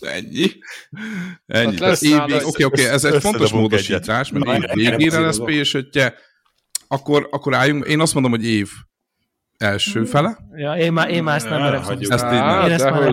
[0.00, 0.46] Ennyi.
[1.46, 1.80] Ennyi.
[1.80, 6.12] Hát évvég, oké, oké, ez egy fontos módosítás, mert év végére lesz PS5-je,
[6.88, 8.68] akkor, akkor álljunk, én azt mondom, hogy év
[9.56, 10.38] első fele.
[10.56, 11.80] Ja, én már, én már ezt nem merem.
[11.80, 12.64] Ezt így nem.
[12.64, 13.12] Én ezt már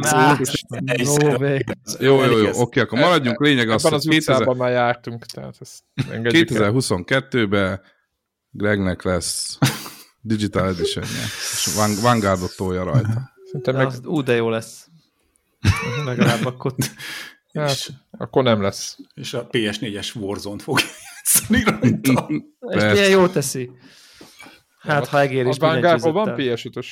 [0.79, 1.59] nem.
[1.99, 3.41] Jó, jó, jó, oké, akkor maradjunk.
[3.41, 4.47] Lényeg az, hogy az 2000...
[4.47, 7.81] már jártunk, tehát ezt 2022-ben
[8.51, 9.57] Gregnek lesz
[10.27, 13.31] Digital edition és Vanguardot tolja rajta.
[13.45, 13.91] Szerintem meg...
[14.05, 14.87] Ú, de jó lesz.
[16.05, 16.75] Legalább akkor...
[17.53, 18.97] Hát, akkor nem lesz.
[19.13, 22.27] És a PS4-es Warzone fog játszani rajta.
[22.59, 23.71] És milyen jó teszi.
[24.79, 26.87] Hát, ha egér is A Vanguardban van PS5-ös.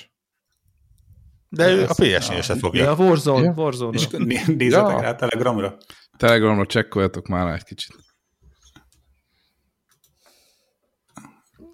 [1.50, 2.84] De ő a PS4-eset fogja.
[2.84, 3.44] Ja, a Warzone.
[3.44, 3.54] Ja.
[3.56, 3.98] Warzone.
[3.98, 4.08] És
[4.46, 5.02] nézzetek ja.
[5.02, 5.78] rá Telegramra.
[6.18, 7.96] Telegramra csekkoljatok már egy kicsit.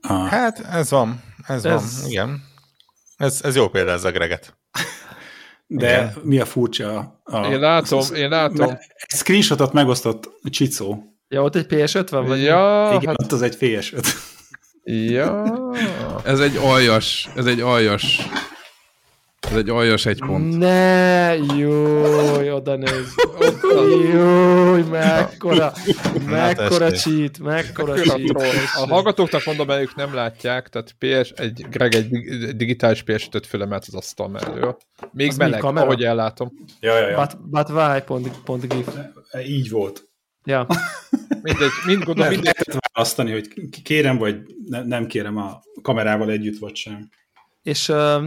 [0.02, 0.28] Ah.
[0.28, 1.22] Hát, ez van.
[1.52, 2.44] Ez, ez van, igen.
[3.18, 4.58] Ez, ez jó példa ez a Greget.
[5.68, 6.14] De igen.
[6.24, 7.22] mi a furcsa?
[7.24, 8.78] A, én látom, én látom.
[9.08, 11.16] Screenshotot megosztott Csicó.
[11.28, 12.42] Ja, ott egy PS50 vagy?
[12.42, 13.22] Ja, igen, hát...
[13.22, 14.06] ott az egy PS5.
[14.84, 15.46] Ja.
[16.24, 18.30] Ez egy aljas, ez egy aljas
[19.52, 20.58] ez egy aljas egy pont.
[20.58, 23.14] Ne, jó, oda néz.
[24.14, 25.74] Jó, mekkora,
[26.26, 28.30] mekkora cheat, mekkora cheat.
[28.76, 32.10] A hallgatóknak mondom, mert ők nem látják, tehát PS, egy, Greg egy
[32.56, 34.78] digitális PS5 fölemelt az asztal mellől.
[35.12, 36.52] Még az meleg, ahogy ellátom.
[36.80, 37.18] Ja, ja, ja.
[37.18, 38.02] But, but why?
[38.06, 38.88] Pont, pont gif.
[39.48, 40.10] Így volt.
[40.44, 40.68] Ja.
[41.44, 42.56] Mindegy, mind gondolom, mindegy.
[42.66, 43.48] Lehet választani, hogy
[43.84, 44.36] kérem, vagy
[44.68, 47.10] ne, nem kérem a kamerával együtt, vagy sem.
[47.64, 48.24] És uh,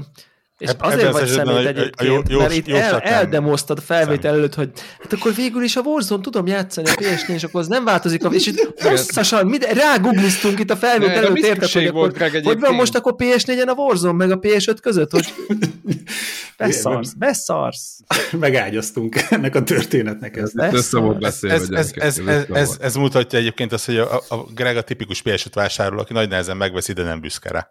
[0.59, 4.71] és Eb- azért vagy szemét egyébként, jó, mert itt el, eldemoztad felvétel előtt, hogy
[5.03, 8.25] hát akkor végül is a Warzone tudom játszani a ps és akkor az nem változik.
[8.25, 12.13] A, és itt hosszasan mind, rágugliztunk itt a felvétel ne, előtt, érted, hogy, akkor,
[12.43, 15.35] hogy van most akkor PS4-en a Warzone meg a PS5 között, hogy
[16.59, 17.99] beszarsz, beszarsz.
[18.41, 20.37] Megágyaztunk ennek a történetnek.
[20.37, 21.39] Ez, ez, ez,
[21.71, 22.21] ez, ez,
[22.53, 26.29] ez, ez, mutatja egyébként azt, hogy a, a Greg a tipikus PS5 vásároló, aki nagy
[26.29, 27.69] nehezen megveszi, de nem büszke rá.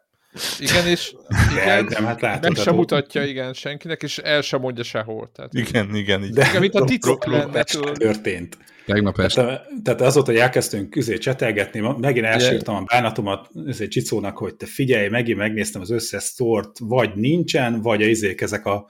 [0.60, 1.14] Igen, és
[1.52, 5.32] igen, nem, hát látod, meg sem mutatja, igen, senkinek, és el sem mondja sehol.
[5.34, 6.24] Tehát, igen, igen.
[6.24, 6.34] igen.
[6.34, 7.64] De igen, mint a titok lenne.
[7.94, 8.58] Történt.
[8.86, 9.44] Tegnap este.
[9.44, 14.66] Tehát, tehát azóta, hogy elkezdtünk küzé csetelgetni, megint elsírtam a bánatomat azért Csicónak, hogy te
[14.66, 18.90] figyelj, megint megnéztem az összes szort, vagy nincsen, vagy a izék ezek a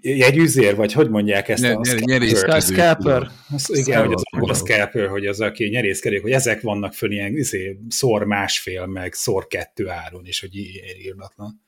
[0.00, 2.60] jegyüzér, vagy hogy mondják ezt a scalper?
[2.60, 3.30] scalper.
[3.68, 7.78] igen, hogy az, a scalper, hogy az, aki nyerészkedik, hogy ezek vannak föl ilyen izé,
[7.88, 10.56] szor másfél, meg szor kettő áron, és hogy
[11.02, 11.60] írdatlan.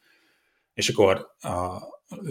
[0.74, 1.82] És akkor a,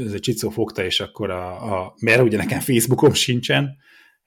[0.05, 3.77] ez a Csicó fogta, és akkor a, a, mert ugye nekem Facebookom sincsen,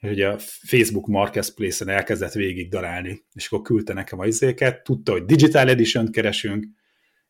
[0.01, 5.25] hogy a Facebook Marketplace-en elkezdett végig darálni, és akkor küldte nekem a izéket, tudta, hogy
[5.25, 6.67] Digital Edition-t keresünk,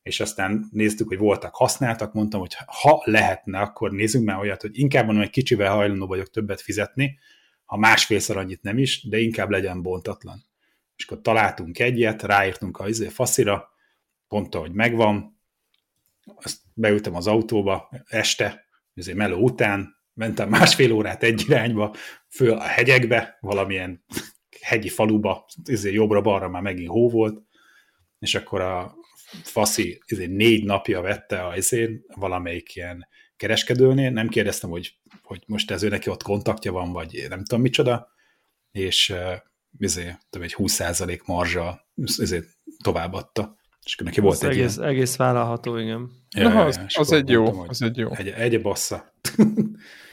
[0.06, 4.78] és aztán néztük, hogy voltak használtak, mondtam, hogy ha lehetne, akkor nézzünk már olyat, hogy
[4.78, 7.18] inkább mondom, egy kicsivel hajlandó vagyok többet fizetni,
[7.64, 10.44] ha másfélszer annyit nem is, de inkább legyen bontatlan.
[10.96, 13.68] És akkor találtunk egyet, ráírtunk a izé faszira,
[14.28, 15.40] pont ahogy megvan,
[16.34, 18.64] azt beültem az autóba este,
[18.94, 21.94] ezért meló után, mentem másfél órát egy irányba,
[22.28, 24.04] föl a hegyekbe, valamilyen
[24.60, 27.42] hegyi faluba, ezért jobbra-balra már megint hó volt,
[28.18, 28.94] és akkor a
[29.42, 35.70] faszi ezért négy napja vette a ezért valamelyik ilyen kereskedőnél, nem kérdeztem, hogy, hogy most
[35.70, 38.08] ez ő neki ott kontaktja van, vagy nem tudom micsoda,
[38.72, 39.14] és
[39.78, 41.86] ezért több egy 20% marzsa
[42.18, 42.46] ezért
[42.82, 43.56] továbbadta.
[43.84, 44.88] És akkor neki volt egy egész, ilyen...
[44.88, 46.10] egész vállalható, igen.
[46.36, 48.14] Ja, Na, az, az, egy jó, mondtam, az egy jó.
[48.14, 49.14] Egy, egy bassza.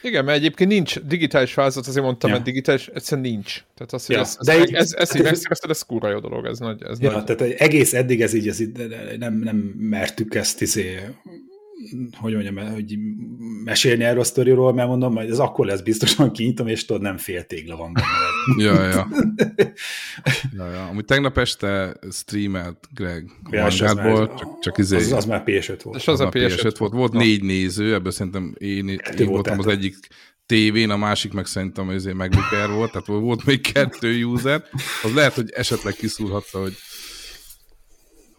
[0.02, 2.36] Igen, mert egyébként nincs digitális változat, azért mondtam, ja.
[2.36, 3.64] mert digitális egyszerűen nincs.
[3.74, 6.18] Tehát az, hogy ja, ez, de ez, így, ez, ez, így megszerezted, ez kurva jó
[6.18, 6.82] dolog, ez nagy.
[6.82, 7.24] Ez ja, nagy.
[7.24, 8.72] tehát egész eddig ez így, ez így
[9.18, 11.00] nem, nem mertük ezt izé
[12.12, 12.98] hogy mondjam, hogy
[13.64, 17.16] mesélni erről a sztoriról, mert mondom, majd ez akkor lesz biztosan kinyitom, és tudod, nem
[17.16, 18.06] fél tégla van benne.
[18.64, 19.08] ja, ja.
[20.56, 20.86] ja, ja.
[20.86, 24.96] Amúgy tegnap este streamelt Greg ja, Vanguardból, csak, csak izé...
[24.96, 25.96] Az, az már PS5 volt.
[25.96, 26.92] És az, az a PS5, PS5 volt.
[26.92, 29.96] Volt négy néző, ebből szerintem én, én voltam az egyik
[30.46, 34.64] tévén, a másik meg szerintem azért MacBook volt, tehát volt még kettő user.
[35.02, 36.76] Az lehet, hogy esetleg kiszúrhatta, hogy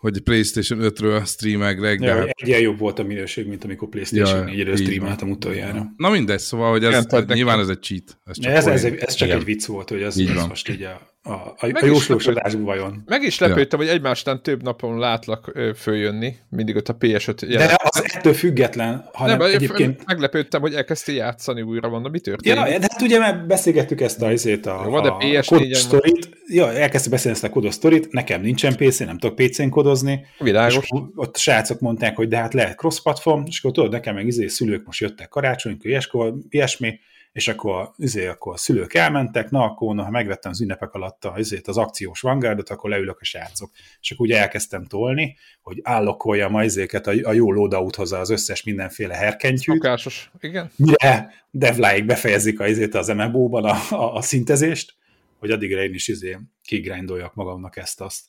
[0.06, 2.02] hogy PlayStation 5-ről streamel Greg.
[2.02, 2.60] Ja, de...
[2.60, 5.94] Jobb volt a minőség, mint amikor PlayStation ja, 4-ről streameltem utoljára.
[5.98, 8.18] Na mindegy, szóval, hogy ez, Igen, nyilván ez egy cheat.
[8.26, 9.40] Ez, csak ez, ez, ez csak Igen.
[9.40, 13.04] egy vicc volt, hogy az, ez most így a, a, a, a jóslósodásban vajon.
[13.06, 13.86] Meg is lepődtem, ja.
[13.86, 17.70] hogy egymástan több napon látlak ö, följönni, mindig ott a PS5 jelent.
[17.70, 20.06] De az ettől független, hanem nem, egyébként...
[20.06, 22.58] Meglepődtem, hogy elkezdtél játszani újra, mondom, mi történt?
[22.58, 26.74] Ja, de hát ugye mert beszélgettük ezt a, azért a, Jó, a, a sztorit, ja,
[26.74, 30.26] elkezdte beszélni ezt a kodos sztorit, nekem nincsen PC, nem tudok PC-n kodozni.
[30.40, 30.76] Világos.
[30.76, 34.28] És ott a srácok mondták, hogy de hát lehet cross-platform, és akkor tudod, nekem meg
[34.28, 37.00] izé szülők most jöttek karácsonykor, ilyesmi,
[37.36, 41.26] és akkor, izé, akkor a szülők elmentek, na akkor, na, ha megvettem az ünnepek alatt
[41.26, 43.72] a, izét, az akciós vanguardot, akkor leülök a srácok.
[44.02, 48.64] És akkor ugye elkezdtem tolni, hogy állokoljam a, izéket, a, a jó loadouthoz az összes
[48.64, 49.76] mindenféle herkentyűt.
[49.76, 50.72] Szokásos, igen.
[50.76, 54.96] Mire devláig befejezik a, izét az MMO-ban a, a, a szintezést,
[55.40, 58.26] hogy addigra én is izé kigrindoljak magamnak ezt-azt.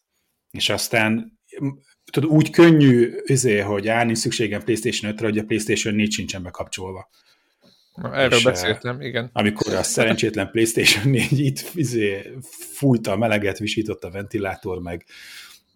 [0.50, 1.38] És aztán
[2.12, 7.08] tudod, úgy könnyű, izé, hogy állni szükségem PlayStation 5-re, hogy a PlayStation 4 sincsen bekapcsolva.
[8.02, 9.30] Erről és, beszéltem, igen.
[9.32, 12.32] Amikor a szerencsétlen PlayStation 4 itt izé,
[12.72, 15.04] fújta a meleget, visított a ventilátor, meg,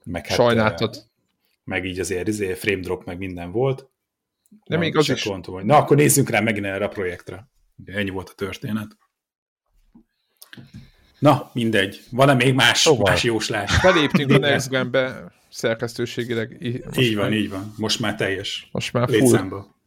[0.04, 1.08] meg hát, Sajnáltad.
[1.64, 3.88] Meg így azért izé, frame drop, meg minden volt.
[4.64, 5.24] De még az is.
[5.24, 7.48] Mondtam, hogy na, akkor nézzünk rá megint erre a projektre.
[7.84, 8.96] Ennyi volt a történet.
[11.18, 12.02] Na, mindegy.
[12.10, 13.10] Van-e még más, szóval.
[13.10, 13.80] más jóslás?
[13.82, 16.56] Beléptünk a Next Gen-be szerkesztőségileg.
[16.96, 17.74] Így van, így van.
[17.76, 18.68] Most már teljes.
[18.72, 19.18] Most már full.
[19.18, 19.79] Létszámba.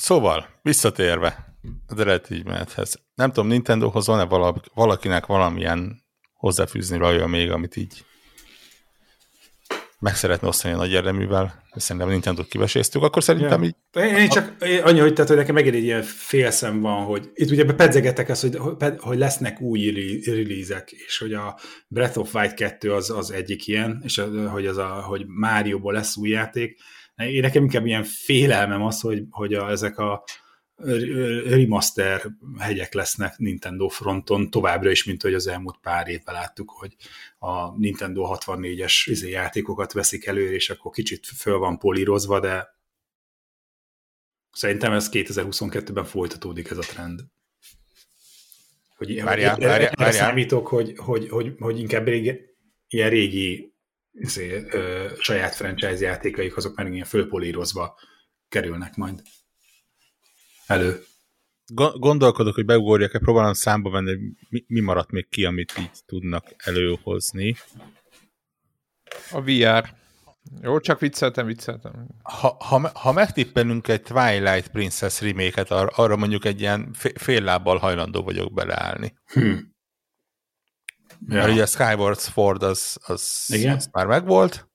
[0.00, 1.56] Szóval, visszatérve
[1.86, 3.00] az eredeti menethez.
[3.14, 6.02] Nem tudom, Nintendohoz van-e valakinek valamilyen
[6.34, 8.04] hozzáfűzni rajta még, amit így
[9.98, 13.68] meg szeretne osztani a nagy érdeművel, szerintem a Nintendo-t kiveséztük, akkor szerintem ja.
[13.68, 13.74] így...
[14.18, 17.64] Én csak annyi, hogy, tehát, hogy nekem megint egy ilyen félszem van, hogy itt ugye
[17.64, 18.58] pedzegetek ezt, hogy,
[18.98, 19.90] hogy lesznek új
[20.24, 21.58] release és hogy a
[21.88, 26.16] Breath of Wild 2 az, az egyik ilyen, és hogy, az a, hogy Mario-ból lesz
[26.16, 26.78] új játék,
[27.20, 30.24] én nekem inkább ilyen félelmem az, hogy, hogy a, ezek a
[31.44, 32.26] remaster
[32.58, 36.96] hegyek lesznek Nintendo fronton továbbra is, mint hogy az elmúlt pár évben láttuk, hogy
[37.38, 42.78] a Nintendo 64-es izé játékokat veszik elő, és akkor kicsit föl van polírozva, de
[44.52, 47.20] szerintem ez 2022-ben folytatódik ez a trend.
[48.96, 50.26] Hogy, várjál, hogy várjál, várjál.
[50.26, 52.40] számítok, hogy, hogy, hogy, hogy inkább régi,
[52.88, 53.74] ilyen régi
[54.12, 57.98] izé, ö, saját franchise játékaik, azok már ilyen fölpolírozva
[58.48, 59.22] kerülnek majd
[60.66, 61.04] elő.
[61.94, 64.18] Gondolkodok, hogy beugorjak-e, próbálom számba venni,
[64.48, 67.56] mi, mi maradt még ki, amit így tudnak előhozni.
[69.30, 69.98] A VR.
[70.62, 72.06] Jó, csak vicceltem, vicceltem.
[72.22, 77.76] Ha, ha, ha megtippelünk egy Twilight Princess remake-et, arra, arra mondjuk egy ilyen fél lábbal
[77.76, 79.14] hajlandó vagyok beleállni.
[79.32, 79.69] Hmm.
[81.28, 81.34] Ja.
[81.34, 83.76] Mert ugye a Skyward Sword az, az, igen?
[83.76, 84.68] az már megvolt.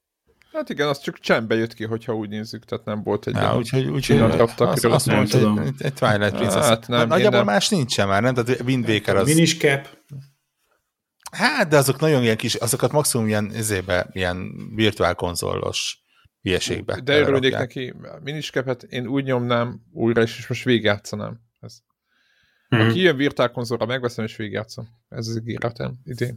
[0.55, 3.57] Hát igen, az csak csendbe jött ki, hogyha úgy nézzük, tehát nem volt egy ja,
[3.57, 6.65] úgyhogy úgy, úgy, azt, azt mondta, egy, egy Twilight Princess.
[6.65, 7.45] Hát nem, Nagyjából nem.
[7.45, 8.33] más nincsen már, nem?
[8.33, 9.27] Tehát Wind Waker az...
[9.27, 9.87] Miniscap.
[11.31, 15.99] Hát, de azok nagyon ilyen kis, azokat maximum ilyen, ezébe, ilyen virtuál konzolos
[16.41, 16.99] hülyeségbe.
[17.03, 17.93] De örülnék neki,
[18.23, 21.44] Miniscapet én úgy nyomnám újra, és most végigjátszanám.
[22.75, 22.85] Hmm.
[22.85, 24.87] Ha kijön virtuál konzolra, megveszem és végigjátszom.
[25.09, 26.35] Ez az ígéretem idén.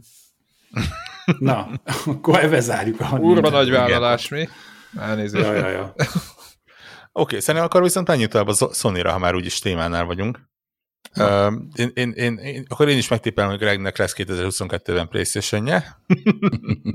[1.39, 1.69] Na,
[2.05, 4.47] akkor ebbe zárjuk a Úrva nagy vállalás, mi?
[4.97, 5.45] Elnézést.
[5.45, 5.93] Ja, ja, ja.
[7.11, 10.49] Oké, okay, szerintem akkor viszont annyit tovább a Sony-ra, ha már úgyis témánál vagyunk.
[11.15, 16.03] Uh, én, én, én, én, akkor én is megtippelem, hogy Gregnek lesz 2022-ben Playstation-je.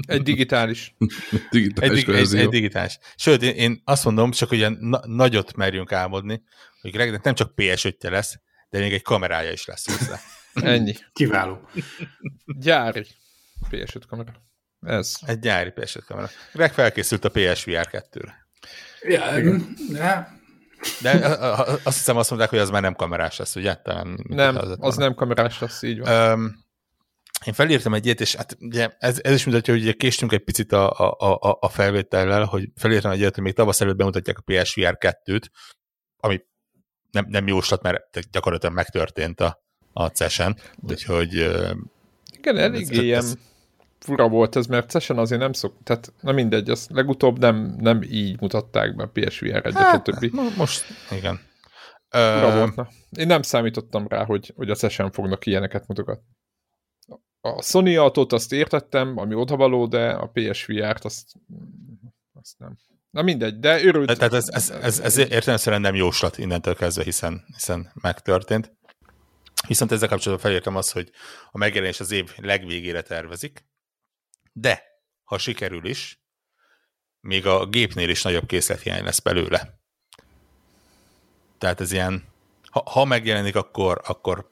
[0.07, 0.95] Egy digitális.
[1.51, 2.99] digitális egy, egy, egy digitális.
[3.17, 6.43] Sőt, én, én azt mondom, csak ugye na, nagyot merjünk álmodni,
[6.81, 8.41] hogy Gregnek nem csak PS5-je lesz,
[8.75, 10.21] de még egy kamerája is lesz hozzá.
[10.73, 10.95] Ennyi.
[11.13, 11.69] Kiváló.
[12.47, 13.07] Gyári
[13.71, 14.33] PS5 kamera.
[14.81, 15.17] Ez.
[15.27, 16.31] Egy gyári PS5 kamera.
[16.53, 18.47] Greg felkészült a PSVR 2-re.
[19.03, 19.39] Ja,
[19.93, 20.29] ja.
[21.01, 21.11] De
[21.83, 23.75] azt hiszem azt mondták, hogy az már nem kamerás lesz, ugye?
[23.75, 26.33] Talán, nem, az, az nem kamerás lesz, így van.
[26.33, 26.65] Um,
[27.47, 30.45] én felírtam egy ilyet, és hát ugye ez, ez is mutatja, hogy ugye késtünk egy
[30.45, 34.39] picit a, a, a, a felvétellel, hogy felírtam egy ilyet, hogy még tavasz előtt bemutatják
[34.39, 35.45] a PSVR 2-t,
[36.17, 36.41] ami
[37.15, 39.63] nem, nem jóslat, mert gyakorlatilag megtörtént a,
[39.93, 40.57] a CES-en,
[40.89, 41.33] úgyhogy...
[42.37, 43.25] Igen, elég ilyen
[43.99, 48.03] fura volt ez, mert CES-en azért nem szok, tehát na mindegy, az legutóbb nem, nem
[48.03, 50.31] így mutatták be a PSVR 1 hát, többi.
[50.57, 51.41] Most, igen.
[52.09, 52.89] Fura volt, na.
[53.11, 56.37] Én nem számítottam rá, hogy, hogy a CES-en fognak ilyeneket mutogatni.
[57.41, 61.33] A Sony autót azt értettem, ami odavaló, de a PSVR-t azt,
[62.33, 62.79] azt nem.
[63.15, 64.19] Na mindegy, de örült.
[64.19, 68.73] Tehát ez, ez, ez, ez értelemszerűen nem jóslat innentől kezdve, hiszen, hiszen megtörtént.
[69.67, 71.11] Viszont ezzel kapcsolatban felértem azt, hogy
[71.51, 73.67] a megjelenés az év legvégére tervezik,
[74.53, 74.83] de
[75.25, 76.23] ha sikerül is,
[77.21, 79.79] még a gépnél is nagyobb készlethiány lesz belőle.
[81.59, 82.25] Tehát ez ilyen,
[82.71, 84.51] ha, ha megjelenik, akkor, akkor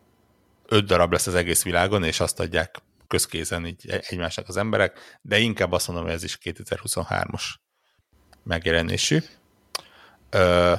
[0.67, 5.39] öt darab lesz az egész világon, és azt adják közkézen így egymásnak az emberek, de
[5.39, 7.43] inkább azt mondom, hogy ez is 2023-os
[8.43, 9.19] megjelenésű.
[10.31, 10.75] Ö,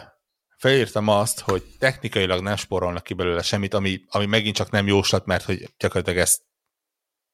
[0.58, 5.26] felírtam azt, hogy technikailag nem sporolnak ki belőle semmit, ami, ami megint csak nem jóslat,
[5.26, 6.42] mert hogy gyakorlatilag ezt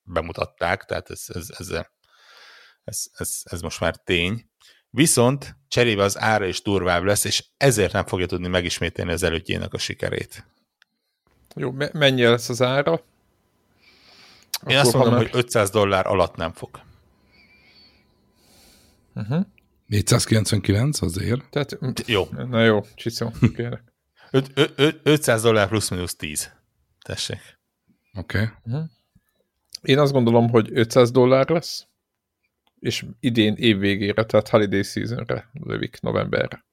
[0.03, 1.69] bemutatták, tehát ez, ez, ez,
[2.83, 4.49] ez, ez, ez most már tény.
[4.89, 9.73] Viszont cserébe az ára is durvább lesz, és ezért nem fogja tudni megismételni az elődjének
[9.73, 10.45] a sikerét.
[11.55, 12.91] Jó, me- mennyi lesz az ára?
[12.91, 12.99] Én
[14.59, 15.21] Akkor azt mondom, már...
[15.21, 16.81] hogy 500 dollár alatt nem fog.
[19.15, 19.45] Uh-huh.
[19.89, 21.49] 499 azért.
[21.49, 22.27] Tehát, jó.
[22.31, 23.83] Na jó, csiszó, kérlek.
[25.03, 26.51] 500 dollár plusz mínusz 10.
[27.01, 27.59] Tessék.
[28.13, 28.37] Oké.
[28.37, 28.49] Okay.
[28.63, 28.89] Uh-huh.
[29.81, 31.87] Én azt gondolom, hogy 500 dollár lesz,
[32.79, 36.65] és idén év végére, tehát holiday seasonre lövik novemberre.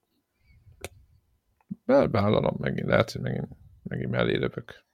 [1.84, 3.48] Bevállalom megint, lehet, hogy megint,
[3.82, 4.84] megint mellé lövök.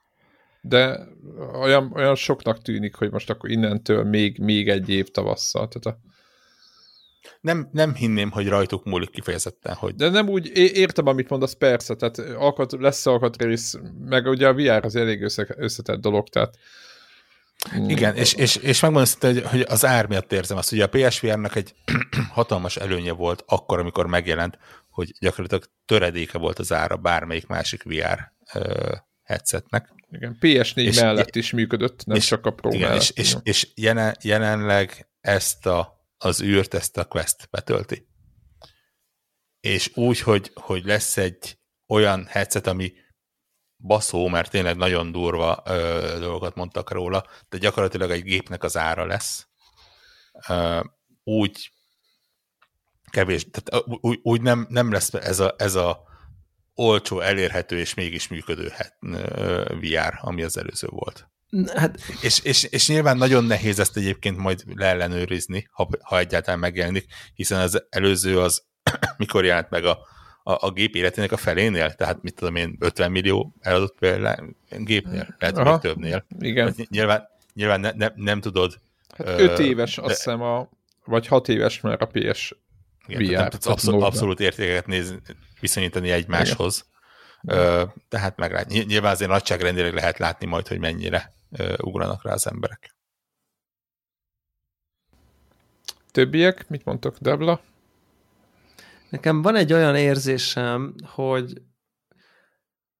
[0.60, 1.08] De
[1.52, 5.68] olyan, olyan soknak tűnik, hogy most akkor innentől még, még egy év tavasszal.
[5.68, 6.10] Tehát a...
[7.40, 9.94] nem, nem hinném, hogy rajtuk múlik kifejezetten, hogy...
[9.94, 13.74] De nem úgy, értem, amit mondasz, persze, tehát alkat, lesz alkatrész,
[14.04, 15.22] meg ugye a VR az elég
[15.56, 16.58] összetett dolog, tehát
[17.86, 21.54] igen, és, és, és megmondom hogy, hogy az ár miatt érzem azt, hogy a PSVR-nak
[21.54, 21.74] egy
[22.32, 24.58] hatalmas előnye volt akkor, amikor megjelent,
[24.90, 28.92] hogy gyakorlatilag töredéke volt az ára bármelyik másik VR uh,
[29.22, 29.94] headsetnek.
[30.10, 33.00] Igen, PS4 és, mellett is működött, nem és, csak a Pro igen, mellett.
[33.00, 38.06] És, és, és jelen, jelenleg ezt a, az űrt, ezt a Quest betölti.
[39.60, 42.92] És úgy, hogy, hogy lesz egy olyan headset, ami
[43.76, 49.06] baszó, mert tényleg nagyon durva ö, dolgokat mondtak róla, de gyakorlatilag egy gépnek az ára
[49.06, 49.48] lesz.
[50.48, 50.80] Ö,
[51.24, 51.72] úgy
[53.10, 56.02] kevés, tehát úgy, úgy nem, nem lesz ez a, ez a
[56.74, 58.72] olcsó, elérhető és mégis működő
[59.80, 61.30] VR, ami az előző volt.
[61.74, 62.00] Hát...
[62.22, 67.60] És, és, és nyilván nagyon nehéz ezt egyébként majd leellenőrizni, ha, ha egyáltalán megjelenik, hiszen
[67.60, 68.62] az előző az,
[69.16, 69.98] mikor jelent meg a
[70.42, 75.36] a, a gép életének a felénél, tehát mit tudom én, 50 millió eladott például gépnél,
[75.38, 76.24] lehet, Aha, még többnél.
[76.38, 76.66] Igen.
[76.66, 78.80] Hát nyilván, nyilván ne, ne, nem tudod.
[79.16, 80.68] Hát 5 uh, éves, de, azt hiszem, a,
[81.04, 82.54] vagy 6 éves, mert a PS
[83.06, 83.36] igen, VR.
[83.36, 85.18] Nem tudsz abszolút, abszolút értékeket nézni,
[85.60, 86.90] viszonyítani egymáshoz.
[87.42, 91.32] Uh, tehát meg nyilván azért nagyságrendileg lehet látni majd, hogy mennyire
[91.82, 92.94] ugranak rá az emberek.
[96.10, 97.60] Többiek, mit mondtok, Debla?
[99.08, 101.62] Nekem van egy olyan érzésem, hogy,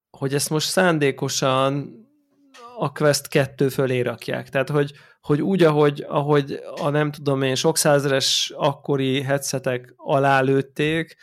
[0.09, 1.95] hogy ezt most szándékosan
[2.77, 4.49] a Quest 2 fölé rakják.
[4.49, 10.41] Tehát, hogy, hogy úgy, ahogy, ahogy a nem tudom én, sok százeres akkori headsetek alá
[10.41, 11.15] lőtték,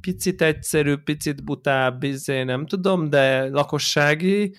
[0.00, 4.56] picit egyszerű, picit butább, izé, nem tudom, de lakossági,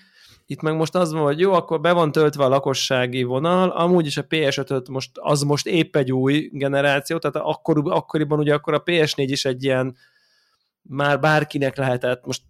[0.52, 4.06] itt meg most az van, hogy jó, akkor be van töltve a lakossági vonal, amúgy
[4.06, 8.74] is a PS5 most, az most épp egy új generáció, tehát akkor, akkoriban ugye akkor
[8.74, 9.96] a PS4 is egy ilyen
[10.82, 12.42] már bárkinek lehetett, most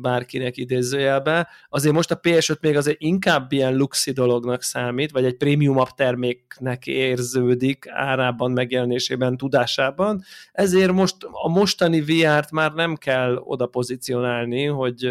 [0.00, 1.48] bárkinek idézőjelbe.
[1.68, 6.86] Azért most a PS5 még azért inkább ilyen luxi dolognak számít, vagy egy prémiumabb terméknek
[6.86, 10.22] érződik árában, megjelenésében, tudásában.
[10.52, 15.10] Ezért most a mostani VR-t már nem kell oda pozícionálni, hogy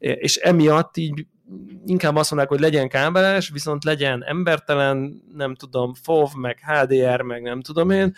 [0.00, 1.26] és emiatt így
[1.84, 7.42] inkább azt mondják, hogy legyen kábeles, viszont legyen embertelen, nem tudom, FOV, meg HDR, meg
[7.42, 8.14] nem tudom én.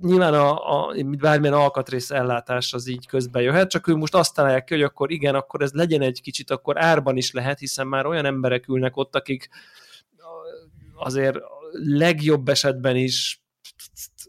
[0.00, 4.64] Nyilván a, a, bármilyen alkatrész ellátás az így közbe jöhet, csak ők most azt találják
[4.64, 8.06] ki, hogy akkor igen, akkor ez legyen egy kicsit, akkor árban is lehet, hiszen már
[8.06, 9.48] olyan emberek ülnek ott, akik
[10.94, 11.38] azért
[11.72, 13.42] legjobb esetben is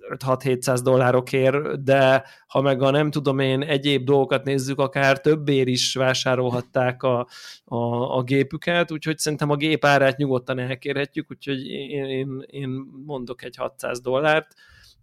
[0.10, 5.96] 5-6-700 dollárokért, de ha meg a nem tudom én egyéb dolgokat nézzük, akár többért is
[5.96, 7.28] vásárolhatták a,
[7.64, 7.78] a,
[8.18, 12.70] a gépüket, úgyhogy szerintem a gép árát nyugodtan elkérhetjük, úgyhogy én, én, én
[13.06, 14.54] mondok egy 600 dollárt,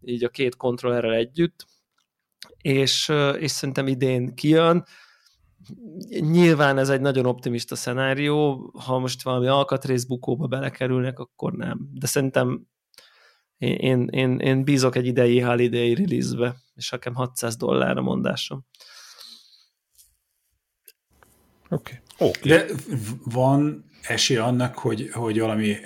[0.00, 1.66] így a két kontrollerrel együtt,
[2.62, 4.84] és, és szerintem idén kijön.
[6.20, 11.88] Nyilván ez egy nagyon optimista szenárió, ha most valami alkatrészbukóba belekerülnek, akkor nem.
[11.92, 12.66] De szerintem
[13.62, 18.64] én, én, én bízok egy idei holiday release-be, és nekem 600 dollár a mondásom.
[21.68, 22.00] Oké.
[22.18, 22.28] Okay.
[22.28, 22.50] Okay.
[22.50, 22.64] De
[23.24, 25.76] van esély annak, hogy, hogy valami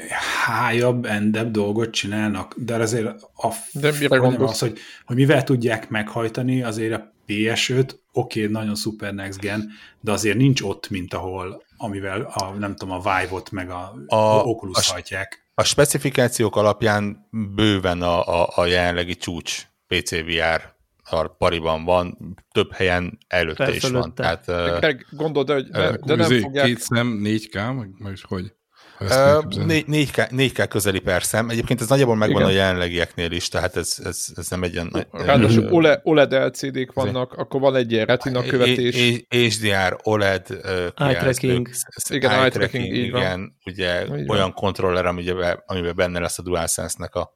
[0.44, 6.62] hájabb, endebb dolgot csinálnak, de azért a de mire az, hogy, hogy mivel tudják meghajtani,
[6.62, 9.70] azért a PS5, oké, okay, nagyon szuper next gen,
[10.00, 14.42] de azért nincs ott, mint ahol, amivel a, nem tudom, a Vive-ot meg a, a
[14.42, 15.45] Oculus a, hajtják.
[15.58, 20.74] A specifikációk alapján bőven a, a, a jelenlegi csúcs PCVR
[21.10, 23.86] a pariban van, több helyen előtte Felfölötte.
[23.86, 24.14] is van.
[24.14, 26.66] Tehát, Meg gondolod, hogy de, de nem fogják...
[26.66, 28.52] Két szem, 4K, meg, meg hogy?
[29.00, 31.50] Uh, 4K, 4K közeli per szem.
[31.50, 32.52] Egyébként ez nagyjából megvan Igen.
[32.52, 35.06] a jelenlegieknél is, tehát ez, ez, ez nem egy ilyen...
[35.10, 39.24] Ráadásul OLED, OLED LCD-k vannak, akkor van egy ilyen retina követés.
[39.28, 40.46] HDR, OLED
[40.94, 41.68] eye tracking.
[42.08, 42.94] Igen, eye tracking.
[42.94, 47.32] Igen, ugye így olyan kontroller, amiben, amiben benne lesz a DualSense-nek a,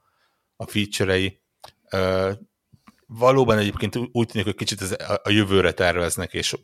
[0.56, 1.40] a feature-ei.
[1.92, 2.30] Uh,
[3.06, 6.54] valóban egyébként úgy tűnik, hogy kicsit ez a, a jövőre terveznek, és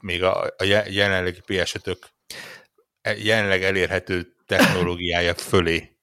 [0.00, 2.19] még a, a jelenlegi PS5-ök E,
[3.24, 5.96] jelenleg elérhető technológiája fölé.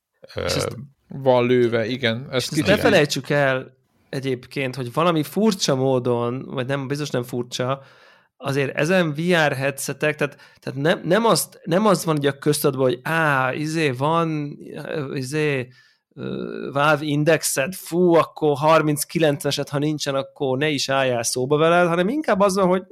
[1.07, 2.28] Van lőve, igen.
[2.32, 3.78] Ezt ezt ne felejtsük el
[4.10, 7.82] egyébként, hogy valami furcsa módon, vagy nem, biztos nem furcsa,
[8.38, 12.84] azért ezen VR headsetek, tehát, tehát nem, nem, azt, nem az van ugye a köztadban,
[12.84, 14.57] hogy á, izé van,
[15.14, 15.68] izé,
[16.72, 22.40] Valve indexed, fú, akkor 39-eset, ha nincsen, akkor ne is álljál szóba veled, hanem inkább
[22.40, 22.84] az van, hogy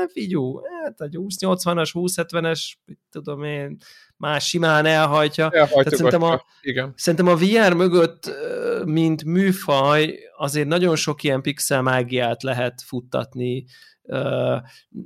[0.00, 2.72] ne figyú, hát egy 20-80-as, 20-70-es,
[3.10, 3.76] tudom én,
[4.16, 5.48] más simán elhajtja.
[5.48, 6.92] Tehát szerintem a, igen.
[6.96, 8.30] szerintem a VR mögött,
[8.84, 13.64] mint műfaj, azért nagyon sok ilyen pixel mágiát lehet futtatni,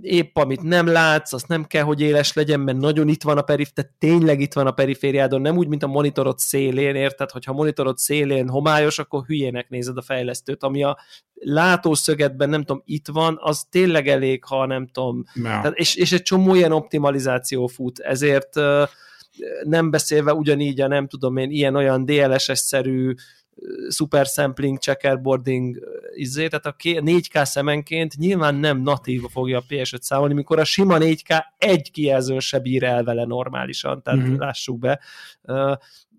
[0.01, 3.43] épp amit nem látsz, azt nem kell, hogy éles legyen, mert nagyon itt van a
[3.43, 7.31] perif, tehát tényleg itt van a perifériádon, nem úgy, mint a monitorod szélén, érted?
[7.31, 10.99] Hogyha a monitorod szélén homályos, akkor hülyének nézed a fejlesztőt, ami a
[11.35, 15.25] látószögetben, nem tudom, itt van, az tényleg elég, ha nem tudom.
[15.43, 18.55] Tehát, és, és egy csomó ilyen optimalizáció fut, ezért
[19.63, 23.15] nem beszélve ugyanígy a nem tudom én, ilyen-olyan DLSS-szerű
[23.89, 25.79] super sampling, checkerboarding
[26.15, 30.97] izé, tehát a 4K szemenként nyilván nem natív fogja a PS5 számolni, mikor a sima
[31.01, 34.39] 4K egy kijelzőn se bír el vele normálisan, tehát mm-hmm.
[34.39, 35.01] lássuk be.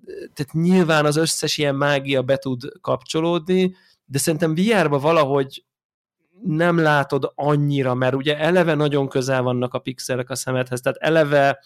[0.06, 3.76] Tehát nyilván az összes ilyen mágia be tud kapcsolódni,
[4.06, 5.64] de szerintem VR-ba valahogy
[6.44, 11.64] nem látod annyira, mert ugye eleve nagyon közel vannak a pixelek a szemedhez, tehát eleve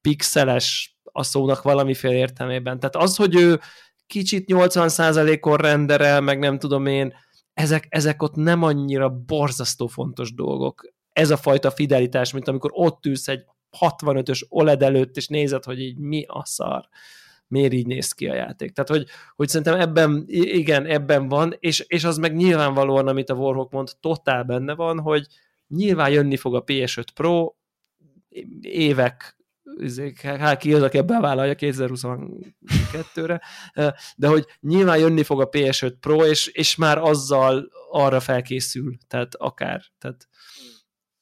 [0.00, 2.80] pixeles a szónak valamiféle értelmében.
[2.80, 3.60] Tehát az, hogy ő
[4.08, 7.14] kicsit 80%-on renderel, meg nem tudom én,
[7.54, 10.92] ezek, ezek ott nem annyira borzasztó fontos dolgok.
[11.12, 13.44] Ez a fajta fidelitás, mint amikor ott ülsz egy
[13.80, 16.88] 65-ös OLED előtt, és nézed, hogy így mi a szar
[17.48, 18.72] miért így néz ki a játék.
[18.72, 19.06] Tehát, hogy,
[19.36, 23.90] hogy szerintem ebben, igen, ebben van, és, és az meg nyilvánvalóan, amit a Warhawk mond,
[24.00, 25.26] totál benne van, hogy
[25.68, 27.54] nyilván jönni fog a PS5 Pro,
[28.60, 29.37] évek
[30.22, 33.42] hát ki az, aki ebben vállalja 2022-re,
[34.16, 39.34] de hogy nyilván jönni fog a PS5 Pro, és, és már azzal arra felkészül, tehát
[39.34, 39.82] akár.
[39.98, 40.28] Tehát,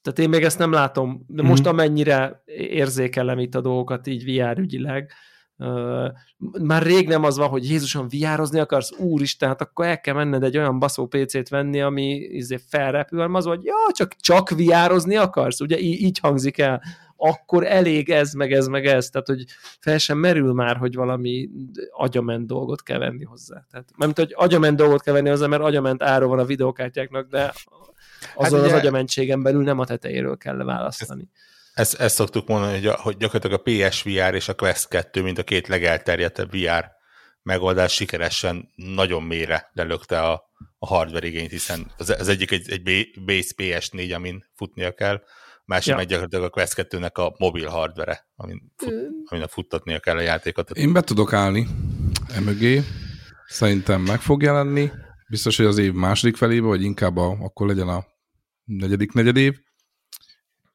[0.02, 1.70] tehát én még ezt nem látom, de most mm-hmm.
[1.70, 5.12] amennyire érzékelem itt a dolgokat így VR ügyileg,
[5.58, 6.08] Uh,
[6.62, 10.42] már rég nem az van, hogy Jézusom, viározni akarsz, úristen, hát akkor el kell menned
[10.42, 15.16] egy olyan baszó PC-t venni, ami izé felrepül, hanem az, hogy ja, csak, csak viározni
[15.16, 16.82] akarsz, ugye így, így hangzik el
[17.16, 19.44] akkor elég ez, meg ez, meg ez, tehát hogy
[19.80, 21.48] fel sem merül már, hogy valami
[21.90, 23.66] agyament dolgot kell venni hozzá.
[23.70, 27.52] Tehát, mert hogy agyament dolgot kell venni hozzá, mert agyament ára van a videókártyáknak, de
[28.34, 31.28] azon hát ugye, az agyamentségen belül nem a tetejéről kell választani.
[31.74, 35.38] Ezt, ezt, ezt szoktuk mondani, hogy, hogy gyakorlatilag a PSVR és a Quest 2, mint
[35.38, 36.94] a két legelterjedtebb VR
[37.46, 43.10] megoldás sikeresen nagyon mélyre lelökte a, a hardware igényt, hiszen az, az egyik egy, egy
[43.24, 45.22] base PS4, amin futnia kell,
[45.66, 45.96] másik ja.
[45.96, 48.94] meg gyakorlatilag a Quest 2 a mobil hardware, amin, fut,
[49.24, 50.70] amin futtatnia kell a játékot.
[50.70, 51.66] Én be tudok állni
[52.28, 52.82] emögé,
[53.46, 54.90] szerintem meg fog jelenni,
[55.28, 58.04] biztos, hogy az év második felébe, vagy inkább a, akkor legyen a
[58.64, 59.58] negyedik negyedév,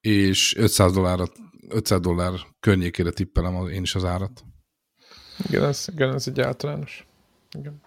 [0.02, 1.26] és 500 dollárra
[1.70, 4.44] 500 dollár környékére tippelem az, én is az árat.
[5.48, 7.08] Igen, ez, igen, ez egy általános.
[7.58, 7.82] Igen.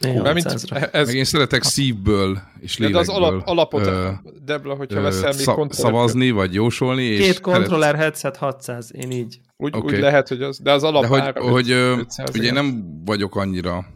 [0.00, 3.04] Én mint ez, Meg én szeretek szívből és lélekből.
[3.04, 4.10] De az alap, alapot, ö,
[4.44, 7.02] Debla, hogyha veszel még szav, Szavazni, vagy jósolni.
[7.02, 9.40] És Két kontroller headset 600, én így.
[9.56, 9.94] Úgy, okay.
[9.94, 13.36] úgy lehet, hogy az, de az alap de hogy, hogy, 500, hogy én nem vagyok
[13.36, 13.86] annyira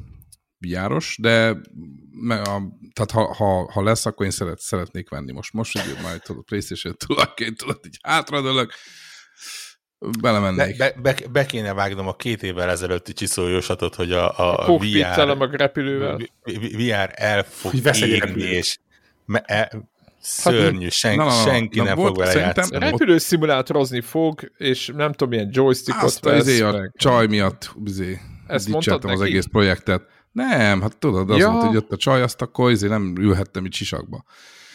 [0.58, 1.56] járos, de
[2.28, 2.62] a,
[2.92, 5.32] tehát ha, ha, ha, lesz, akkor én szeret, szeretnék venni.
[5.32, 8.72] Most, most hogy majd tudod, PlayStation tulajként tudod, így hátradőlök,
[10.20, 10.76] belemennék.
[10.76, 15.18] Be, be, be, kéne vágnom a két évvel ezelőtti csiszoljósatot, hogy a, a, a VR,
[15.18, 16.18] a repülővel.
[16.72, 17.72] VR el fog
[18.02, 18.78] égni, és
[19.24, 19.72] me, e,
[20.20, 22.84] szörnyű, sen, na, na, na, senki na, nem volt, fog vele játszani.
[22.84, 26.46] Repülő szimulátorozni fog, és nem tudom, milyen joystickot Azt vesz.
[26.46, 30.02] Izé a csaj miatt izé, Ezt mondtad az egész projektet.
[30.32, 31.50] Nem, hát tudod, az ja.
[31.50, 34.24] volt, hogy jött a csaj, azt akkor izé nem ülhettem itt sisakba.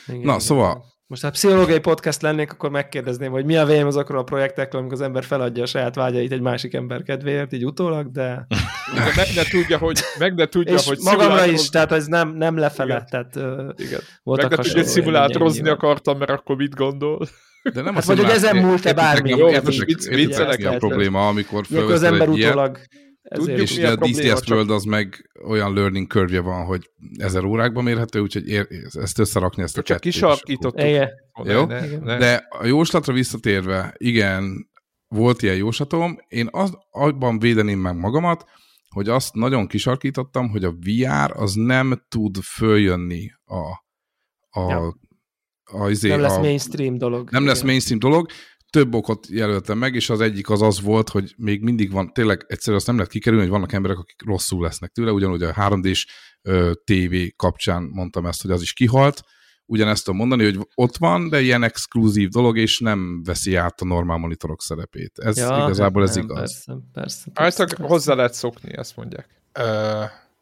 [0.08, 0.40] Igen, Na, igen.
[0.40, 4.82] szóval most ha pszichológiai podcast lennék, akkor megkérdezném, hogy mi a vélemény azokról a projektekről,
[4.82, 8.46] amikor az ember feladja a saját vágyait egy másik ember kedvéért, így utólag, de...
[8.96, 12.30] de meg ne tudja, hogy, meg ne tudja, és hogy magamra is, tehát ez nem,
[12.30, 13.06] nem lefele, Igen.
[13.10, 13.36] tehát
[13.80, 14.00] Igen.
[14.24, 17.28] Voltak meg ne tudja, hogy szimulátorozni akartam, mert akkor mit gondol?
[17.74, 19.30] De nem hát vagy, hogy ezen múlt-e bármi.
[19.30, 19.48] Jó,
[20.10, 22.80] viccelek a probléma, amikor fölveszel az ember utólag
[23.36, 28.20] Tudjuk, hogy a DCS World az meg olyan learning curve van, hogy ezer órákban mérhető,
[28.20, 30.88] úgyhogy ér, ezt összerakni ezt a Csak kisarkítottuk.
[31.44, 31.66] Jó?
[31.66, 32.18] Ne, ne.
[32.18, 34.70] De a jóslatra visszatérve, igen,
[35.08, 38.46] volt ilyen jóslatom, én az, abban védeném meg magamat,
[38.90, 43.62] hogy azt nagyon kisarkítottam, hogy a VR az nem tud följönni a,
[44.60, 44.98] a, ja.
[45.64, 47.30] a, izé, nem lesz a, mainstream dolog.
[47.32, 47.54] Nem igen.
[47.54, 48.30] lesz mainstream dolog,
[48.70, 52.46] több okot jelöltem meg, és az egyik az az volt, hogy még mindig van, tényleg
[52.48, 56.08] egyszerűen azt nem lehet kikerülni, hogy vannak emberek, akik rosszul lesznek tőle, ugyanúgy a 3D-s
[56.84, 59.22] TV kapcsán mondtam ezt, hogy az is kihalt,
[59.66, 63.86] ugyanezt tudom mondani, hogy ott van, de ilyen exkluzív dolog, és nem veszi át a
[63.86, 65.20] normál monitorok szerepét.
[65.20, 66.38] Ez ja, igazából ez nem, igaz.
[66.38, 67.32] Persze, persze.
[67.34, 67.84] persze, persze.
[67.84, 69.28] hozzá lehet szokni, ezt mondják.
[69.60, 69.66] Uh,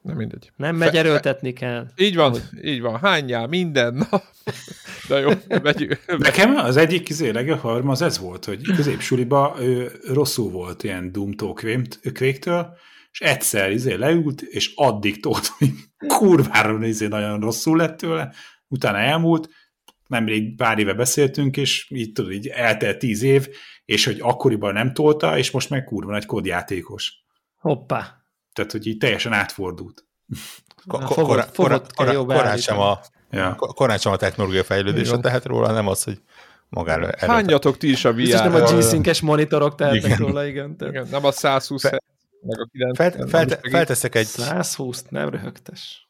[0.06, 0.52] nem mindegy.
[0.56, 1.88] Nem megy, erőltetni kell.
[1.96, 3.00] Így van, így van.
[3.00, 4.24] Hányjál minden nap.
[5.08, 5.30] De jó,
[5.64, 6.00] megyünk.
[6.18, 11.54] Nekem az egyik izé, legjobb az ez volt, hogy középsuliba ő, rosszul volt ilyen Doom-tól,
[11.54, 12.78] Quake-től,
[13.12, 15.70] és egyszer izé leült, és addig tolt, hogy
[16.08, 18.34] kurvára izé nagyon rosszul lett tőle,
[18.68, 19.50] utána elmúlt,
[20.08, 23.48] nemrég pár éve beszéltünk, és így tudod, így eltelt tíz év,
[23.86, 27.14] és hogy akkoriban nem tolta, és most meg kurva nagy kodjátékos.
[27.56, 28.25] Hoppá.
[28.56, 30.06] Tehát, hogy így teljesen átfordult.
[32.26, 33.00] Korán sem a
[33.58, 36.22] korán sem a technológia fejlődése tehet róla, nem az, hogy
[36.70, 38.20] magára Hányatok ti is a VR?
[38.20, 40.18] Ez nem a G-Sync-es monitorok tehetnek igen.
[40.18, 40.78] róla, igen.
[40.78, 40.94] Tehát.
[40.94, 41.08] igen.
[41.12, 42.02] Nem a 120 Fe,
[42.42, 43.12] meg a 90.
[43.12, 44.26] Fel, fel, felteszek egy...
[44.26, 46.08] 120, nem röhögtes.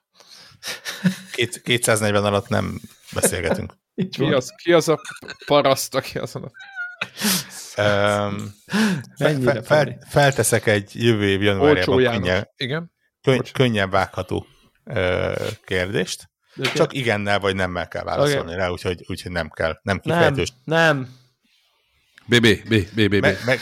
[1.64, 2.80] 240 alatt nem
[3.14, 3.74] beszélgetünk.
[4.10, 5.02] ki, az, ki az a
[5.46, 6.52] paraszt, aki azon a...
[7.78, 8.56] Um,
[9.18, 12.92] fe, fel, felteszek egy jövő év januárjában könnyen, Igen?
[13.22, 14.46] Könny, könnyen vágható
[14.86, 16.30] uh, kérdést.
[16.56, 17.04] De Csak igen.
[17.04, 18.56] igennel vagy nemmel kell válaszolni okay.
[18.56, 19.80] rá, úgyhogy, úgyhogy nem kell.
[19.82, 20.54] Nem kifejtős.
[20.64, 21.10] Nem, nem.
[22.26, 23.16] BB, B, B, B, B.
[23.16, 23.60] Meg, meg,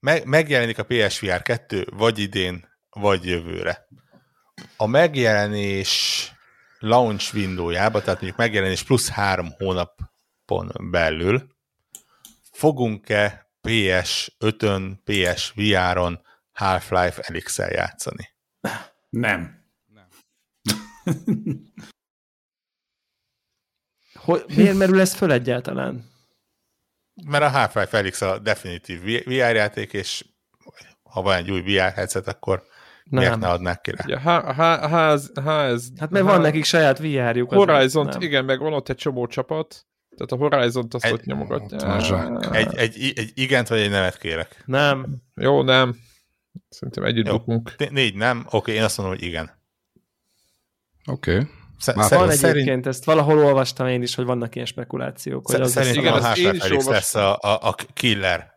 [0.00, 3.88] meg, megjelenik a PSVR 2 vagy idén, vagy jövőre.
[4.76, 6.32] A megjelenés
[6.78, 11.58] launch windowjába, tehát mondjuk megjelenés plusz három hónapon belül
[12.60, 16.20] fogunk-e PS5-ön, PSVR-on
[16.52, 18.28] Half-Life elix játszani?
[19.08, 19.64] Nem.
[19.86, 20.08] Nem.
[24.14, 26.04] Hogy, miért merül ez föl egyáltalán?
[27.24, 30.24] Mert a Half-Life Elix a definitív VR játék, és
[31.02, 32.62] ha van egy új VR headset, akkor
[33.04, 33.22] nem.
[33.22, 34.04] miért ne adnák ki rá?
[34.06, 37.52] Ja, ha, ha, ha, ez, ha ez, hát mert ha, van nekik saját VR-juk.
[37.52, 42.52] horizon igen, meg van ott egy csomó csapat, tehát a Horizon-t azt egy, ott nyomogatja.
[42.52, 44.62] Egy, egy, egy igent vagy egy nevet kérek?
[44.66, 45.06] Nem.
[45.34, 45.96] Jó, nem.
[46.68, 47.90] Szerintem együtt Jó, bukunk.
[47.90, 49.50] Négy nem, oké, én azt mondom, hogy igen.
[51.10, 51.34] Oké.
[51.34, 51.46] Okay.
[51.78, 52.56] Sz- Már van szerint...
[52.56, 55.46] egyébként, ezt valahol olvastam én is, hogy vannak ilyen spekulációk.
[55.46, 58.52] Hogy az szerintem igen, a Half-Life lesz a, a, a killer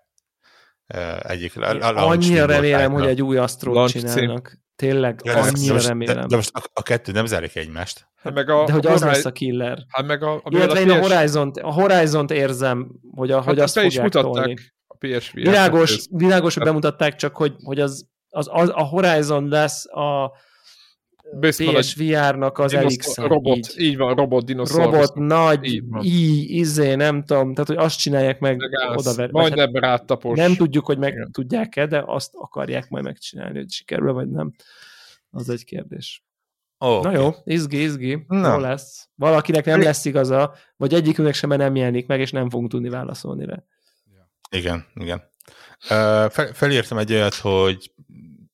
[1.21, 1.57] egyik.
[1.57, 4.62] A, a annyira remélem, hogy egy új asztrót csinálnak.
[4.75, 6.15] Tényleg, ja, annyira most, remélem.
[6.15, 8.07] De, de most a, a kettő nem zárik egymást.
[8.15, 9.77] Hát meg a, de hogy a az lesz a killer.
[9.87, 13.59] Hát meg a, a, Illetve én a Horizon-t, a Horizon-t érzem, hogy, a, hát hogy
[13.59, 14.55] azt fogják tolni.
[14.87, 15.35] A PSV.
[15.35, 20.31] Világos, világos, hogy bemutatták, csak hogy, hogy az, az, az, a Horizon lesz a,
[21.39, 23.73] PSVR-nak az elix Robot, így.
[23.77, 24.91] így van, robot dinoszaurusz.
[24.91, 25.65] Robot, nagy,
[26.01, 28.61] így, izé, nem tudom, tehát hogy azt csinálják meg
[28.95, 30.37] oda Majd hát, ebben áttapos.
[30.37, 34.51] Nem tudjuk, hogy meg tudják-e, de azt akarják majd megcsinálni, hogy sikerül vagy nem.
[35.29, 36.23] Az egy kérdés.
[36.77, 38.53] Oh, Na jó, izgi, izgi, Na.
[38.53, 39.09] jó lesz.
[39.15, 43.45] Valakinek nem lesz igaza, vagy egyikünknek sem nem jelenik meg, és nem fogunk tudni válaszolni
[43.45, 43.63] rá.
[44.49, 45.31] Igen, igen.
[45.83, 47.93] Uh, fel, felírtam egy olyat, hogy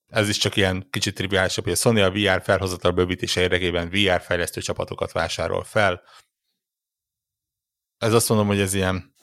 [0.10, 4.22] ez is csak ilyen kicsit triviálisabb, hogy a Sony a VR felhozatal bővítése érdekében VR
[4.22, 6.02] fejlesztő csapatokat vásárol fel.
[7.98, 9.14] Ez azt mondom, hogy ez ilyen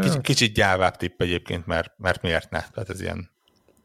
[0.00, 2.60] kicsit, kicsit gyávább tipp egyébként, mert, mert miért ne?
[2.60, 3.30] Tehát ez ilyen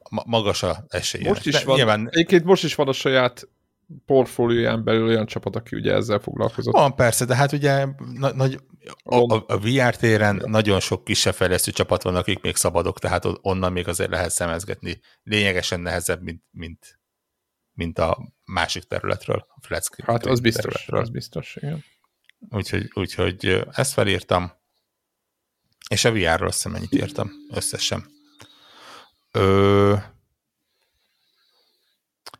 [0.10, 1.30] magas a esélye.
[1.30, 2.10] Most is De van, nyilván...
[2.10, 3.48] egyébként most is van a saját
[4.05, 6.73] portfólióján belül olyan csapat, aki ugye ezzel foglalkozott.
[6.73, 8.59] Van persze, de hát ugye na, nagy,
[9.03, 10.47] a, a, a VR téren ja.
[10.47, 14.99] nagyon sok kisebb fejlesztő csapat van, akik még szabadok, tehát onnan még azért lehet szemezgetni.
[15.23, 16.99] Lényegesen nehezebb, mint, mint,
[17.73, 20.99] mint a másik területről, a flat Hát az biztos, területről.
[20.99, 21.84] az biztos, igen.
[22.49, 24.51] Úgyhogy, úgyhogy ezt felírtam,
[25.89, 28.05] és a VR-ról azt mennyit írtam összesen.
[29.31, 29.95] Ö,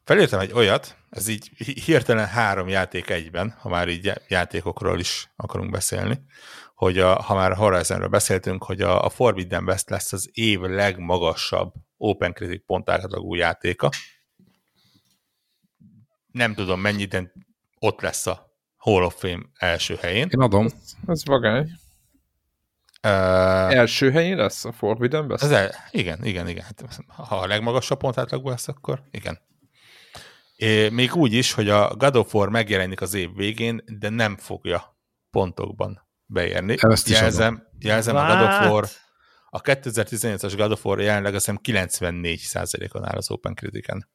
[0.04, 1.48] felírtam egy olyat, ez így
[1.86, 6.22] hirtelen három játék egyben, ha már így játékokról is akarunk beszélni,
[6.76, 11.74] hogy a, ha már Horizonről beszéltünk, hogy a, a Forbidden West lesz az év legmagasabb
[11.98, 13.90] Open Critic pontátlagú játéka.
[16.32, 17.32] Nem tudom mennyi, de
[17.80, 20.28] ott lesz a Hall of Fame első helyén.
[20.32, 20.68] Én adom.
[21.08, 21.72] Ez vagány.
[23.04, 25.44] Uh, első helyén lesz a Forbidden West?
[25.44, 26.64] Ez el, igen, igen, igen.
[26.64, 29.40] Hát, ha a legmagasabb pontátlagú lesz, akkor igen.
[30.58, 34.38] É, még úgy is, hogy a God of War megjelenik az év végén, de nem
[34.38, 34.98] fogja
[35.30, 36.76] pontokban beérni.
[36.80, 38.88] Ezt jelzem, jelzem a God of War,
[39.50, 44.10] a 2018-as God of War jelenleg azt hiszem 94%-on áll az Open Critic-en.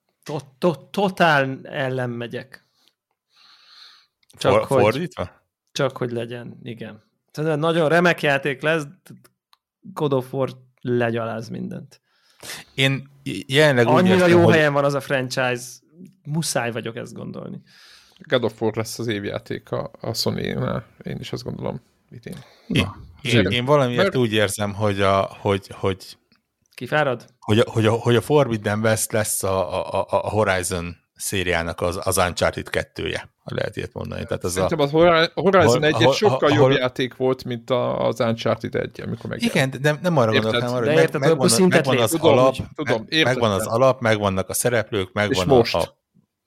[0.91, 2.67] Totál ellen megyek.
[4.39, 5.31] Csak For, hogy, fordítva?
[5.73, 7.03] Csak hogy legyen, igen.
[7.31, 8.83] Tehát nagyon remek játék lesz,
[9.81, 10.51] God of War
[10.81, 12.01] legyaláz mindent.
[12.75, 13.09] Én
[13.47, 14.55] jelenleg Annyira úgy értem, jó hogy...
[14.55, 15.63] helyen van az a franchise,
[16.25, 17.63] muszáj vagyok ezt gondolni.
[18.19, 21.81] God of War lesz az évjáték a, a Sony-nál, én is azt gondolom
[22.11, 22.37] idén.
[22.67, 22.87] Én,
[23.23, 24.17] én, én valamiért Mert...
[24.17, 26.17] úgy érzem, hogy a, hogy, hogy
[26.75, 27.27] Kifárad?
[27.39, 31.99] Hogy a, hogy a, hogy a Forbidden West lesz a, a, a Horizon szériának az,
[32.03, 34.25] az Uncharted kettője, ha lehet ilyet mondani.
[34.25, 38.07] Tehát az Szerintem a, a Horizon 1 egy sokkal ahol, jobb játék volt, mint a,
[38.07, 39.43] az Uncharted 1, amikor meg.
[39.43, 42.57] Igen, de nem, nem arra gondolok, hanem arra, hogy meg, megvan, megvan az tudom, alap,
[42.75, 45.99] tudom, megvan az alap, megvannak a szereplők, megvan a, a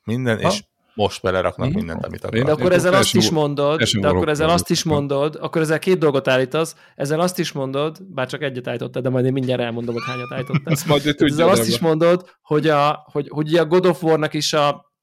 [0.04, 0.50] minden, ha?
[0.50, 0.64] és
[0.96, 1.76] most beleraknak hmm.
[1.76, 2.46] mindent, amit akarnak.
[2.46, 5.98] De akkor ezzel azt is mondod, de akkor ezzel azt is mondod, akkor ezzel két
[5.98, 9.94] dolgot állítasz, ezzel azt is mondod, bár csak egyet állítottad, de majd én mindjárt elmondom,
[9.94, 10.72] hogy hányat állítottad.
[10.74, 14.54] Ezt majd ezzel azt is mondod, hogy a, hogy, hogy a God of War-nak is
[14.54, 14.94] a,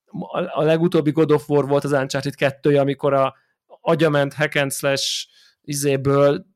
[0.55, 3.34] a legutóbbi God of War volt az Uncharted 2 amikor a
[3.80, 5.26] agyament hack and slash
[5.62, 6.47] izéből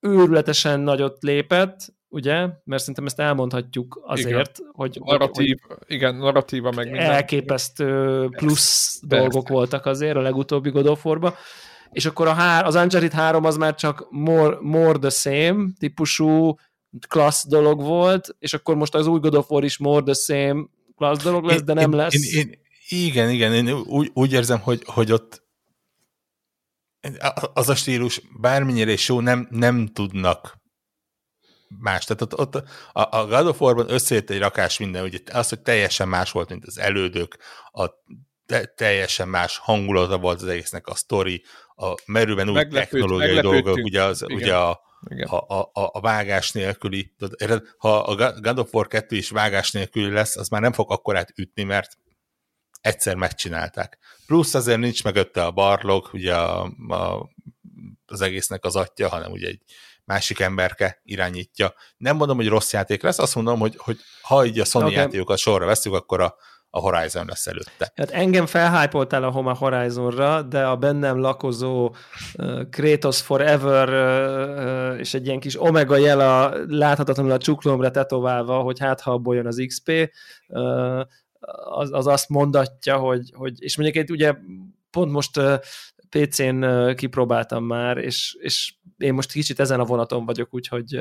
[0.00, 2.48] őrületesen nagyot lépett, ugye?
[2.64, 4.70] Mert szerintem ezt elmondhatjuk azért, igen.
[4.72, 5.00] hogy...
[5.04, 7.10] Narratív, hogy, igen, narratíva meg minden.
[7.10, 9.22] Elképesztő plusz Persze.
[9.24, 11.34] dolgok voltak azért a legutóbbi God of War-ba.
[11.90, 16.54] És akkor a hár, az Uncharted 3 az már csak more, more the same típusú
[17.08, 20.64] klassz dolog volt, és akkor most az új God of War is more the same
[20.96, 22.34] klassz dolog lesz, de nem én, lesz.
[22.34, 22.58] Én, én,
[22.92, 25.42] igen, igen, én úgy, úgy érzem, hogy, hogy ott
[27.54, 30.60] az a stílus bármennyire is jó, nem, nem tudnak
[31.78, 32.04] más.
[32.04, 32.54] Tehát ott, ott
[32.92, 36.48] a, a God of War-ban összejött egy rakás minden, ugye az, hogy teljesen más volt,
[36.48, 37.36] mint az elődök,
[37.72, 37.90] a
[38.46, 41.42] te, teljesen más hangulata volt az egésznek, a sztori,
[41.76, 44.80] a merőben új technológiai dolgok, ugye, az, ugye a,
[45.24, 47.14] A, a, a, vágás nélküli,
[47.78, 51.32] ha a God of War 2 is vágás nélküli lesz, az már nem fog akkorát
[51.38, 51.96] ütni, mert
[52.82, 53.98] egyszer megcsinálták.
[54.26, 57.30] Plusz azért nincs mögötte a barlog, ugye a, a,
[58.06, 59.60] az egésznek az atya, hanem ugye egy
[60.04, 61.74] másik emberke irányítja.
[61.96, 64.94] Nem mondom, hogy rossz játék lesz, azt mondom, hogy, hogy ha így a Sony okay.
[64.94, 66.34] játékokat sorra veszünk, akkor a,
[66.70, 67.92] a Horizon lesz előtte.
[67.96, 71.94] Hát engem felhájpoltál a Homa Horizonra, de a bennem lakozó
[72.34, 78.58] uh, Kratos Forever uh, és egy ilyen kis omega jel a láthatatlanul a csuklomra tetoválva,
[78.58, 79.90] hogy hát ha abból jön az XP,
[80.48, 81.00] uh,
[81.64, 84.34] az, az azt mondatja, hogy, hogy és mondjuk egy ugye
[84.90, 85.40] pont most
[86.08, 86.64] PC-n
[86.94, 90.92] kipróbáltam már, és, és én most kicsit ezen a vonaton vagyok, úgyhogy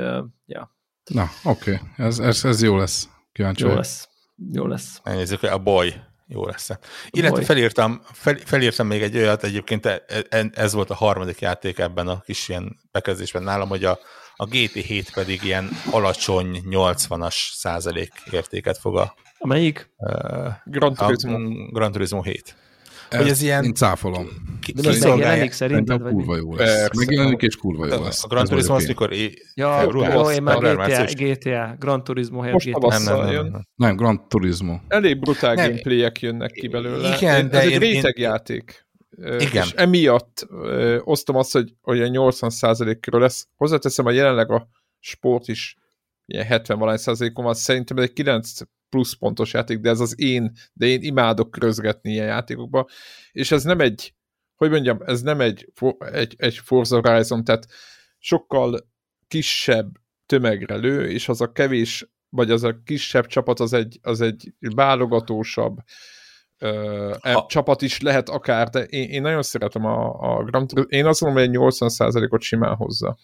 [0.45, 0.75] ja.
[1.09, 2.05] Na, oké, okay.
[2.05, 3.09] ez, ez, ez jó lesz.
[3.31, 4.09] Kíváncsi jó lesz.
[4.51, 4.99] Jó lesz.
[5.03, 5.93] Elnézzük, a boy
[6.27, 6.69] jó lesz.
[7.09, 11.79] Illetve felírtam, fel, felírtam még egy olyat, egyébként e, e, ez volt a harmadik játék
[11.79, 13.99] ebben a kis ilyen bekezdésben nálam, hogy a,
[14.35, 19.13] a GT7 pedig ilyen alacsony 80-as százalék értéket fog a
[19.43, 19.89] A melyik?
[19.97, 20.13] Uh,
[20.65, 21.37] Gran Turismo.
[21.71, 22.55] Gran Turismo 7.
[23.09, 23.63] Hogy ez ilyen...
[23.63, 24.27] Én cáfolom.
[24.75, 26.01] De ez megjelenik szerinted?
[26.01, 26.97] Vagy kurva jó lesz.
[26.97, 28.23] Megjelenik és kurva jó lesz.
[28.23, 29.13] A Gran Turismo az mikor?
[29.53, 32.87] Ja, jó, én már GTA, GTA, Gran Turismo Most GTA.
[32.87, 33.95] Nem, nem, nem, nem.
[33.95, 34.79] Gran Turismo.
[34.87, 37.15] Elég brutál gameplayek jönnek ki belőle.
[37.15, 38.85] Igen, de ez egy rétegjáték.
[39.17, 39.63] Igen.
[39.63, 43.47] És emiatt ö, osztom azt, hogy olyan 80% körül lesz.
[43.55, 44.67] Hozzáteszem, hogy jelenleg a
[44.99, 45.77] sport is
[46.25, 48.51] ilyen 70 valány százalékon van, szerintem ez egy 9
[48.91, 52.87] plusz pontos játék, de ez az én, de én imádok közgetni ilyen játékokba,
[53.31, 54.13] és ez nem egy,
[54.55, 57.67] hogy mondjam, ez nem egy, egy, egy Forza Horizon, tehát
[58.19, 58.89] sokkal
[59.27, 59.91] kisebb
[60.25, 64.53] tömegre lő, és az a kevés, vagy az a kisebb csapat, az egy, az egy
[64.59, 65.77] válogatósabb
[66.59, 67.45] uh, ha.
[67.47, 71.21] csapat is lehet akár, de én, én nagyon szeretem a, a Grand Turismo, én azt
[71.21, 73.17] mondom, hogy egy 80%-ot simán hozza.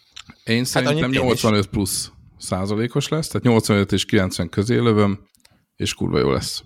[0.44, 5.28] Én hát szerintem 85 plusz százalékos lesz, tehát 85 és 90 közé lövöm,
[5.78, 6.64] és kurva jó lesz.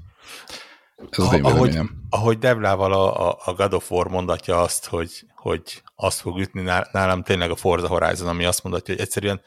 [1.09, 1.79] Ez az én ahogy,
[2.09, 6.61] ahogy Devlával a, a God of War mondatja azt, hogy, hogy azt fog ütni
[6.91, 9.41] nálam tényleg a Forza Horizon, ami azt mondatja, hogy egyszerűen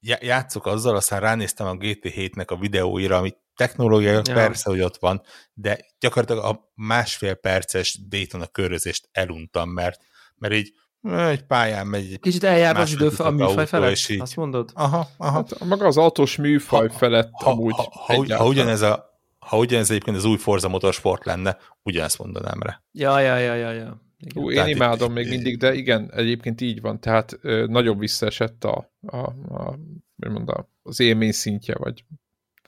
[0.00, 4.22] játszok azzal, aztán ránéztem a GT7-nek a videóira, ami technológia ja.
[4.22, 5.22] persze, hogy ott van,
[5.52, 10.00] de gyakorlatilag a másfél perces Daytona körözést eluntam, mert,
[10.34, 10.72] mert így
[11.08, 12.18] egy pályán megy.
[12.20, 14.20] Kicsit eljár az idő a műfaj felett, így...
[14.20, 14.70] azt mondod?
[14.74, 15.32] Aha, aha.
[15.32, 19.58] Hát, maga az autós műfaj ha, felett ha, amúgy ha, ha, ha, ugyanez a, ha
[19.58, 22.82] ugyanez egyébként az új Forza Motorsport lenne, ugyanezt mondanám rá.
[22.92, 24.06] Ja, ja, ja, ja, ja.
[24.20, 24.42] Igen.
[24.42, 27.98] Ú, én tehát imádom itt, még mindig, de igen, egyébként így van, tehát ö, nagyobb
[27.98, 29.78] visszaesett a, a, a,
[30.16, 32.04] mondom, az élmény szintje, vagy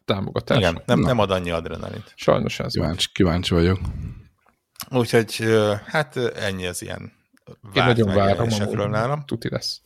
[0.04, 0.58] támogatás.
[0.58, 2.12] Igen, nem, nem ad annyi adrenalint.
[2.14, 3.80] Sajnos ez kíváncsi, kíváncsi vagyok.
[4.90, 5.44] Úgyhogy
[5.86, 7.12] hát ennyi az ilyen
[7.72, 9.24] én nagyon várom, nálam.
[9.26, 9.80] tuti lesz.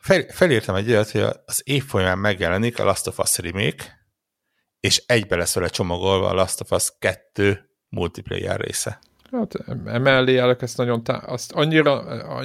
[0.00, 4.06] Fel, felírtam egy olyat, hogy az év folyamán megjelenik a Last of Us remake,
[4.80, 8.98] és egybe lesz vele csomagolva a Last of Us 2 multiplayer része.
[9.30, 9.54] Hát
[9.86, 11.98] emellé állok ezt nagyon, tá- azt annyira,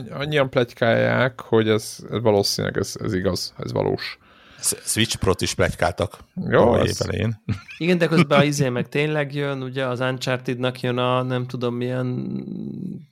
[0.10, 4.18] annyian plegykálják, hogy ez, ez valószínűleg ez, ez igaz, ez valós.
[4.64, 6.18] Switch Pro-t is plegykáltak
[6.50, 7.02] Jó, az...
[7.02, 7.44] elején.
[7.78, 11.76] Igen, de közben az izé meg tényleg jön, ugye az Uncharted-nak jön a nem tudom
[11.76, 12.08] milyen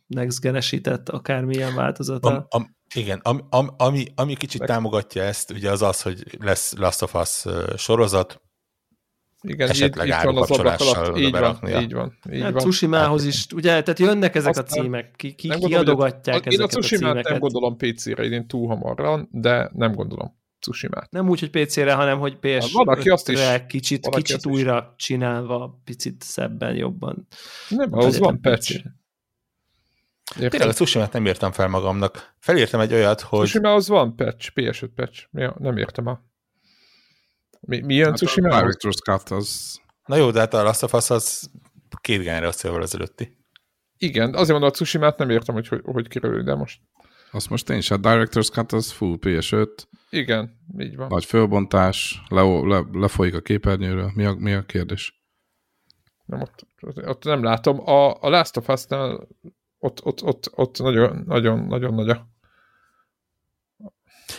[0.08, 2.30] next genesített akármilyen változata.
[2.30, 4.70] Am, am, igen, am, am, ami, ami kicsit meg...
[4.70, 7.46] támogatja ezt, ugye az az, hogy lesz Last of Us
[7.78, 8.42] sorozat,
[9.44, 12.18] igen, esetleg itt, itt van az ablak alatt, így van, így van.
[12.32, 12.62] Így hát van.
[12.62, 16.78] Tsushimához is, ugye, tehát jönnek ezek Aztán a címek, ki, ki, kiadogatják ezeket én a,
[16.78, 17.30] a címeket.
[17.30, 20.40] nem gondolom PC-re idén túl hamar, de nem gondolom.
[20.62, 21.12] Tsushima-t.
[21.12, 24.96] Nem úgy, hogy PC-re, hanem hogy ps hát, van, aki azt is, kicsit, kicsit újra
[24.98, 25.06] is.
[25.06, 27.28] csinálva, picit szebben, jobban.
[27.70, 28.86] Nem, ahhoz van patch.
[30.38, 32.34] Tényleg a tsushima nem írtam fel magamnak.
[32.40, 33.40] Felírtam egy olyat, hogy...
[33.48, 35.28] tsushima az van patch, PS5 patch.
[35.32, 36.22] Ja, nem értem a...
[37.60, 39.80] Mi, mi jön hát tsushima A Director's Cut az...
[40.06, 41.52] Na jó, de hát a Last of Us az
[42.02, 43.38] két generációval ezelőtti.
[43.98, 46.82] Igen, azért mondom, a tsushima nem értem, hogy hogy, hogy kerül, de most...
[47.32, 49.68] Azt most én is, a Director's Cut az full PS5,
[50.10, 51.08] igen, így van.
[51.08, 54.12] Nagy fölbontás, le, le, lefolyik a képernyőről.
[54.16, 55.24] Mi a, mi a kérdés?
[56.26, 57.90] Nem, ott, ott nem látom.
[57.90, 59.28] A, a Last of Us-nál
[59.80, 62.30] ott, ott, ott, ott nagyon, nagyon, nagyon nagy a...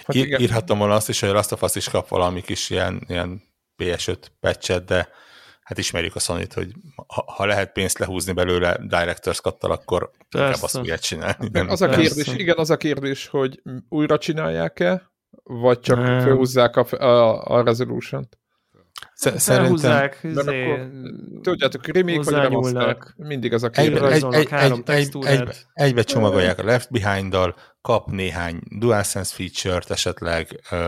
[0.05, 2.70] Hát Ír, írhattam volna azt is, hogy a Last of Us is kap valami kis
[2.70, 3.43] ilyen, ilyen
[3.77, 5.09] PS5 patchet, de
[5.73, 6.73] hát ismerjük a sony hogy
[7.07, 10.47] ha, ha lehet pénzt lehúzni belőle Director's cut akkor Persze.
[10.47, 11.49] inkább azt fogják csinálni.
[11.53, 11.69] Nem?
[11.69, 15.11] Az a kérdés, igen, az a kérdés, hogy újra csinálják-e,
[15.43, 16.20] vagy csak nem.
[16.20, 18.39] felhúzzák a, a, a resolution-t?
[19.15, 20.11] Szerintem...
[20.23, 20.79] Izé,
[21.43, 24.01] tudjátok, remake vagy remaster, mindig az a kérdés.
[24.01, 30.61] Egy, egy, egy, egy, egy, egybe csomagolják a Left Behind-dal, kap néhány DualSense feature-t esetleg.
[30.70, 30.79] Uh...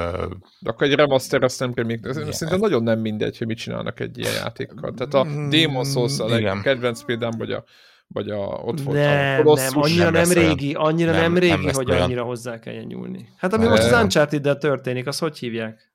[0.61, 2.13] De akkor egy remaster, azt nem remake.
[2.13, 4.95] Szerintem nagyon nem mindegy, hogy mit csinálnak egy ilyen játékkal.
[4.97, 7.65] Tehát a mm, Demon Souls a kedvenc példám, vagy a
[8.07, 11.65] vagy a, ott volt nem, a nem, annyira nem, nem régi, annyira nem, nem régi,
[11.65, 12.03] nem hogy olyan.
[12.03, 13.29] annyira hozzá kelljen nyúlni.
[13.37, 15.94] Hát ami most az uncharted történik, az hogy hívják?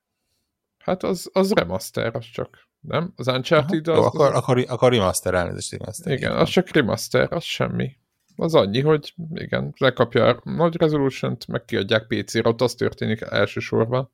[0.80, 3.12] Hát az, az remaster, az csak, nem?
[3.16, 3.96] Az Uncharted az...
[3.96, 6.12] Jó, akkor, akkor, akkor remaster elnézést, remaster.
[6.12, 7.96] Igen, az csak remaster, az semmi.
[8.36, 14.10] Az annyi, hogy igen, lekapja a nagy resolution-t, meg kiadják PC-re, ott az történik elsősorban.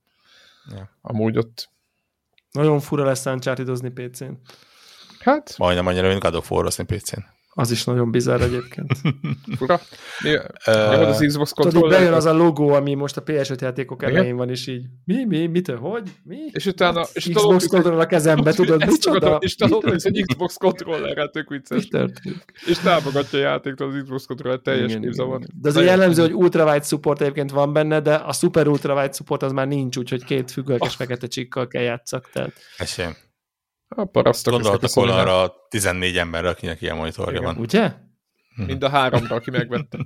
[0.71, 0.91] Ja.
[1.01, 1.69] Amúgy ott...
[2.51, 4.33] Nagyon fura lesz uncharted PC-n.
[5.19, 5.55] Hát...
[5.59, 7.36] Majdnem annyira, mint God of War PC-n.
[7.59, 8.93] Az is nagyon bizarr egyébként.
[9.59, 9.81] Fura.
[10.23, 10.31] Mi,
[10.67, 14.15] mi az Xbox Tudod, bejön az a logó, ami most a PS5 játékok Igen?
[14.15, 16.37] elején van, és így mi, mi, mitől, hogy, mi?
[16.51, 16.99] És utána...
[16.99, 19.37] Hát, és Xbox controller a kezembe, tudod, micsoda?
[19.41, 21.89] És tudod, hogy egy Xbox controller, hát tök vicces.
[22.67, 25.41] És támogatja a játékt az Xbox controller teljes névzavar.
[25.61, 29.43] De az a jellemző, hogy ultrawide support egyébként van benne, de a super ultrawide support
[29.43, 30.97] az már nincs, úgyhogy két függőkes oh.
[30.97, 32.31] fekete csikkal kell játszak.
[32.33, 32.53] Tehát...
[32.77, 33.07] Esély.
[33.89, 37.57] A parasztok Gondoltak volna arra 14 emberre, akinek ilyen monitorja van.
[37.57, 37.93] Ugye?
[38.57, 39.99] Mind a háromra, aki megvette.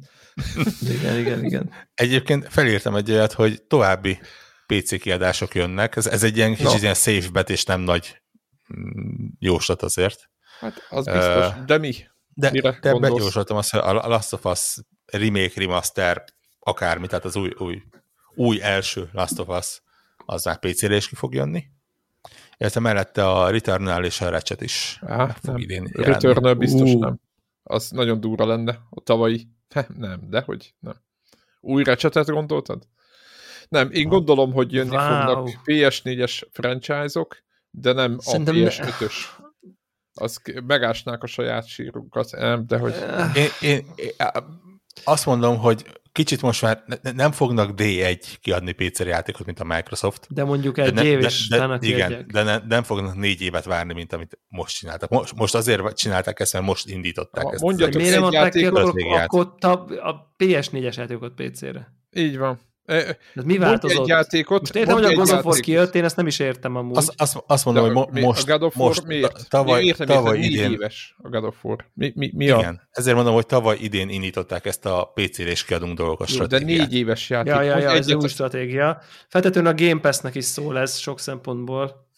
[0.98, 1.70] igen, igen, igen.
[1.94, 4.20] Egyébként felírtam egy olyat, hogy további
[4.66, 5.96] PC kiadások jönnek.
[5.96, 6.78] Ez, ez egy ilyen kicsit no.
[6.78, 8.20] ilyen safe bet, és nem nagy
[8.76, 10.30] mm, jóslat azért.
[10.60, 11.48] Hát az biztos.
[11.48, 11.94] Uh, de mi?
[12.34, 16.24] De, Mire de bejósoltam azt, hogy a Last of Us remake, remaster,
[16.58, 17.82] akármi, tehát az új, új,
[18.34, 19.82] új első Last of Us,
[20.16, 21.64] az már PC-re is ki fog jönni.
[22.60, 25.56] Illetve mellette a Returnal és a Ratchet is Á, nem.
[25.56, 27.00] idén Returnal biztos uh.
[27.00, 27.20] nem.
[27.62, 29.48] Az nagyon durva lenne a tavalyi.
[29.96, 30.94] nem, de hogy nem.
[31.60, 32.82] Új Ratchetet gondoltad?
[33.68, 35.06] Nem, én gondolom, hogy jönni wow.
[35.06, 37.36] fognak PS4-es franchise-ok,
[37.70, 39.14] de nem Szerintem a PS5-ös.
[40.14, 42.94] Az megásnák a saját sírukat, nem, de hogy...
[43.34, 44.10] Én, én, én
[45.04, 46.84] azt mondom, hogy kicsit most már
[47.14, 50.26] nem fognak D1 kiadni PC játékot, mint a Microsoft.
[50.28, 53.64] De mondjuk egy de, év is de, de, Igen, de ne, nem fognak négy évet
[53.64, 55.10] várni, mint amit most csináltak.
[55.10, 57.62] Most, most azért csinálták ezt, mert most indították ha, ezt.
[57.62, 59.54] Mondjatok, miért nem adták ki akkor, akkor
[60.02, 61.92] a PS4-es játékot PC-re?
[62.12, 62.60] Így van.
[63.34, 64.02] Ez mi változott?
[64.02, 66.76] Egy játékot, most értem, hogy a God of War kijött, én ezt nem is értem
[66.76, 66.96] amúgy.
[66.96, 69.48] Azt, azt, azt mondom, De, hogy mo- most, a God of War most miért?
[69.48, 70.72] tavaly, értem, tavaly értem, idén.
[70.72, 71.90] éves a God of War.
[71.94, 72.88] Mi, mi, mi Igen, a...
[72.90, 76.94] ezért mondom, hogy tavaly idén indították ezt a PC-re és kiadunk dolgokat Jó, De négy
[76.94, 77.52] éves játék.
[77.52, 79.00] Ja, ja, ja, ez új stratégia.
[79.28, 82.08] Feltetően a Game Pass-nek is szól ez sok szempontból.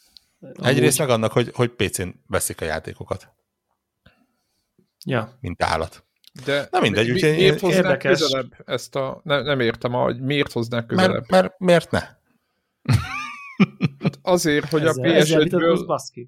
[0.62, 3.28] Egyrészt meg annak, hogy, hogy PC-n veszik a játékokat.
[5.04, 5.38] Ja.
[5.40, 6.04] Mint állat.
[6.44, 8.18] De Na mindegy, mi, úgyhogy miért hoznák érdekes.
[8.18, 9.20] közelebb ezt a...
[9.24, 11.12] Ne, nem értem, hogy miért hoznák közelebb.
[11.12, 12.00] Mert, mert miért ne?
[14.02, 16.26] Hát azért, hogy ezzel, a PS5-ből...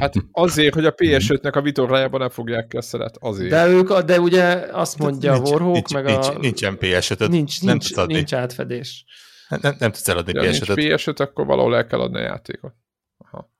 [0.00, 3.50] Hát azért, hogy a PS5-nek a vitorlájában nem fogják szeret, azért.
[3.50, 6.38] De ők, de ugye azt mondja nincs, a Warhawk, nincs, meg nincs, a...
[6.38, 7.28] Nincsen PS5-öd.
[7.28, 9.04] Nincs, nem nincs, nincs átfedés.
[9.48, 10.76] Nem, nem, nem tudsz eladni ja, PS5-öt.
[10.76, 12.74] Nincs PS5, akkor valahol el kell adni a játékot.
[13.18, 13.50] Aha.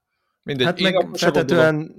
[0.43, 1.95] Mindegy, hát meg feltetően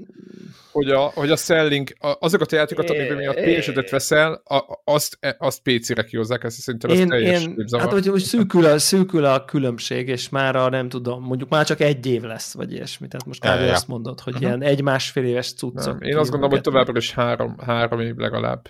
[0.74, 5.36] hogy a, hogy a selling, azokat a játékokat, amiben miatt PS5-öt veszel, a, azt, e,
[5.40, 9.26] azt PC-re kihozzák, ezt szerintem ez én, teljes én, Hát, hogy, hogy szűkül, a, szűkül
[9.26, 13.08] a különbség, és már a, nem tudom, mondjuk már csak egy év lesz, vagy ilyesmi.
[13.08, 13.72] Tehát most kb.
[13.74, 14.48] azt mondod, hogy uh-huh.
[14.48, 16.00] ilyen egy-másfél éves cuccok.
[16.00, 18.70] Nem, én azt gondolom, hogy továbbra is három, három év legalább.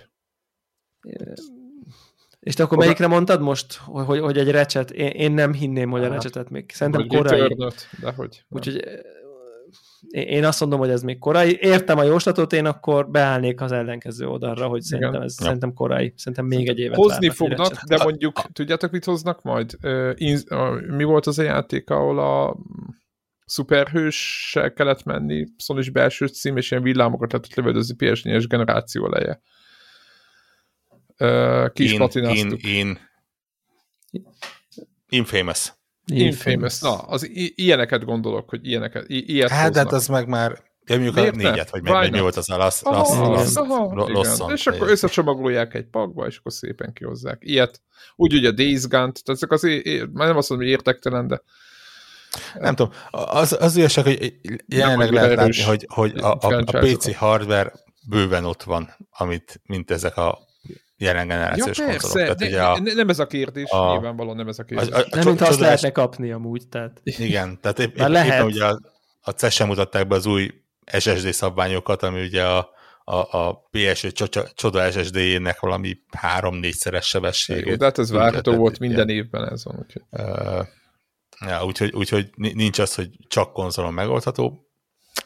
[2.40, 2.86] És te akkor Oda...
[2.86, 4.90] melyikre mondtad most, hogy, hogy egy recset?
[4.90, 6.70] Én, én nem hinném, hogy a recsetet még.
[6.72, 7.56] Szerintem korai.
[8.00, 8.44] De hogy.
[8.48, 8.84] Úgyhogy
[10.10, 11.58] én azt mondom, hogy ez még korai.
[11.60, 15.44] Értem a jóslatot, én akkor beállnék az ellenkező oldalra, hogy szerintem ez ja.
[15.44, 16.12] szerintem korai.
[16.16, 19.78] Szerintem még egy évet Hozni fognak, de mondjuk, tudjátok, mit hoznak majd?
[20.86, 22.56] Mi volt az a játék, ahol a
[23.44, 29.40] szuperhőssel kellett menni, szóval is belső cím, és ilyen villámokat lehetett lövöldözni PS4-es generáció eleje.
[31.72, 32.62] Kis in, patináztuk.
[32.62, 32.98] In,
[34.10, 34.22] in.
[35.08, 35.72] Infamous.
[36.06, 36.80] Infamous.
[36.80, 40.98] Na, az ilyeneket gondolok, hogy ilyeneket, i- ilyet Hát, de hát az meg már Ja,
[40.98, 44.66] mondjuk a négyet, vagy meg, mi volt az a lasz, aha, lasz, aha, lasz, És
[44.66, 47.38] akkor összecsomagolják egy pakba, és akkor szépen kihozzák.
[47.40, 47.80] Ilyet.
[48.16, 49.62] Úgy ugye a Days Gun-t, tehát ezek az,
[50.12, 51.42] már nem azt mondom, hogy értektelen, de
[52.58, 54.34] nem tudom, az, az igazság, hogy
[54.66, 57.72] jelenleg lehet látni, hogy, hogy a, a, a PC hardware
[58.08, 60.38] bőven ott van, amit, mint ezek a
[60.96, 62.26] jelen generációs ja, persze, konzolok.
[62.26, 64.88] Tehát, de, ugye a, nem ez a kérdés, a, nyilvánvalóan nem ez a kérdés.
[64.88, 67.00] A, a, a, nem, mint azt lehetne kapni amúgy, tehát.
[67.02, 68.32] Igen, tehát épp, épp, lehet.
[68.32, 68.80] éppen ugye a,
[69.20, 70.50] a CES mutatták be az új
[70.98, 72.70] SSD szabványokat, ami ugye a,
[73.04, 74.06] a, a PS
[74.54, 77.78] csoda SSD-jének valami három-négyszeres sebességét.
[77.78, 79.76] de hát ez várható volt minden évben ez van.
[79.78, 80.02] Úgyhogy.
[80.10, 80.66] Uh,
[81.40, 84.68] ja, úgyhogy, úgyhogy nincs az, hogy csak konzolon megoldható.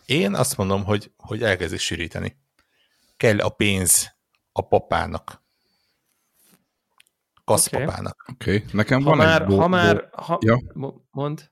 [0.07, 2.37] Én azt mondom, hogy, hogy elkezdik sűríteni.
[3.17, 4.17] Kell a pénz
[4.53, 5.47] a papának
[7.49, 8.25] kaszpapának.
[8.33, 8.69] Oké, okay.
[8.73, 9.47] nekem ha van már, egy...
[9.49, 10.61] Bo- ha már, ha, ja.
[11.11, 11.51] mond.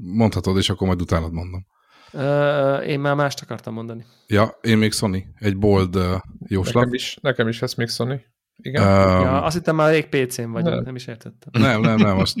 [0.00, 1.66] Mondhatod, és akkor majd utánad mondom.
[2.12, 4.04] Uh, én már mást akartam mondani.
[4.26, 5.24] Ja, én még Sony.
[5.34, 6.74] Egy bold uh, jóslat.
[6.74, 8.22] Nekem is, nekem is lesz még Sony.
[8.56, 8.82] Igen?
[8.82, 10.82] Um, ja, azt hittem már elég PC-n vagy, nem.
[10.82, 11.62] nem is értettem.
[11.62, 12.36] Nem, nem, nem, azt...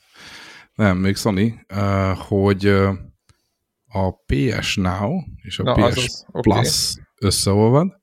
[0.74, 2.88] nem, még Sony, uh, hogy uh,
[3.86, 7.04] a PS Now és a Na, PS az, Plus okay.
[7.20, 8.00] összeolvad,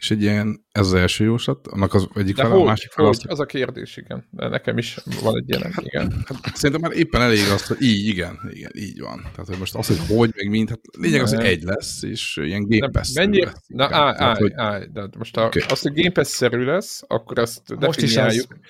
[0.00, 3.04] és egy ilyen, ez az első jóslat, annak az egyik fel, a másik fel.
[3.04, 3.22] Az...
[3.28, 4.28] az a kérdés, igen.
[4.30, 6.24] De nekem is van egy ilyen, igen.
[6.26, 9.20] Hát, szerintem már éppen elég az, hogy így, igen, igen, így van.
[9.20, 12.36] Tehát, hogy most az, hogy hogy, meg mint, hát lényeg az, hogy egy lesz, és
[12.42, 13.44] ilyen Game Pass Mennyi?
[13.44, 14.52] Lesz, Na, állj, állj, hogy...
[14.54, 15.62] állj, de most a, okay.
[15.68, 18.46] azt, hogy Game Pass-szerű lesz, akkor ezt most definiáljuk.
[18.62, 18.68] Is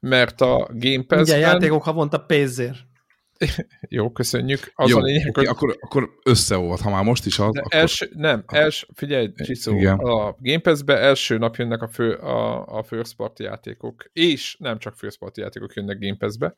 [0.00, 1.38] mert a Game Pass-ben...
[1.38, 2.78] Igen, játékok havonta pénzért.
[3.88, 4.72] Jó, köszönjük.
[4.74, 5.54] Az Jó, a lényeg, okay, hogy...
[5.54, 7.74] akkor, akkor összeolvad, ha már most is az, akkor...
[7.74, 12.82] első, Nem, els, figyelj, Csiszó, a Game Pass-be első nap jönnek a, fő, a, a
[12.82, 16.56] first party játékok, és nem csak first party játékok jönnek Game Pass-be,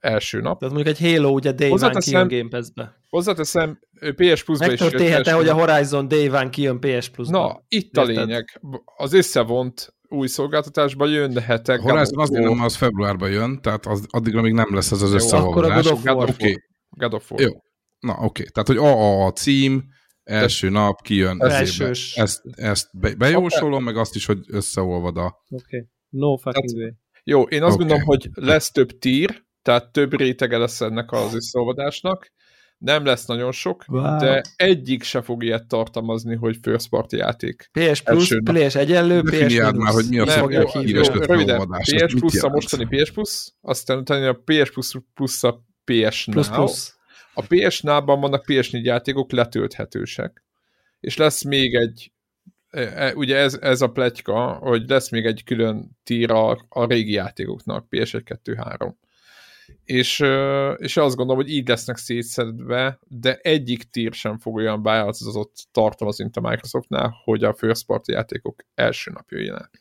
[0.00, 0.58] első nap.
[0.58, 2.98] Tehát mondjuk egy Halo ugye Day One kijön Game Pass-be.
[3.08, 7.38] Hozzáteszem, PS Plus-ba is Megtörténhet-e, hogy a Horizon Day One kijön PS Plus-ba?
[7.38, 8.60] Na, itt a lényeg.
[8.96, 11.78] Az összevont új szolgáltatásba jönhetek.
[11.78, 15.12] A Horizon azért nem, az februárban jön, tehát az, addigra még nem lesz ez az
[15.12, 15.86] összeolvadás.
[15.86, 16.60] Akkor a God of War.
[16.88, 17.40] God of War.
[17.40, 17.50] Jó.
[17.98, 18.24] Na, oké.
[18.24, 18.46] Okay.
[18.52, 19.84] Tehát, hogy a, a cím,
[20.24, 22.16] első Te nap kijön Elsős.
[22.16, 23.84] Ezt, ezt be, bejósolom, okay.
[23.84, 25.44] meg azt is, hogy összeolvad a...
[25.48, 25.76] Oké.
[25.76, 25.88] Okay.
[26.08, 26.90] No fucking way.
[27.24, 27.86] Jó, én azt okay.
[27.86, 32.32] gondolom, hogy lesz több tír, tehát több rétege lesz ennek az összeolvadásnak,
[32.80, 34.18] nem lesz nagyon sok, wow.
[34.18, 37.70] de egyik se fog ilyet tartalmazni, hogy first party játék.
[37.72, 39.72] PS Plus, PS egyenlő, PS Minus.
[39.72, 44.42] már, hogy mi a híres röviden, PS Plus, a mostani PS Plus, aztán utána a
[44.44, 46.34] PS Plus plusz a PS Now.
[46.34, 46.94] Plus, plus.
[47.34, 50.44] A PS Now-ban vannak PS4 játékok letölthetősek.
[51.00, 52.12] És lesz még egy
[52.70, 56.86] e, e, ugye ez, ez a pletyka, hogy lesz még egy külön tír a, a
[56.86, 58.98] régi játékoknak, PS1, 2, 3
[59.84, 60.18] és,
[60.76, 66.30] és azt gondolom, hogy így lesznek szétszedve, de egyik tír sem fog olyan beállítozott tartalmazni,
[66.32, 69.80] a Microsoftnál, hogy a first party játékok első nap jöjjenek.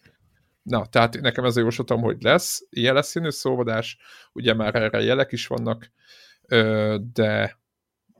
[0.62, 3.98] Na, tehát nekem ez a jóslatom, hogy lesz, ilyen lesz színű szóvadás,
[4.34, 5.92] ugye már erre jelek is vannak,
[7.14, 7.58] de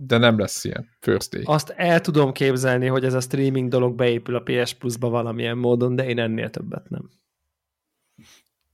[0.02, 1.42] de nem lesz ilyen first day.
[1.46, 5.96] Azt el tudom képzelni, hogy ez a streaming dolog beépül a PS Plus-ba valamilyen módon,
[5.96, 7.10] de én ennél többet nem.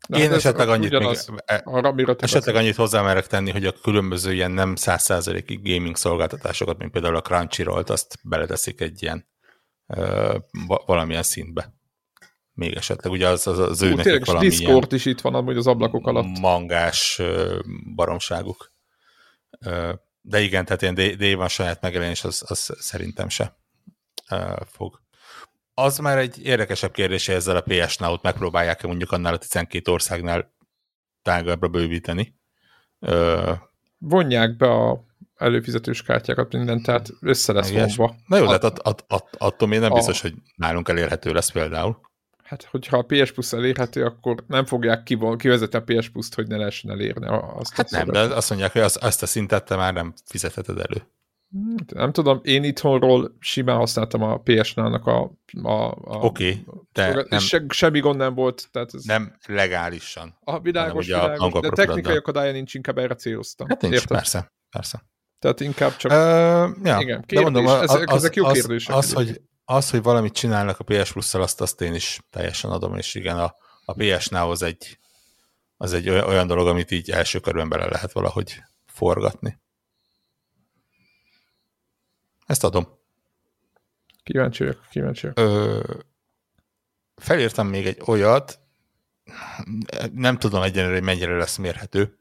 [0.08, 3.74] Na, Én hát esetleg annyit, ugyanaz, még, e- arra, esetleg annyit hozzámerek tenni, hogy a
[3.82, 9.28] különböző ilyen nem 100%-ig gaming szolgáltatásokat, mint például a Crunchyroll-t, azt beleteszik egy ilyen
[9.88, 10.38] ö,
[10.86, 11.74] valamilyen szintbe.
[12.54, 15.58] Még esetleg, ugye az, az, az ő Ú, nekik valami Discord is itt van amúgy
[15.58, 16.40] az ablakok alatt.
[16.40, 17.60] Mangás ö,
[17.96, 18.72] baromságuk.
[19.60, 23.58] Ö, de igen, tehát ilyen D van saját megjelenés, az, az szerintem se
[24.30, 25.04] ö, fog
[25.76, 29.92] az már egy érdekesebb kérdés, hogy ezzel a PS Now-t megpróbálják-e mondjuk annál a 12
[29.92, 30.54] országnál
[31.22, 32.36] tágabbra bővíteni.
[33.00, 33.52] Ö...
[33.98, 38.16] Vonják be a előfizetős kártyákat, mindent, tehát össze lesz vonva.
[38.28, 39.96] Na jó, de att, att, att, attól még nem a...
[39.96, 42.00] biztos, hogy nálunk elérhető lesz például.
[42.44, 45.04] Hát, hogyha a PS Plus elérhető, akkor nem fogják
[45.38, 47.76] kivezetni a PS Plus-t, hogy ne lehessen elérni azt.
[47.76, 51.08] Hát nem, de azt mondják, hogy az, azt a szintet te már nem fizetheted elő.
[51.88, 55.32] Nem tudom, én itthonról simán használtam a PS-nának a...
[55.64, 58.68] a, a Oké, okay, de nem, se, semmi gond nem volt.
[58.72, 60.38] Tehát ez nem legálisan.
[60.44, 63.68] A világos, világos a de technikai akadálya nincs, inkább erre céloztam.
[63.68, 64.18] Hát nincs, Érted?
[64.18, 65.04] persze, persze.
[65.40, 66.12] Tehát inkább csak...
[66.12, 66.18] Uh,
[66.84, 68.96] ja, igen, kérdés, de mondom, az, ezek, az, ezek jó az, kérdések.
[68.96, 72.96] Az, hogy, az, hogy valamit csinálnak a PS Plus-szal, azt, azt én is teljesen adom,
[72.96, 73.56] és igen, a,
[73.86, 75.00] a PS Now az egy,
[75.78, 79.64] az egy olyan dolog, amit így első körben bele lehet valahogy forgatni.
[82.46, 82.88] Ezt adom.
[84.24, 85.52] Kíváncsi vagyok, kíváncsi vagyok.
[85.52, 85.84] Ö,
[87.16, 88.60] felírtam még egy olyat,
[90.14, 92.18] nem tudom egyenlőre, hogy mennyire lesz mérhető.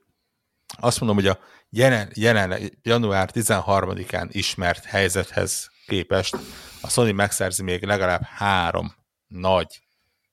[0.79, 1.39] Azt mondom, hogy a
[1.69, 6.37] jelen, jelen január 13-án ismert helyzethez képest
[6.81, 8.95] a Sony megszerzi még legalább három
[9.27, 9.83] nagy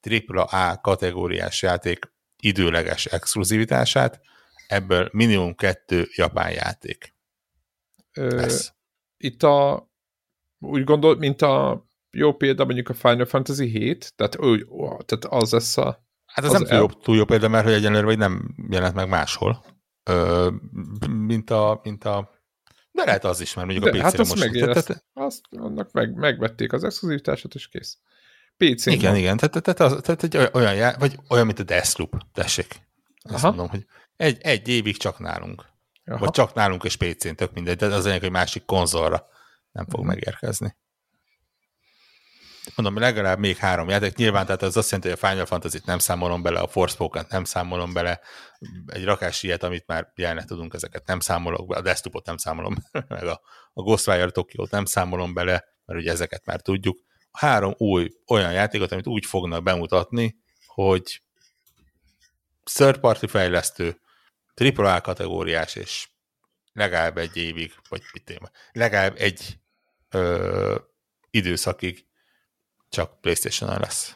[0.01, 4.21] AAA kategóriás játék időleges exkluzivitását,
[4.67, 7.15] ebből minimum kettő japán játék.
[8.13, 8.55] Ö,
[9.23, 9.89] itt a,
[10.59, 14.65] úgy gondol, mint a jó példa mondjuk a Final Fantasy 7, tehát, úgy,
[15.05, 16.05] tehát az lesz a...
[16.25, 18.95] Hát ez az nem túl jó, túl jó példa, mert hogy egyenlőre vagy nem jelent
[18.95, 19.63] meg máshol,
[20.03, 20.49] Ö,
[21.09, 22.41] mint a, mint a
[22.91, 24.51] de lehet az is, mert mondjuk De, a PC-re hát most...
[24.51, 27.97] Tehát, azt, annak meg, megvették az exkluzivitását, és kész.
[28.57, 32.81] PC Igen, igen, tehát, tehát, tehát, tehát egy olyan, vagy olyan, mint a Deathloop, tessék.
[33.21, 33.47] Azt Aha.
[33.47, 33.85] mondom, hogy
[34.15, 35.65] egy, egy évig csak nálunk.
[36.05, 36.19] Aha.
[36.19, 39.27] Vagy csak nálunk és PC-n, tök mindegy, de az egyik, hogy másik konzolra
[39.71, 40.07] nem fog mm.
[40.07, 40.75] megérkezni.
[42.75, 44.15] Mondom, legalább még három játék.
[44.15, 47.43] Nyilván, tehát az azt jelenti, hogy a Final Fantasy-t nem számolom bele, a Forspoken nem
[47.43, 48.19] számolom bele,
[48.85, 52.75] egy rakás ilyet, amit már jelnek tudunk, ezeket nem számolok bele, a Desktopot nem számolom,
[53.07, 53.41] meg a,
[53.73, 56.99] a Ghostwire Tokyo-t nem számolom bele, mert ugye ezeket már tudjuk.
[57.31, 61.21] Három új olyan játékot, amit úgy fognak bemutatni, hogy
[62.63, 64.01] third party fejlesztő,
[64.61, 66.09] AAA kategóriás, és
[66.73, 69.59] legalább egy évig, vagy mit téma, legalább egy
[70.09, 70.75] ö,
[71.29, 72.05] időszakig
[72.89, 74.15] csak Playstation-on lesz.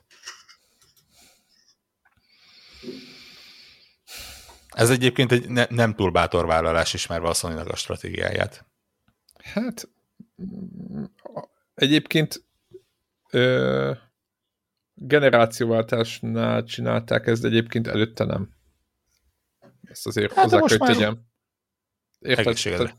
[4.69, 8.65] Ez egyébként egy ne, nem túl bátor vállalás ismerve a sony a stratégiáját.
[9.43, 9.89] Hát
[11.73, 12.43] egyébként
[13.29, 13.91] ö,
[14.93, 18.54] generációváltásnál csinálták ezt, egyébként előtte nem.
[19.89, 21.19] Ezt azért hát hozzá kell, hogy tegyem.
[22.19, 22.55] Érted?
[22.63, 22.97] Tehát,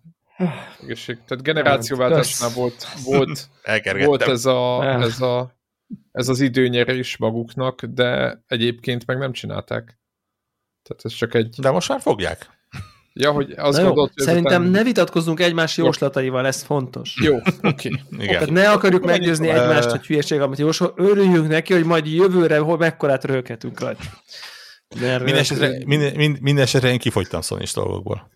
[0.82, 1.18] egészség.
[1.26, 3.48] Tehát generációváltásnál volt, volt,
[4.04, 5.56] volt ez, a, ez, a,
[6.12, 9.98] ez az időnyerés maguknak, de egyébként meg nem csinálták.
[10.82, 11.48] Tehát ez csak egy...
[11.60, 12.54] De most már fogják.
[13.18, 14.70] Ja, hogy azt gondolt, hogy Szerintem ezután...
[14.70, 17.14] ne vitatkozzunk egymás jóslataival, ez fontos.
[17.22, 17.48] Jó, oké.
[17.62, 17.92] Okay.
[18.24, 18.32] Igen.
[18.32, 20.92] Tehát ne akarjuk Menjünk meggyőzni egymást, hogy hülyeség, amit jósol.
[20.96, 24.04] Örüljünk neki, hogy majd jövőre hol mekkorát röhöghetünk rajta.
[25.00, 28.30] Mindenesetre, minden, mind, minden esetre én kifogytam sony dolgokból.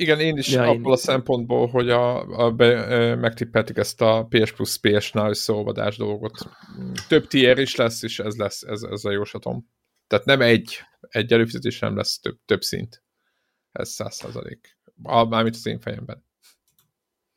[0.00, 3.76] Igen, én is Ja, ja, én abból a szempontból, hogy a, a be, ö, megtippeltik
[3.76, 6.48] ezt a PS Plus PS Now összeolvadás dolgot.
[7.08, 9.68] Több tier is lesz, és ez lesz, ez, ez a jóslatom.
[10.06, 13.02] Tehát nem egy, egy előfizetés nem lesz több, több szint.
[13.72, 14.78] Ez száz százalék.
[15.28, 16.24] Mármint az én fejemben.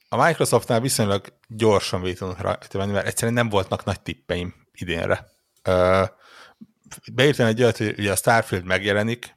[0.10, 5.30] A Microsoftnál viszonylag gyorsan végig tudunk rajta venni, mert egyszerűen nem voltnak nagy tippeim idénre.
[5.64, 6.04] Ö,
[7.14, 9.36] beírtam egy olyat, hogy ugye a Starfield megjelenik,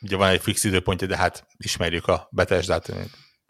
[0.00, 2.92] ugye van egy fix időpontja, de hát ismerjük a Bethesda-t,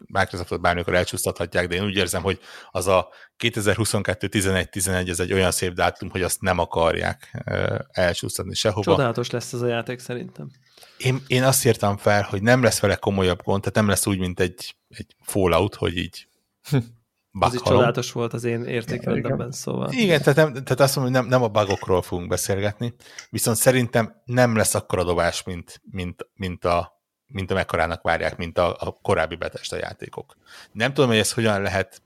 [0.07, 2.39] Microsoftot bármikor elcsúsztathatják, de én úgy érzem, hogy
[2.71, 3.09] az a
[3.43, 7.43] 2022-11-11 ez egy olyan szép dátum, hogy azt nem akarják
[7.91, 8.91] elcsúsztatni sehova.
[8.91, 10.49] Csodálatos lesz ez a játék szerintem.
[10.97, 14.19] Én, én azt írtam fel, hogy nem lesz vele komolyabb gond, tehát nem lesz úgy,
[14.19, 16.27] mint egy, egy Fallout, hogy így
[17.39, 19.91] Az is csodálatos volt az én értékrendemben, szóval.
[19.91, 22.93] Igen, tehát, nem, tehát azt mondom, hogy nem, nem a bugokról fogunk beszélgetni,
[23.29, 26.99] viszont szerintem nem lesz akkora dobás, mint, mint, mint a
[27.31, 30.37] mint amekkorának várják, mint a, a korábbi Bethesda játékok.
[30.71, 32.01] Nem tudom, hogy ezt hogyan lehet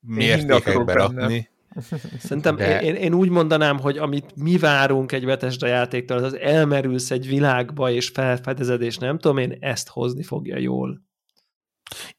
[0.00, 1.50] mértékekbe rakni.
[2.18, 6.38] Szerintem De- én, én úgy mondanám, hogy amit mi várunk egy Bethesda játéktól, az az
[6.38, 11.02] elmerülsz egy világba és felfedezed, és nem tudom én, ezt hozni fogja jól.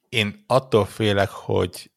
[0.09, 1.91] Én attól félek, hogy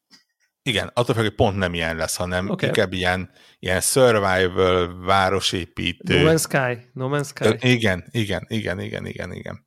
[0.66, 2.68] igen, attól félek, hogy pont nem ilyen lesz, hanem okay.
[2.68, 6.22] inkább ilyen, ilyen survival, városépítő.
[6.22, 7.68] No Man's Sky, No Man's Sky.
[7.72, 9.66] Igen, igen, igen, igen, igen, igen.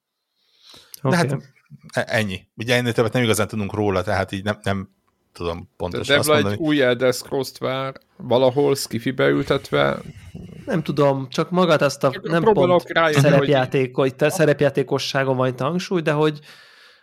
[1.01, 1.17] Okay.
[1.17, 1.37] hát
[1.93, 2.47] E- Ennyi.
[2.55, 4.89] Ugye ennél többet nem igazán tudunk róla, tehát így nem, nem
[5.33, 6.67] tudom pontosan azt Devla egy mondani.
[6.67, 9.97] új Elder Scrolls-t vár, valahol skifibe ültetve.
[10.65, 15.35] nem tudom, csak magát azt a Csak nem próbálok pont rájönni, szerepjáték, hogy te szerepjátékosságon
[15.37, 16.39] van itt hangsúly, de hogy,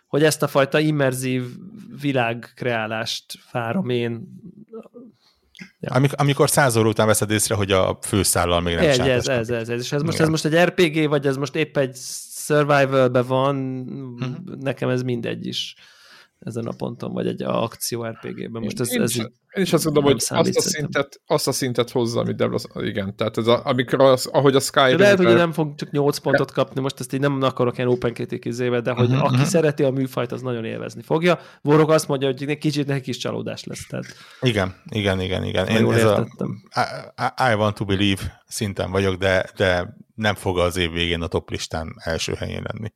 [0.07, 1.43] hogy ezt a fajta immerzív
[2.01, 4.27] világkreálást várom én.
[5.79, 5.89] Ja.
[5.91, 9.27] Amik, amikor száz óra után veszed észre, hogy a főszállal még nem Ez, sántás ez,
[9.27, 10.25] ez, ez, ez, és ez most, Igen.
[10.25, 11.95] ez most egy RPG, vagy ez most épp egy
[12.45, 14.33] survival van, Mhm.
[14.59, 15.75] nekem ez mindegy is
[16.39, 18.61] ezen a ponton, vagy egy akció RPG-ben.
[18.61, 21.47] Most ez, én, ez is, így, én is azt gondolom, hogy azt a, szintet, azt
[21.47, 24.97] a szintet hozza, amit Devla, igen, tehát ez a, amikor az, ahogy a Sky de
[24.97, 28.13] lehet, hogy nem fog csak 8 pontot kapni, most ezt így nem akarok ilyen open
[28.13, 29.43] critic izébe, de hogy Mhm, aki mhm.
[29.43, 31.39] szereti a műfajt, az nagyon élvezni fogja.
[31.61, 33.87] Vorog azt mondja, hogy egy kicsit neki is csalódás lesz.
[33.87, 34.05] Tehát
[34.41, 35.67] Igen, igen, igen, igen.
[35.67, 36.61] Én jól ez a, értettem.
[36.75, 36.81] I,
[37.23, 41.27] I- I want to believe szinten vagyok, de, de nem fog az év végén a
[41.27, 42.93] top listán első helyén lenni.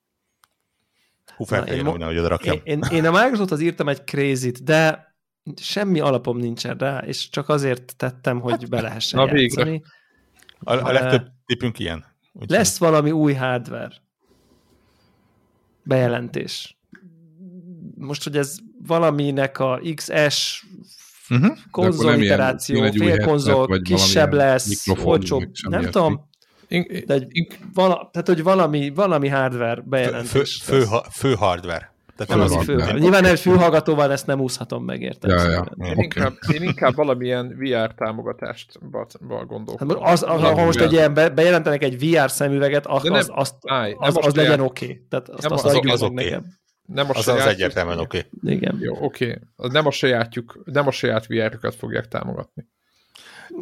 [1.35, 2.55] Hú, fel Na, kell én írnom, mo- hogy oda rakjam.
[2.63, 5.10] Én, én, én a Microsofthoz írtam egy crazy de
[5.61, 9.39] semmi alapom nincsen rá, és csak azért tettem, hogy be lehessen na végre.
[9.61, 9.84] játszani.
[10.59, 12.05] A, a legtöbb tippünk ilyen.
[12.34, 13.91] Úgyhogy- Lesz valami új hardware.
[15.84, 16.77] Bejelentés.
[17.95, 18.57] Most, hogy ez
[18.88, 20.65] valaminek a XS
[21.27, 21.43] Mhm.
[21.45, 26.30] akkor konzol iteráció, vagy kisebb lesz, olcsóbb, nem tudom,
[27.05, 30.61] de egy, vala, tehát, hogy valami, valami hardware Fő, bejelentés.
[30.63, 30.89] fő, lesz.
[30.89, 31.90] fő, fő hardware.
[32.26, 35.30] Tehát nem az, nem, Nyilván egy fülhallgatóval ezt nem úszhatom meg, érted?
[35.30, 35.72] Ja, ja.
[35.84, 36.02] Én, Oké.
[36.02, 39.18] inkább, én inkább valamilyen VR támogatást Hát
[39.48, 39.88] gondolkodom.
[39.88, 43.30] most az, az, ha most egy ilyen be, bejelentenek egy VR szemüveget, az, nem- az,
[43.34, 44.85] azt, Állj, nem az, most az legyen oké.
[44.85, 45.06] Okay.
[45.10, 46.23] Tehát azt, Nem azt az- adjuk az meg oké.
[46.23, 46.43] nekem.
[46.85, 48.26] nem a az, az saját- egyértelműen oké.
[48.41, 48.56] Okay.
[48.56, 48.77] Igen.
[48.81, 49.39] Jó, oké.
[49.56, 52.68] Az nem a sajátjuk, nem a saját VR-üket fogják támogatni.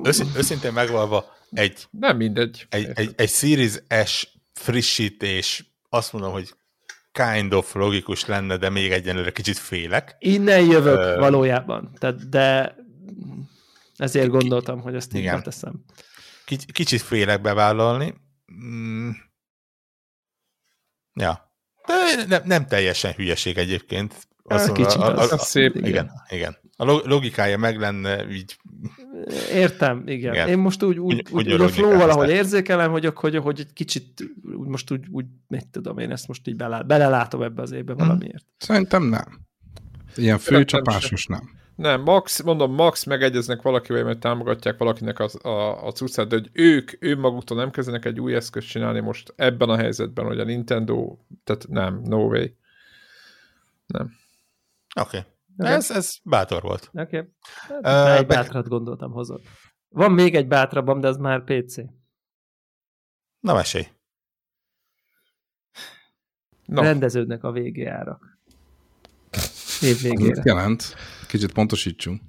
[0.04, 2.66] Őszint, őszintén megvalva egy, Nem mindegy.
[2.70, 6.54] egy, egy, egy Series S frissítés, azt mondom, hogy
[7.24, 10.16] kind of logikus lenne, de még egyenlőre kicsit félek.
[10.20, 11.92] Innen jövök Ö, valójában.
[11.98, 12.76] Tehát, de
[13.98, 15.44] ezért gondoltam, hogy ezt így Igen.
[16.46, 18.14] Kic- Kicsit félek bevállalni.
[18.66, 19.10] Mm.
[21.14, 21.54] Ja.
[21.88, 24.28] De nem, nem teljesen hülyeség egyébként.
[24.74, 25.32] Kicsit a, a, az.
[25.32, 25.76] a, Az szép.
[25.76, 26.58] igen, igen.
[26.78, 28.58] A lo- logikája meg lenne, így
[29.54, 30.34] Értem, igen.
[30.34, 30.48] Igen.
[30.48, 33.74] Én most úgy, úgy, Úgy- úgy, úgy a flow valahogy érzékelem, hogy, hogy, hogy egy
[33.74, 37.72] kicsit úgy, most úgy, úgy, mit tudom én, ezt most így belá, belelátom ebbe az
[37.72, 38.46] évbe valamiért.
[38.58, 39.40] Szerintem nem.
[40.16, 41.58] Ilyen főcsapásos nem.
[41.76, 46.50] Nem, max, mondom, max megegyeznek valakivel, mert támogatják valakinek az, a, a cuccát, de hogy
[46.54, 51.18] ők önmaguktól nem kezdenek egy új eszközt csinálni most ebben a helyzetben, hogy a Nintendo,
[51.44, 52.46] tehát nem, no way.
[53.86, 54.12] Nem.
[55.02, 55.18] oké.
[55.18, 55.32] Okay.
[55.60, 55.70] Oké.
[55.72, 56.90] Ez, ez bátor volt.
[56.94, 57.18] Oké.
[57.18, 57.30] Okay.
[57.82, 59.44] Hát, egy meg- bátrat gondoltam hozott.
[59.90, 61.76] Van még egy bátrabbam, de az már PC.
[63.40, 63.88] Na mesélj.
[66.66, 68.38] Na, Rendeződnek a VGA-rak.
[69.82, 70.36] Év végére.
[70.36, 70.96] mit jelent?
[71.28, 72.22] Kicsit pontosítsunk.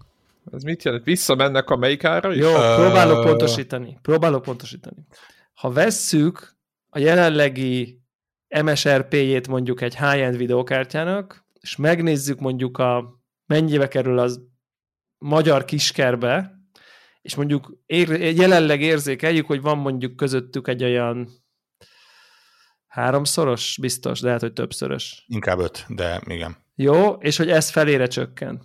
[0.52, 1.04] ez mit jelent?
[1.04, 2.40] Visszamennek a melyik ára is?
[2.40, 3.98] Jó, próbálok pontosítani.
[4.02, 5.06] Próbálok pontosítani.
[5.54, 6.56] Ha vesszük
[6.88, 8.00] a jelenlegi
[8.64, 13.19] MSRP-jét mondjuk egy high-end videokártyának, és megnézzük mondjuk a
[13.50, 14.40] mennyibe kerül az
[15.18, 16.58] magyar kiskerbe,
[17.22, 21.28] és mondjuk ér, jelenleg érzékeljük, hogy van mondjuk közöttük egy olyan
[22.86, 25.24] háromszoros biztos, de lehet, hogy többszörös.
[25.26, 26.56] Inkább öt, de igen.
[26.74, 28.62] Jó, és hogy ez felére csökken.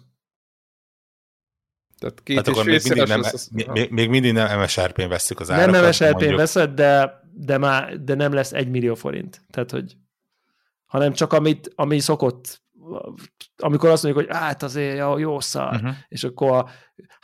[1.98, 3.50] Tehát két hát akkor még mindig, nem, az...
[3.52, 5.72] még, még mindig nem MSRP-n veszük az árakat.
[5.72, 9.42] Nem MSRP-n veszed, de, de, már, de nem lesz egy millió forint.
[9.50, 9.98] Tehát, hogy
[10.86, 12.64] hanem csak amit, ami szokott
[13.58, 15.96] amikor azt mondjuk, hogy hát azért jó, jó szar, uh-huh.
[16.08, 16.70] és akkor a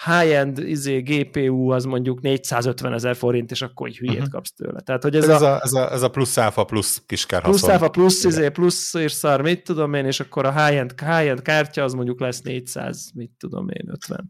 [0.05, 4.31] high-end izé, GPU az mondjuk 450 ezer forint, és akkor egy hülyét uh-huh.
[4.31, 4.81] kapsz tőle.
[4.81, 7.63] Tehát, hogy ez, ez, a, a, ez, a, ez a plusz alfa, plusz kiskár Plusz
[7.63, 11.83] alfa, plusz, izé, plusz és szar, mit tudom én, és akkor a high-end, high-end kártya
[11.83, 14.29] az mondjuk lesz 400, mit tudom én, 50.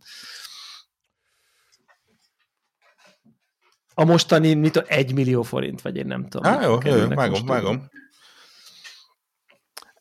[3.93, 6.53] A mostani, mit a 1 millió forint, vagy én nem tudom.
[6.53, 7.89] Á, jó, jó, jó, vágom, vágom.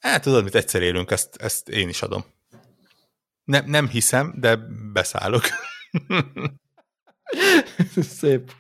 [0.01, 2.25] Hát tudod, mit egyszer élünk, ezt, ezt én is adom.
[3.45, 4.57] Ne, nem hiszem, de
[4.93, 5.43] beszállok.
[8.19, 8.53] Szép.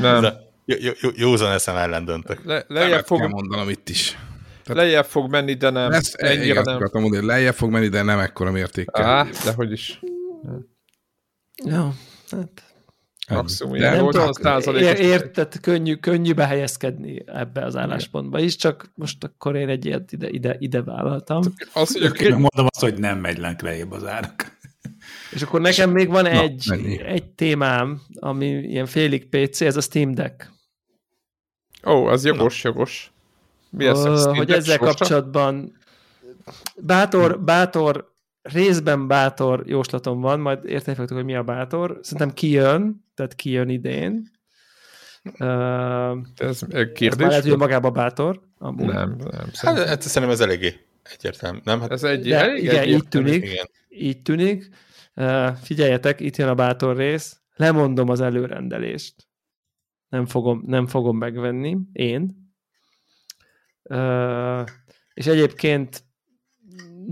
[0.00, 0.24] Nem.
[0.64, 2.44] Jó, jó, jó, józan eszem ellen döntök.
[2.44, 3.28] Le, lejjebb fog...
[3.28, 4.18] mondanom itt is.
[4.62, 5.90] Tehát lejjebb fog menni, de nem.
[5.90, 6.88] Lesz, ennyire nem.
[6.92, 9.04] mondani, lejjebb fog menni, de nem ekkora mértékkel.
[9.04, 10.00] Á, de hogy is.
[11.64, 11.92] Jó,
[12.30, 12.69] hát
[13.30, 19.68] Maximum ilyen 80 Érted, könnyű, könnyű behelyezkedni ebbe az álláspontba is, csak most akkor én
[19.68, 21.42] egy ilyet ide, ide, ide vállaltam.
[21.72, 24.58] Az, hogy én mondom azt, hogy nem megy lejjebb az árak.
[25.30, 29.80] És akkor nekem még van Na, egy, egy témám, ami ilyen félig PC, ez a
[29.80, 30.50] Steam Deck.
[31.86, 32.70] Ó, az jogos, Na.
[32.70, 33.12] jogos.
[33.70, 34.94] Mi az, uh, hogy ezzel sorsa?
[34.94, 35.78] kapcsolatban
[36.76, 38.09] bátor, bátor
[38.42, 41.98] részben bátor jóslatom van, majd érteni hogy mi a bátor.
[42.02, 44.30] Szerintem kijön, tehát kijön idén.
[45.38, 46.60] Uh, ez
[46.94, 47.26] kérdés?
[47.26, 48.40] Lehet, hogy magába bátor.
[48.58, 48.86] Amúgy.
[48.86, 49.30] Nem, nem.
[49.30, 49.86] Hát, szerintem.
[49.86, 51.80] Hát, hát szerintem ez eléggé egyértelmű, nem?
[51.80, 53.44] Hát ez egy, de, elég igen, így tűnik.
[53.44, 53.68] Igen.
[53.88, 54.68] Így tűnik.
[55.14, 57.40] Uh, figyeljetek, itt jön a bátor rész.
[57.56, 59.14] Lemondom az előrendelést.
[60.08, 62.52] Nem fogom, nem fogom megvenni, én.
[63.82, 64.64] Uh,
[65.14, 66.04] és egyébként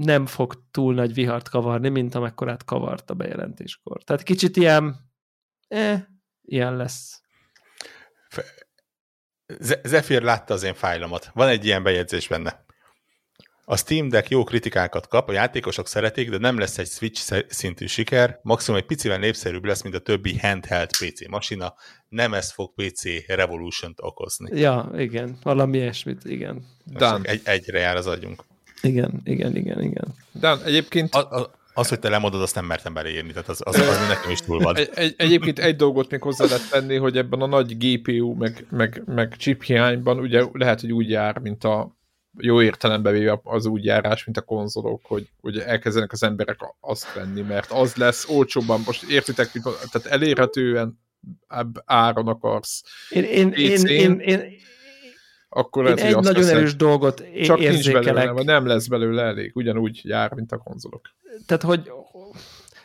[0.05, 4.03] nem fog túl nagy vihart kavarni, mint amekkorát kavart a bejelentéskor.
[4.03, 4.97] Tehát kicsit ilyen,
[5.69, 6.03] eh,
[6.43, 7.23] ilyen lesz.
[9.83, 11.31] Zephyr látta az én fájlomat.
[11.35, 12.67] Van egy ilyen bejegyzés benne.
[13.65, 17.87] A Steam Deck jó kritikákat kap, a játékosok szeretik, de nem lesz egy Switch szintű
[17.87, 21.75] siker, maximum egy picivel népszerűbb lesz, mint a többi handheld PC masina,
[22.09, 24.61] nem ez fog PC Revolution-t okozni.
[24.61, 26.65] Ja, igen, valami ilyesmit, igen.
[27.23, 28.45] Egy, egyre jár az agyunk.
[28.83, 30.15] Igen, igen, igen, igen.
[30.33, 31.15] De egyébként...
[31.15, 34.31] A, a, az, hogy te lemondod, azt nem mertem beleírni, tehát az, az, az nekem
[34.31, 34.77] is túl van.
[34.77, 38.67] Egy, egy, egyébként egy dolgot még hozzá lehet tenni, hogy ebben a nagy GPU, meg,
[38.71, 41.97] meg, meg chip hiányban ugye lehet, hogy úgy jár, mint a
[42.41, 47.15] jó értelembe véve az úgy járás, mint a konzolok, hogy hogy elkezdenek az emberek azt
[47.15, 49.51] venni, mert az lesz olcsóbban, most értitek,
[49.91, 50.99] tehát elérhetően
[51.85, 52.83] áron akarsz.
[53.09, 54.57] Én, én, én, én, én,
[55.49, 58.05] akkor Én egy nagyon erős dolgot csak érzékelek.
[58.05, 61.01] Nincs belőle, nem lesz belőle elég, ugyanúgy jár, mint a konzolok.
[61.47, 61.83] Tehát, hogy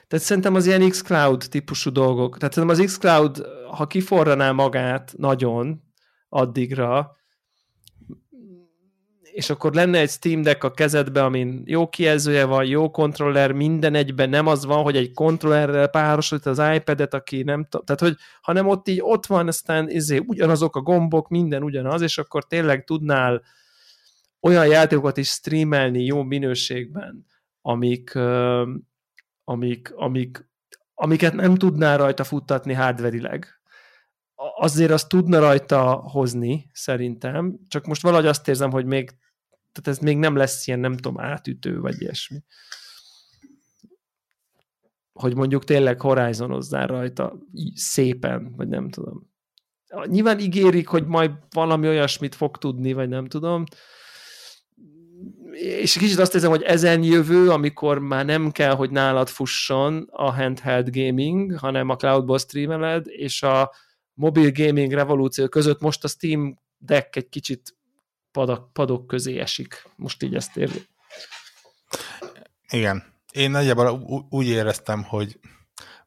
[0.08, 5.84] tehát szerintem az ilyen xCloud típusú dolgok, tehát szerintem az xCloud, ha kiforraná magát nagyon
[6.30, 7.16] addigra,
[9.34, 13.96] és akkor lenne egy Steam Deck a kezedbe, amin jó kijelzője van, jó kontroller, minden
[13.96, 18.16] egyben nem az van, hogy egy kontrollerrel párosít az iPad-et, aki nem tudom, tehát hogy,
[18.42, 22.84] hanem ott így ott van, aztán izé, ugyanazok a gombok, minden ugyanaz, és akkor tényleg
[22.84, 23.44] tudnál
[24.40, 27.26] olyan játékokat is streamelni jó minőségben,
[27.62, 28.16] amik,
[29.44, 30.50] amik, amik,
[30.94, 33.48] amiket nem tudnál rajta futtatni hardverileg
[34.56, 39.14] azért azt tudna rajta hozni, szerintem, csak most valahogy azt érzem, hogy még
[39.74, 42.44] tehát ez még nem lesz ilyen, nem tudom, átütő, vagy ilyesmi.
[45.14, 47.38] Hogy mondjuk tényleg horizonozzál rajta
[47.74, 49.32] szépen, vagy nem tudom.
[50.06, 53.64] Nyilván ígérik, hogy majd valami olyasmit fog tudni, vagy nem tudom.
[55.52, 60.32] És kicsit azt érzem, hogy ezen jövő, amikor már nem kell, hogy nálad fusson a
[60.32, 63.72] handheld gaming, hanem a cloudból streameled, és a
[64.14, 67.76] mobil gaming revolúció között most a Steam Deck egy kicsit
[68.32, 69.88] padak, padok közé esik.
[69.96, 70.88] Most így ezt érzi.
[72.70, 73.04] Igen.
[73.32, 73.90] Én nagyjából
[74.30, 75.40] úgy éreztem, hogy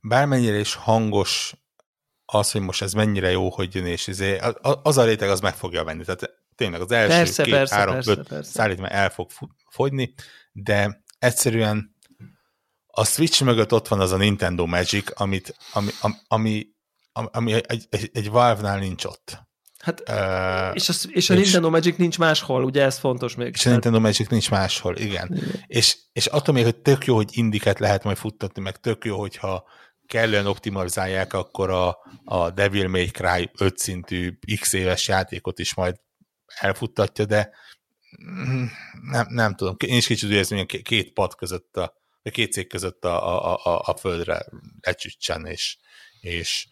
[0.00, 1.54] bármennyire is hangos
[2.24, 4.38] az, hogy most ez mennyire jó, hogy jön, és izé,
[4.82, 6.04] az a réteg az meg fogja venni.
[6.04, 8.50] Tehát tényleg az első persze, két, persze, három, persze, öt persze.
[8.50, 9.30] szállítmány el fog
[9.70, 10.14] fogyni,
[10.52, 11.94] de egyszerűen
[12.86, 16.66] a Switch mögött ott van az a Nintendo Magic, amit, ami, ami, ami,
[17.24, 19.44] ami egy, egy, egy Valve-nál nincs ott.
[19.78, 23.52] Hát, uh, és, az, és a és, Nintendo Magic nincs máshol, ugye ez fontos még.
[23.54, 25.28] És a Nintendo Magic nincs máshol, igen.
[25.32, 25.64] igen.
[25.66, 29.18] És, és attól még, hogy tök jó, hogy indiket lehet majd futtatni, meg tök jó,
[29.18, 29.64] hogyha
[30.06, 35.96] kellően optimalizálják, akkor a, a Devil May Cry 5 szintű x éves játékot is majd
[36.60, 37.50] elfuttatja, de
[39.10, 39.76] nem, nem tudom.
[39.86, 43.60] Én is kicsit érzem, hogy két pad között, a, a két cég között a, a,
[43.64, 44.46] a, a földre
[44.80, 45.76] lecsütsen, és,
[46.20, 46.68] és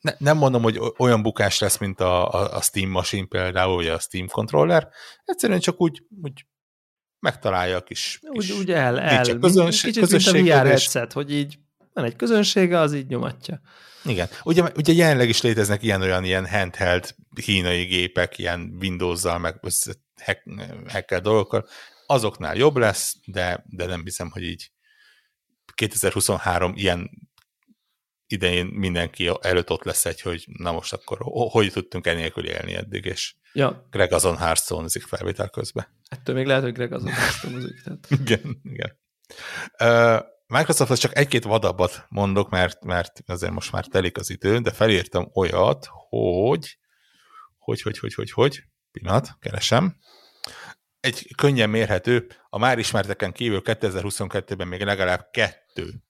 [0.00, 3.88] ne, nem mondom, hogy olyan bukás lesz, mint a, a, a Steam Machine például, vagy
[3.88, 4.88] a Steam Controller,
[5.24, 6.46] egyszerűen csak úgy, úgy
[7.18, 9.38] megtalálja a kis, úgy, úgy el, el.
[9.38, 11.58] Közönség, kicsit mint a VR headset, hogy így
[11.92, 13.60] van egy közönsége, az így nyomatja.
[14.04, 14.28] Igen.
[14.42, 19.60] Ugye, ugye jelenleg is léteznek ilyen-olyan ilyen handheld kínai gépek, ilyen Windows-zal, meg
[20.24, 20.42] hack,
[20.88, 21.68] hacker dolgokkal.
[22.06, 24.70] Azoknál jobb lesz, de, de nem hiszem, hogy így
[25.74, 27.10] 2023 ilyen
[28.26, 31.18] idején mindenki előtt ott lesz egy, hogy na most akkor
[31.50, 33.86] hogy tudtunk enélkül élni eddig, és ja.
[33.90, 35.86] Greg azon hearthstone felvétel közben.
[36.08, 38.06] Ettől még lehet, hogy Greg azon hearthstone Tehát...
[38.20, 38.98] igen, igen.
[39.82, 44.70] Uh, Microsofthoz csak egy-két vadabbat mondok, mert, mert azért most már telik az idő, de
[44.70, 46.78] felírtam olyat, hogy
[47.58, 49.96] hogy, hogy, hogy, hogy, hogy, pillanat, keresem.
[51.00, 56.02] Egy könnyen mérhető, a már ismerteken kívül 2022-ben még legalább kettő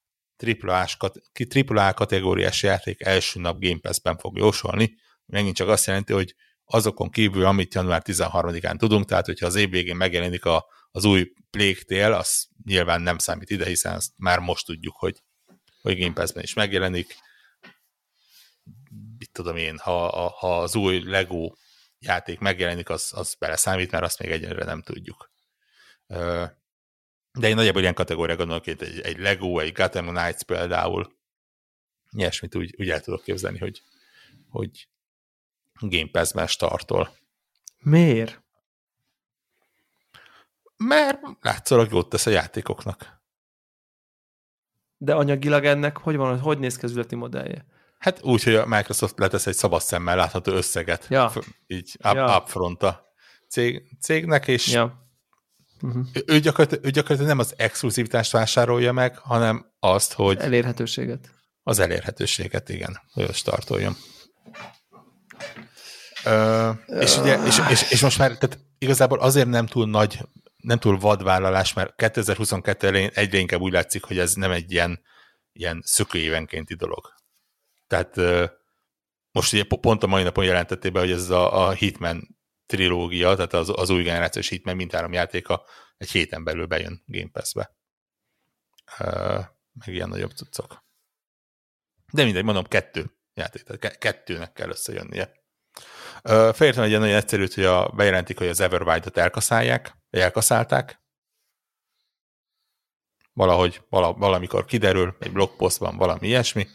[1.67, 4.97] AAA kategóriás játék első nap Game Pass-ben fog jósolni.
[5.27, 6.35] Megint csak azt jelenti, hogy
[6.65, 11.33] azokon kívül, amit január 13-án tudunk, tehát hogyha az év végén megjelenik a, az új
[11.51, 15.23] Plague az nyilván nem számít ide, hiszen azt már most tudjuk, hogy,
[15.83, 17.17] hogy Game Pass-ben is megjelenik.
[19.19, 21.53] Mit tudom én, ha, ha az új Lego
[21.99, 25.31] játék megjelenik, az, az beleszámít, mert azt még egyelőre nem tudjuk.
[27.37, 31.17] De én nagyjából ilyen kategória gondolok, hogy egy, egy Lego, egy Gotham Knights például,
[32.11, 33.83] ilyesmit úgy, úgy el tudok képzelni, hogy,
[34.49, 34.89] hogy
[35.81, 37.11] Game Pass-ben startol.
[37.79, 38.43] Miért?
[40.77, 43.21] Mert látszólag jót tesz a játékoknak.
[44.99, 47.65] De anyagilag ennek hogy van, hogy néz ki az üzleti modellje?
[47.99, 51.33] Hát úgy, hogy a Microsoft letesz egy szabad szemmel látható összeget, ja.
[51.67, 52.39] így up, ja.
[52.39, 53.13] upfront a
[53.49, 55.06] cég, cégnek, és ja.
[55.83, 56.07] Uh-huh.
[56.27, 60.39] Ő, gyakorlatilag, ő gyakorlatilag nem az exkluzivitást vásárolja meg, hanem azt, hogy...
[60.39, 61.31] Elérhetőséget.
[61.63, 63.97] Az elérhetőséget, igen, hogy startoljon.
[66.25, 70.19] Ö, és, ugye, és, és, és most már tehát igazából azért nem túl nagy,
[70.57, 75.01] nem túl vadvállalás, mert 2022 elején egyre inkább úgy látszik, hogy ez nem egy ilyen,
[75.53, 77.15] ilyen szökőévenkénti dolog.
[77.87, 78.17] Tehát
[79.31, 82.37] most ugye pont a mai napon jelentették be, hogy ez a, a Hitman
[82.67, 85.65] trilógia, tehát az, az új generációs Hitman mindhárom játéka
[85.97, 87.77] egy héten belül bejön Game Pass-be.
[89.73, 90.85] meg ilyen nagyobb cuccok.
[92.13, 95.33] De mindegy, mondom, kettő játék, tehát kettőnek kell összejönnie.
[96.53, 101.01] Felértem egy ilyen nagyon egyszerűt, hogy a, bejelentik, hogy az Everwild-ot elkaszálják, elkaszálták.
[103.33, 106.67] Valahogy, vala, valamikor kiderül, egy blogpostban valami ilyesmi.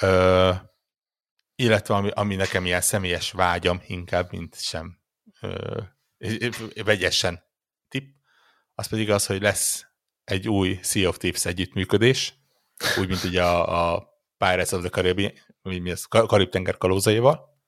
[0.00, 0.52] Ö,
[1.54, 5.03] illetve ami, ami nekem ilyen személyes vágyam inkább, mint sem
[6.84, 7.42] vegyesen
[7.88, 8.14] tip,
[8.74, 9.86] az pedig az, hogy lesz
[10.24, 12.34] egy új Sea of Thieves együttműködés,
[12.98, 17.58] úgy, mint ugye a, a Pirates of the Caribbean, mi az, Karib-tenger kalózaival,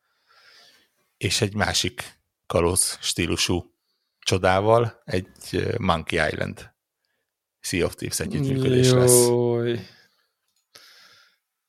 [1.16, 3.74] és egy másik kalóz stílusú
[4.18, 6.74] csodával, egy Monkey Island
[7.60, 8.98] Sea of Thieves együttműködés Júj.
[8.98, 9.26] lesz.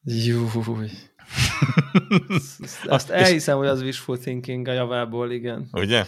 [0.01, 0.89] Júj.
[2.85, 5.69] Azt elhiszem, hogy az wishful thinking a javából, igen.
[5.71, 6.05] Ugye?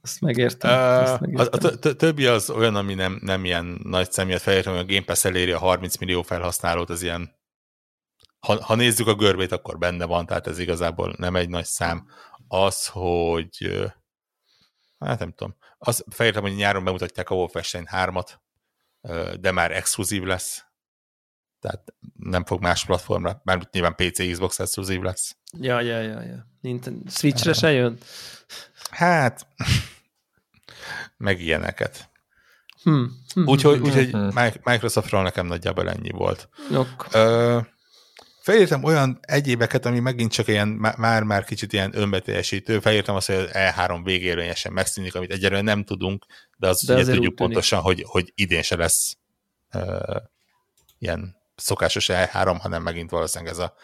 [0.00, 0.70] Azt megértem.
[0.70, 1.70] Uh, azt megértem.
[1.70, 5.04] A, a, többi az olyan, ami nem, nem ilyen nagy személyet felértem, hogy a Game
[5.04, 7.42] Pass eléri a 30 millió felhasználót, az ilyen
[8.44, 12.06] ha, ha nézzük a görbét, akkor benne van, tehát ez igazából nem egy nagy szám.
[12.48, 13.86] Az, hogy
[14.98, 18.28] hát nem tudom, az felírtam, hogy nyáron bemutatják a Wolfenstein 3-at,
[19.40, 20.64] de már exkluzív lesz,
[21.64, 25.36] tehát nem fog más platformra, mert nyilván PC, Xbox exkluzív lesz.
[25.60, 26.46] Ja, ja, ja, ja.
[26.60, 27.98] Nintendo Switchre se jön?
[28.90, 29.46] Hát,
[31.16, 32.10] meg ilyeneket.
[32.82, 33.10] Hmm.
[33.34, 33.46] Hmm.
[33.46, 34.30] Úgyhogy úgy, hmm.
[34.64, 36.48] Microsoftról nekem nagyjából ennyi volt.
[36.74, 37.06] Ok.
[37.12, 37.60] Ö,
[38.40, 42.80] felírtam olyan egyébeket, ami megint csak ilyen, már-már kicsit ilyen önbeteljesítő.
[42.80, 46.26] Felírtam azt, hogy az E3 végérvényesen megszűnik, amit egyelőre nem tudunk,
[46.56, 49.16] de, az de ugye tudjuk pontosan, hogy, hogy idén se lesz
[49.72, 50.16] uh,
[50.98, 53.74] ilyen szokásos E3, hanem megint valószínűleg ez a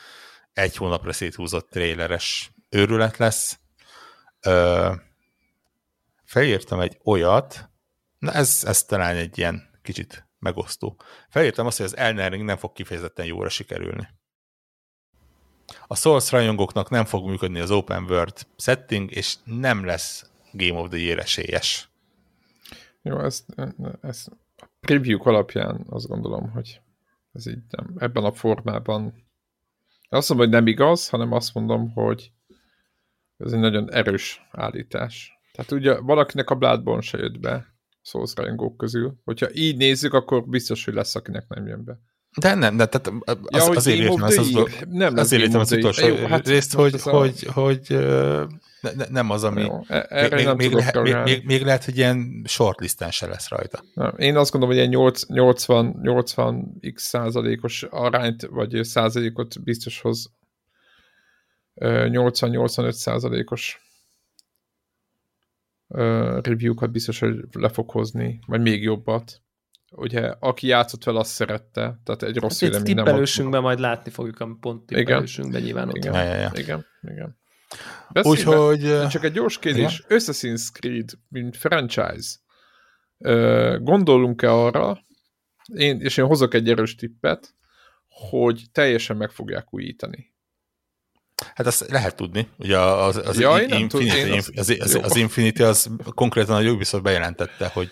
[0.52, 3.58] egy hónapra széthúzott tréleres őrület lesz.
[4.46, 4.94] Uh,
[6.24, 7.70] felírtam egy olyat,
[8.18, 11.00] na ez, ez talán egy ilyen kicsit megosztó.
[11.28, 14.08] Felírtam azt, hogy az Elden Ring nem fog kifejezetten jóra sikerülni.
[15.86, 20.88] A Souls rajongóknak nem fog működni az Open World setting, és nem lesz Game of
[20.88, 21.90] the Year esélyes.
[23.02, 23.44] Jó, ezt,
[24.00, 24.30] ezt
[24.80, 26.80] preview alapján azt gondolom, hogy
[27.32, 29.28] ez így nem, ebben a formában
[30.08, 32.32] azt mondom, hogy nem igaz, hanem azt mondom, hogy
[33.36, 35.38] ez egy nagyon erős állítás.
[35.52, 39.20] Tehát ugye valakinek a Bloodborne se jött be Souls rajongók közül.
[39.24, 42.00] Hogyha így nézzük, akkor biztos, hogy lesz, akinek nem jön be.
[42.36, 44.58] De nem, de tehát az, ja, az, azért értem ezt az,
[44.88, 47.52] nem azért értem az utolsó Jó, hát részt, hogy, hogy, a...
[47.52, 47.80] hogy
[48.80, 51.62] ne, ne, nem az, ami Jó, e- erre még, nem még, lehet, még, még, még,
[51.62, 53.82] lehet, hogy ilyen shortlisten se lesz rajta.
[53.94, 60.30] Nem, én azt gondolom, hogy ilyen 80, 80 x százalékos arányt, vagy százalékot biztos hoz
[61.80, 63.80] 80-85 százalékos
[66.42, 69.42] review-kat biztos, hogy le fog hozni, vagy még jobbat.
[69.90, 74.10] Ugye, aki játszott vele, azt szerette, tehát egy rossz hát vélemény nem tippelősünkben majd látni
[74.10, 76.50] fogjuk, ami pont tippelősünkben nyilván ott igen, ja, ja, ja.
[76.54, 77.38] igen, igen.
[78.22, 79.08] Úgyhogy...
[79.08, 80.02] Csak egy gyors kérdés.
[80.04, 80.18] Igen?
[80.18, 82.36] Assassin's Creed, mint franchise,
[83.78, 85.04] gondolunk-e arra,
[85.74, 87.54] én, és én hozok egy erős tippet,
[88.08, 90.34] hogy teljesen meg fogják újítani.
[91.54, 92.48] Hát azt lehet tudni.
[92.56, 97.02] Ugye az, az, ja, Infinity, én az, az, az, az Infinity az konkrétan a Ubisoft
[97.02, 97.90] bejelentette, hogy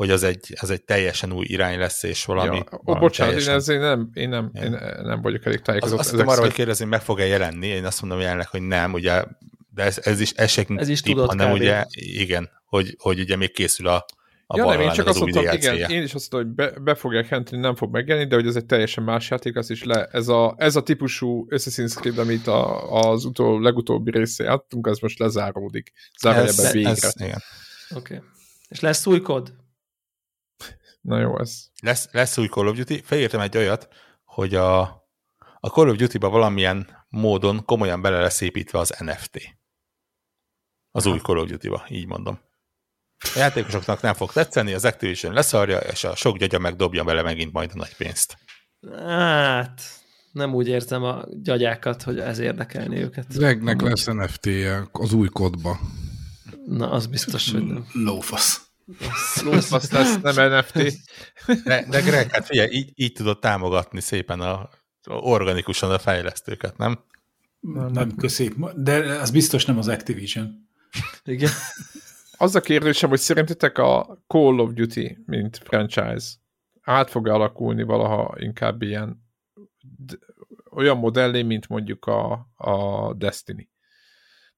[0.00, 2.56] hogy az egy, az egy teljesen új irány lesz, és valami...
[2.56, 3.52] Ja, ó, bocsánat, teljesen...
[3.52, 4.70] én, ezért nem, én, nem, én
[5.02, 5.98] nem vagyok elég tájékozott.
[5.98, 8.92] Az, azt tudom arra, hogy kérdezni, meg fog-e jelenni, én azt mondom jelenleg, hogy nem,
[8.92, 9.24] ugye,
[9.74, 13.52] de ez, ez is, ez, ez is tip, hanem ugye, igen, hogy, hogy ugye még
[13.52, 14.04] készül a,
[14.46, 16.94] a ja, nem, én csak azt mondtam, igen, én is azt mondtam, hogy be, be
[16.94, 20.04] fogják jelenteni, nem fog megjelenni, de hogy ez egy teljesen más játék, az is le,
[20.04, 24.98] ez a, ez a típusú Assassin's Creed, amit a, az utol, legutóbbi része játtunk, az
[24.98, 25.92] most lezáródik.
[26.20, 26.90] Zárójelben végre.
[26.90, 27.34] Ez, Oké.
[27.96, 28.18] Okay.
[28.68, 29.52] És lesz új kod?
[31.00, 31.66] Na jó, ez.
[31.82, 33.02] Lesz, lesz új Call of Duty.
[33.04, 33.88] Felírtam egy olyat,
[34.24, 34.80] hogy a,
[35.60, 39.58] a Call of Duty-ba valamilyen módon komolyan bele lesz építve az NFT.
[40.90, 42.40] Az új Call of Duty-ba, így mondom.
[43.34, 47.52] A játékosoknak nem fog tetszeni, az Activision leszarja, és a sok gyagya megdobja bele megint
[47.52, 48.36] majd a nagy pénzt.
[49.06, 49.82] Hát,
[50.32, 53.34] nem úgy értem a gyagyákat, hogy ez érdekelni őket.
[53.34, 55.78] Regnek lesz NFT-je az új kodba.
[56.66, 57.86] Na, az biztos, hogy nem.
[57.92, 58.69] Lófasz.
[59.70, 60.92] Azt lesz, nem NFT.
[61.64, 64.68] De, de Greg, hát figyelj, így, így tudod támogatni szépen a,
[65.04, 67.04] organikusan a fejlesztőket, nem?
[67.60, 68.54] Nem, nem köszi.
[68.76, 70.68] De az biztos nem az Activision.
[71.24, 71.50] Igen.
[72.36, 76.26] Az a kérdésem, hogy szerintetek a Call of Duty, mint franchise,
[76.80, 79.28] át fog alakulni valaha inkább ilyen
[80.70, 83.68] olyan modellé, mint mondjuk a, a Destiny.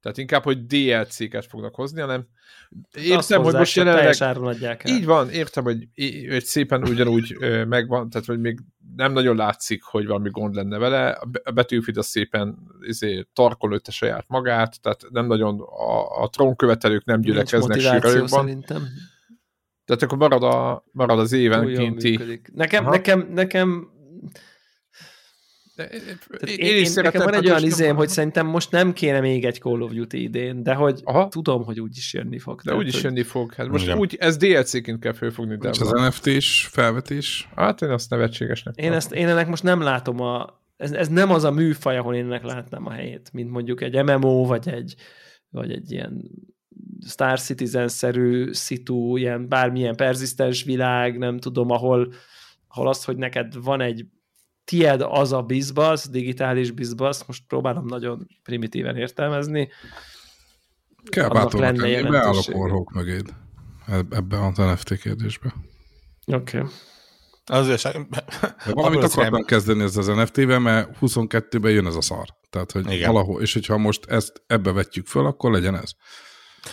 [0.03, 2.27] Tehát inkább, hogy DLC-ket fognak hozni, hanem
[2.95, 4.15] értem, hogy most jelenleg...
[4.21, 4.95] adják el.
[4.95, 5.89] Így van, értem, hogy,
[6.29, 7.37] hogy szépen ugyanúgy
[7.69, 8.59] megvan, tehát hogy még
[8.97, 11.11] nem nagyon látszik, hogy valami gond lenne vele.
[11.11, 17.05] A Battlefield az szépen izé, tarkol a saját magát, tehát nem nagyon a, a trónkövetelők
[17.05, 18.65] nem gyülekeznek sírajokban.
[19.85, 22.41] Tehát akkor marad, a, marad az évenkénti...
[22.55, 23.91] Nekem, nekem, nekem
[26.47, 29.45] én, én, is én nekem van egy olyan izém, hogy szerintem most nem kéne még
[29.45, 31.29] egy Call of Duty idén, de hogy Aha.
[31.29, 32.61] tudom, hogy úgy is jönni fog.
[32.61, 33.55] De úgy is jönni fog.
[33.55, 33.99] Hát most Igen.
[33.99, 35.57] úgy, ez DLC-ként kell fölfogni.
[35.57, 37.49] De az NFT-s felvetés?
[37.55, 38.75] Hát én azt nevetségesnek.
[38.77, 40.61] Én, ezt, én ennek most nem látom a...
[40.77, 44.05] Ez, ez nem az a műfaj, ahol én ennek látnám a helyét, mint mondjuk egy
[44.05, 44.95] MMO, vagy egy,
[45.51, 46.31] vagy egy ilyen
[47.07, 52.13] Star Citizen-szerű szitu, ilyen bármilyen perzisztens világ, nem tudom, ahol,
[52.69, 54.07] ahol az, hogy neked van egy
[54.65, 59.69] tied az a bizbasz, digitális bizbasz, most próbálom nagyon primitíven értelmezni.
[61.05, 63.35] Kell bátornak lenni, beállok orhók mögéd
[64.11, 65.55] ebben az NFT kérdésbe.
[66.27, 66.59] Oké.
[66.59, 66.71] Okay.
[67.47, 67.99] Azért
[68.73, 72.27] valamit akartam kezdeni ezzel az NFT-vel, mert 22-ben jön ez a szar.
[72.51, 73.13] Tehát, hogy Igen.
[73.13, 75.91] valahol, és hogyha most ezt ebbe vetjük föl, akkor legyen ez.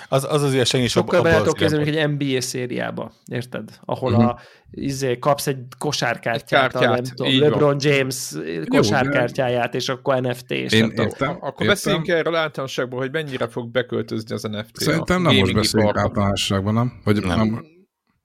[0.09, 3.69] Az az, az ilyen Sokkal be tudok kezdeni, hogy egy NBA szériába, érted?
[3.85, 4.27] Ahol uh-huh.
[4.27, 4.39] a,
[4.71, 7.77] izé, kapsz egy kosárkártyát, egy a, nem tudom, LeBron van.
[7.79, 8.33] James
[8.67, 10.51] kosárkártyáját, és akkor NFT.
[10.51, 11.29] És Én értem, értem.
[11.29, 11.67] Akkor értem.
[11.67, 14.77] beszéljünk erről általánosságban, hogy mennyire fog beköltözni az NFT.
[14.77, 17.01] Szerintem nem most beszéljünk általánosságban, nem?
[17.03, 17.37] Vagy nem.
[17.37, 17.65] nem.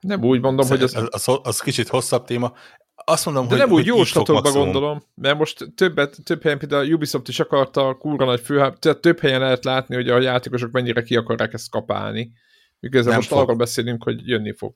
[0.01, 0.94] Nem úgy mondom, hogy az...
[0.94, 1.39] Az, az...
[1.43, 2.52] az kicsit hosszabb téma.
[3.05, 6.91] Azt mondom, De hogy, nem úgy jó statokba gondolom, mert most többet, több helyen például
[6.91, 10.70] a Ubisoft is akarta kurva nagy fő, tehát több helyen lehet látni, hogy a játékosok
[10.70, 12.33] mennyire ki akarják ezt kapálni.
[12.81, 13.39] Miközben most fog.
[13.39, 14.74] arról beszélünk, hogy jönni fog.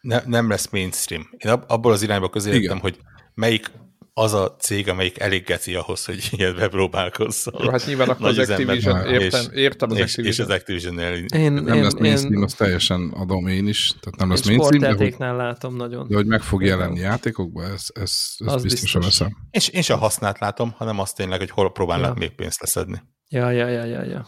[0.00, 1.28] Ne, nem lesz mainstream.
[1.36, 2.98] Én ab, abból az irányba közéltem, hogy
[3.34, 3.70] melyik
[4.18, 7.62] az a cég, amelyik elég geci ahhoz, hogy ilyet bepróbálkozzon.
[7.64, 10.26] Jó, hát nyilván akkor az Activision, értem, értem az és, Activision.
[10.26, 14.18] És az Activision-nél én, nem én, lesz mainstream, én, az teljesen adom én is, tehát
[14.18, 16.08] nem lesz mainstream, de hogy, látom nagyon.
[16.08, 19.18] De hogy meg fog jelenni játékokban, ez, ez, ez az biztosan biztos.
[19.18, 19.36] veszem.
[19.50, 22.18] És én sem használt látom, hanem azt tényleg, hogy hol próbálnak ja.
[22.18, 23.02] még pénzt leszedni.
[23.28, 24.26] Ja, ja, ja, ja, ja.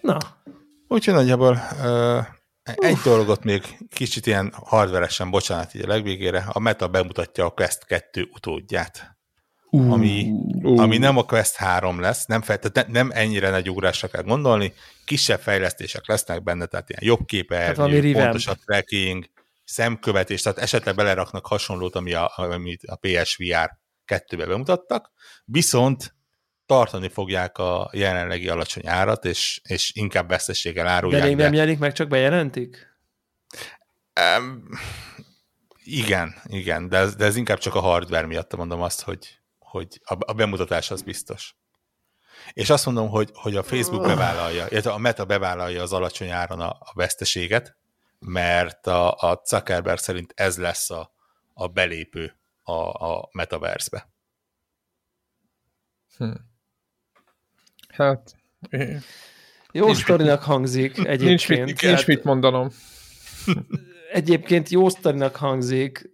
[0.00, 0.18] Na.
[0.88, 2.24] Úgyhogy nagyjából uh,
[2.76, 3.04] egy Uf.
[3.04, 8.28] dolgot még kicsit ilyen hardveresen, bocsánat, így a legvégére, a Meta bemutatja a Quest 2
[8.32, 9.16] utódját.
[9.70, 10.30] Uh, ami,
[10.62, 10.80] uh.
[10.80, 14.72] ami nem a Quest 3 lesz, nem, fel, tehát nem ennyire nagy ugrásra kell gondolni,
[15.04, 19.24] kisebb fejlesztések lesznek benne, tehát ilyen jobb képernyő, pontosabb tracking,
[19.64, 23.70] szemkövetés, tehát esetleg beleraknak hasonlót, ami a, amit a PSVR
[24.06, 25.10] 2-be bemutattak,
[25.44, 26.16] viszont
[26.68, 31.22] tartani fogják a jelenlegi alacsony árat, és, és inkább veszteséggel árulják.
[31.22, 32.96] De még nem jelenik meg, csak bejelentik?
[34.38, 34.68] Um,
[35.84, 40.00] igen, igen, de ez, de ez inkább csak a hardware miatt mondom azt, hogy, hogy
[40.04, 41.56] a, a bemutatás az biztos.
[42.52, 46.60] És azt mondom, hogy, hogy a Facebook bevállalja, illetve a Meta bevállalja az alacsony áron
[46.60, 47.76] a, a veszteséget,
[48.18, 51.12] mert a, a Zuckerberg szerint ez lesz a,
[51.54, 54.08] a belépő a, a metaverse-be.
[56.16, 56.32] Hm.
[57.98, 58.36] Hát...
[59.72, 61.20] Jó nincs sztorinak hangzik egyébként.
[61.20, 62.68] Nincs mit, nincs mit mondanom.
[64.12, 66.10] Egyébként jó sztorinak hangzik,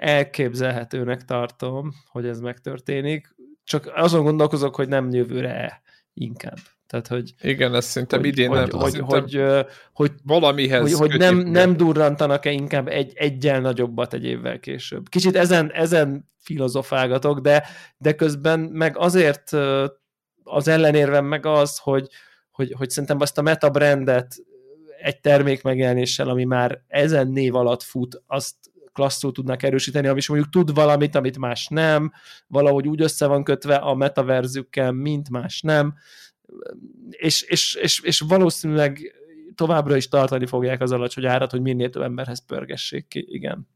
[0.00, 5.82] elképzelhetőnek tartom, hogy ez megtörténik, csak azon gondolkozok, hogy nem jövőre
[6.14, 6.58] inkább.
[6.86, 8.80] Tehát, hogy, Igen, ez szerintem hogy, idén hogy, nem.
[8.80, 14.24] Hogy, hogy, hogy, hogy, valamihez hogy, hogy nem, nem durrantanak-e inkább egy, egyel nagyobbat egy
[14.24, 15.08] évvel később.
[15.08, 17.66] Kicsit ezen, ezen filozofálgatok, de,
[17.98, 19.52] de közben meg azért
[20.44, 22.08] az ellenérvem meg az, hogy,
[22.50, 24.34] hogy, hogy szerintem azt a meta brandet
[25.00, 28.54] egy termék megjelenéssel, ami már ezen név alatt fut, azt
[28.92, 32.12] klasszul tudnak erősíteni, ami is mondjuk tud valamit, amit más nem,
[32.46, 35.94] valahogy úgy össze van kötve a metaverzükkel, mint más nem,
[37.10, 39.14] és, és, és, és valószínűleg
[39.54, 43.68] továbbra is tartani fogják az alacsony árat, hogy minél több emberhez pörgessék ki, igen.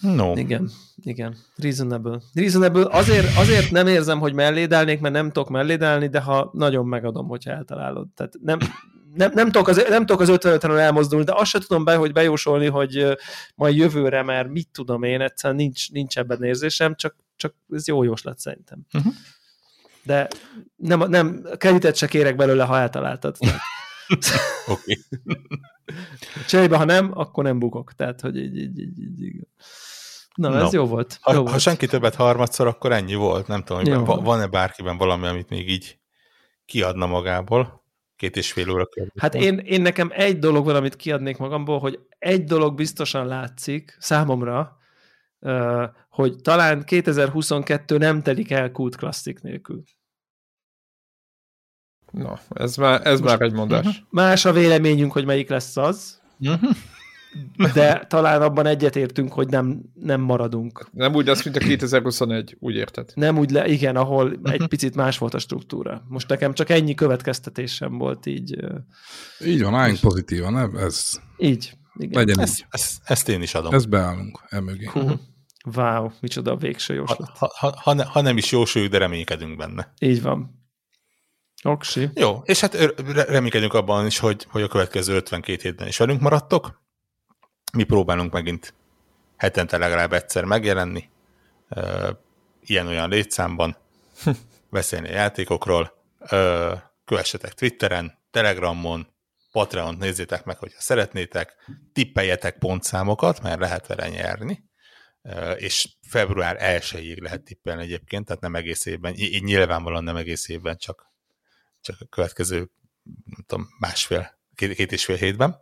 [0.00, 0.36] No.
[0.36, 0.70] Igen,
[1.02, 1.36] igen.
[1.56, 2.20] Reasonable.
[2.34, 2.86] Reasonable.
[2.90, 7.50] Azért, azért nem érzem, hogy mellédelnék, mert nem tudok mellédelni, de ha nagyon megadom, hogyha
[7.50, 8.08] eltalálod.
[8.14, 8.58] Tehát nem,
[9.14, 12.12] nem, nem, tudok az, nem tudok az 55 elmozdulni, de azt sem tudom be, hogy
[12.12, 13.16] bejósolni, hogy
[13.54, 18.02] majd jövőre, mert mit tudom én, egyszerűen nincs, nincs ebben érzésem, csak, csak ez jó
[18.02, 18.86] jóslat szerintem.
[18.92, 19.12] Uh-huh.
[20.04, 20.28] De
[20.76, 23.36] nem, nem kreditet se kérek belőle, ha eltaláltad.
[24.66, 24.98] Oké.
[26.48, 27.92] Cserébe, ha nem, akkor nem bukok.
[27.92, 29.46] Tehát, hogy így, így, így, így.
[30.34, 30.64] Na, no.
[30.64, 31.18] ez jó volt.
[31.20, 31.60] Ha, jó ha volt.
[31.60, 33.46] senki többet harmadszor, akkor ennyi volt.
[33.46, 35.98] Nem tudom, hogy van-e bárkiben valami, amit még így
[36.64, 37.82] kiadna magából.
[38.16, 39.10] Két és fél óra körül.
[39.18, 43.96] Hát én, én nekem egy dolog van, amit kiadnék magamból, hogy egy dolog biztosan látszik
[44.00, 44.78] számomra,
[46.14, 49.82] hogy talán 2022 nem telik el Kult Classic nélkül.
[52.10, 54.04] Na, ez már, ez már egy mondás.
[54.10, 56.20] Más a véleményünk, hogy melyik lesz az,
[57.74, 60.88] de talán abban egyetértünk, hogy nem, nem maradunk.
[60.92, 63.12] Nem úgy lesz, mint a 2021, úgy érted?
[63.14, 66.04] Nem úgy, le, igen, ahol egy picit más volt a struktúra.
[66.08, 68.56] Most nekem csak ennyi következtetésem volt így.
[69.44, 70.76] Így van, álljunk pozitívan, nem?
[70.76, 71.20] Ez...
[71.38, 72.24] Így, igen.
[72.24, 72.66] Legyen ezt, így.
[72.70, 73.74] Ezt, ezt én is adom.
[73.74, 74.86] Ezt beállunk emögé.
[74.86, 75.20] Uh-huh.
[75.64, 77.38] Wow, micsoda a végső jóslat.
[77.38, 79.92] Ha, ha, ha, ne, ha nem is jósoljuk, de reménykedünk benne.
[79.98, 80.62] Így van.
[81.62, 82.10] Oksi.
[82.14, 82.74] Jó, és hát
[83.28, 86.82] reménykedünk abban is, hogy, hogy a következő 52 hétben is velünk maradtok.
[87.72, 88.74] Mi próbálunk megint
[89.36, 91.08] hetente legalább egyszer megjelenni,
[92.60, 93.76] ilyen-olyan létszámban,
[94.70, 95.92] beszélni a játékokról,
[97.04, 99.06] kövessetek Twitteren, Telegramon,
[99.52, 101.54] Patreon nézzétek meg, hogyha szeretnétek,
[101.92, 104.64] tippeljetek pontszámokat, mert lehet vele nyerni,
[105.56, 110.76] és február 1-ig lehet tippelni egyébként, tehát nem egész évben, így nyilvánvalóan nem egész évben,
[110.76, 111.12] csak
[111.84, 112.56] csak a következő,
[113.24, 115.60] nem tudom, másfél, két, két és fél hétben.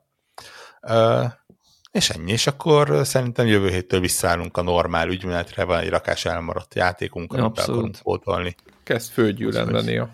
[1.90, 6.74] És ennyi, és akkor szerintem jövő héttől visszaállunk a normál ügymenetre, van egy rakás elmaradt
[6.74, 8.56] játékunk, amit be akarunk pótolni.
[8.82, 10.10] Kezd főgyűlen lenni a...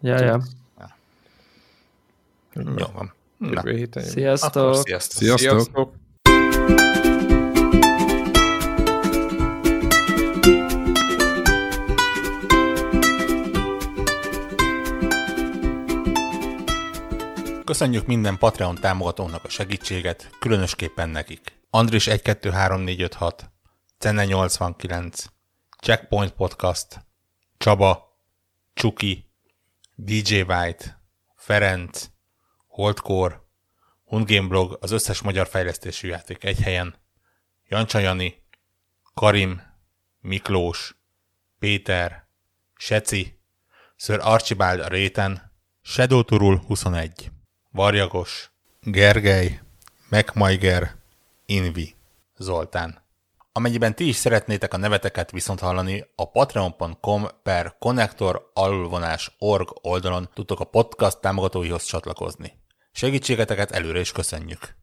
[0.00, 0.42] Ja, ja.
[2.52, 3.14] Jó van.
[3.38, 4.04] Jövő héten.
[4.04, 4.74] Sziasztok!
[4.74, 5.22] sziasztok!
[5.22, 5.38] Sziasztok!
[5.38, 5.94] sziasztok.
[17.66, 21.58] Köszönjük minden Patreon támogatónak a segítséget, különösképpen nekik.
[21.70, 23.50] Andris 123456,
[23.98, 25.24] Cenne 89,
[25.80, 27.06] Checkpoint Podcast,
[27.58, 28.18] Csaba,
[28.74, 29.30] Csuki,
[29.94, 31.02] DJ White,
[31.34, 32.06] Ferenc,
[32.66, 33.40] Holdcore,
[34.04, 36.94] Hundgame Blog, az összes magyar fejlesztésű játék egy helyen,
[37.68, 38.00] Jancsa
[39.14, 39.62] Karim,
[40.20, 40.96] Miklós,
[41.58, 42.28] Péter,
[42.74, 43.40] Seci,
[43.96, 47.30] Sir Archibald Réten, Shadow Turul 21,
[47.76, 48.50] Varjagos,
[48.82, 49.60] Gergely,
[50.08, 50.94] MacMaiger,
[51.46, 51.94] Invi,
[52.36, 53.02] Zoltán.
[53.52, 58.50] Amennyiben ti is szeretnétek a neveteket viszont hallani, a patreon.com per connector
[59.38, 62.52] org oldalon tudtok a podcast támogatóihoz csatlakozni.
[62.92, 64.76] Segítségeteket előre is köszönjük!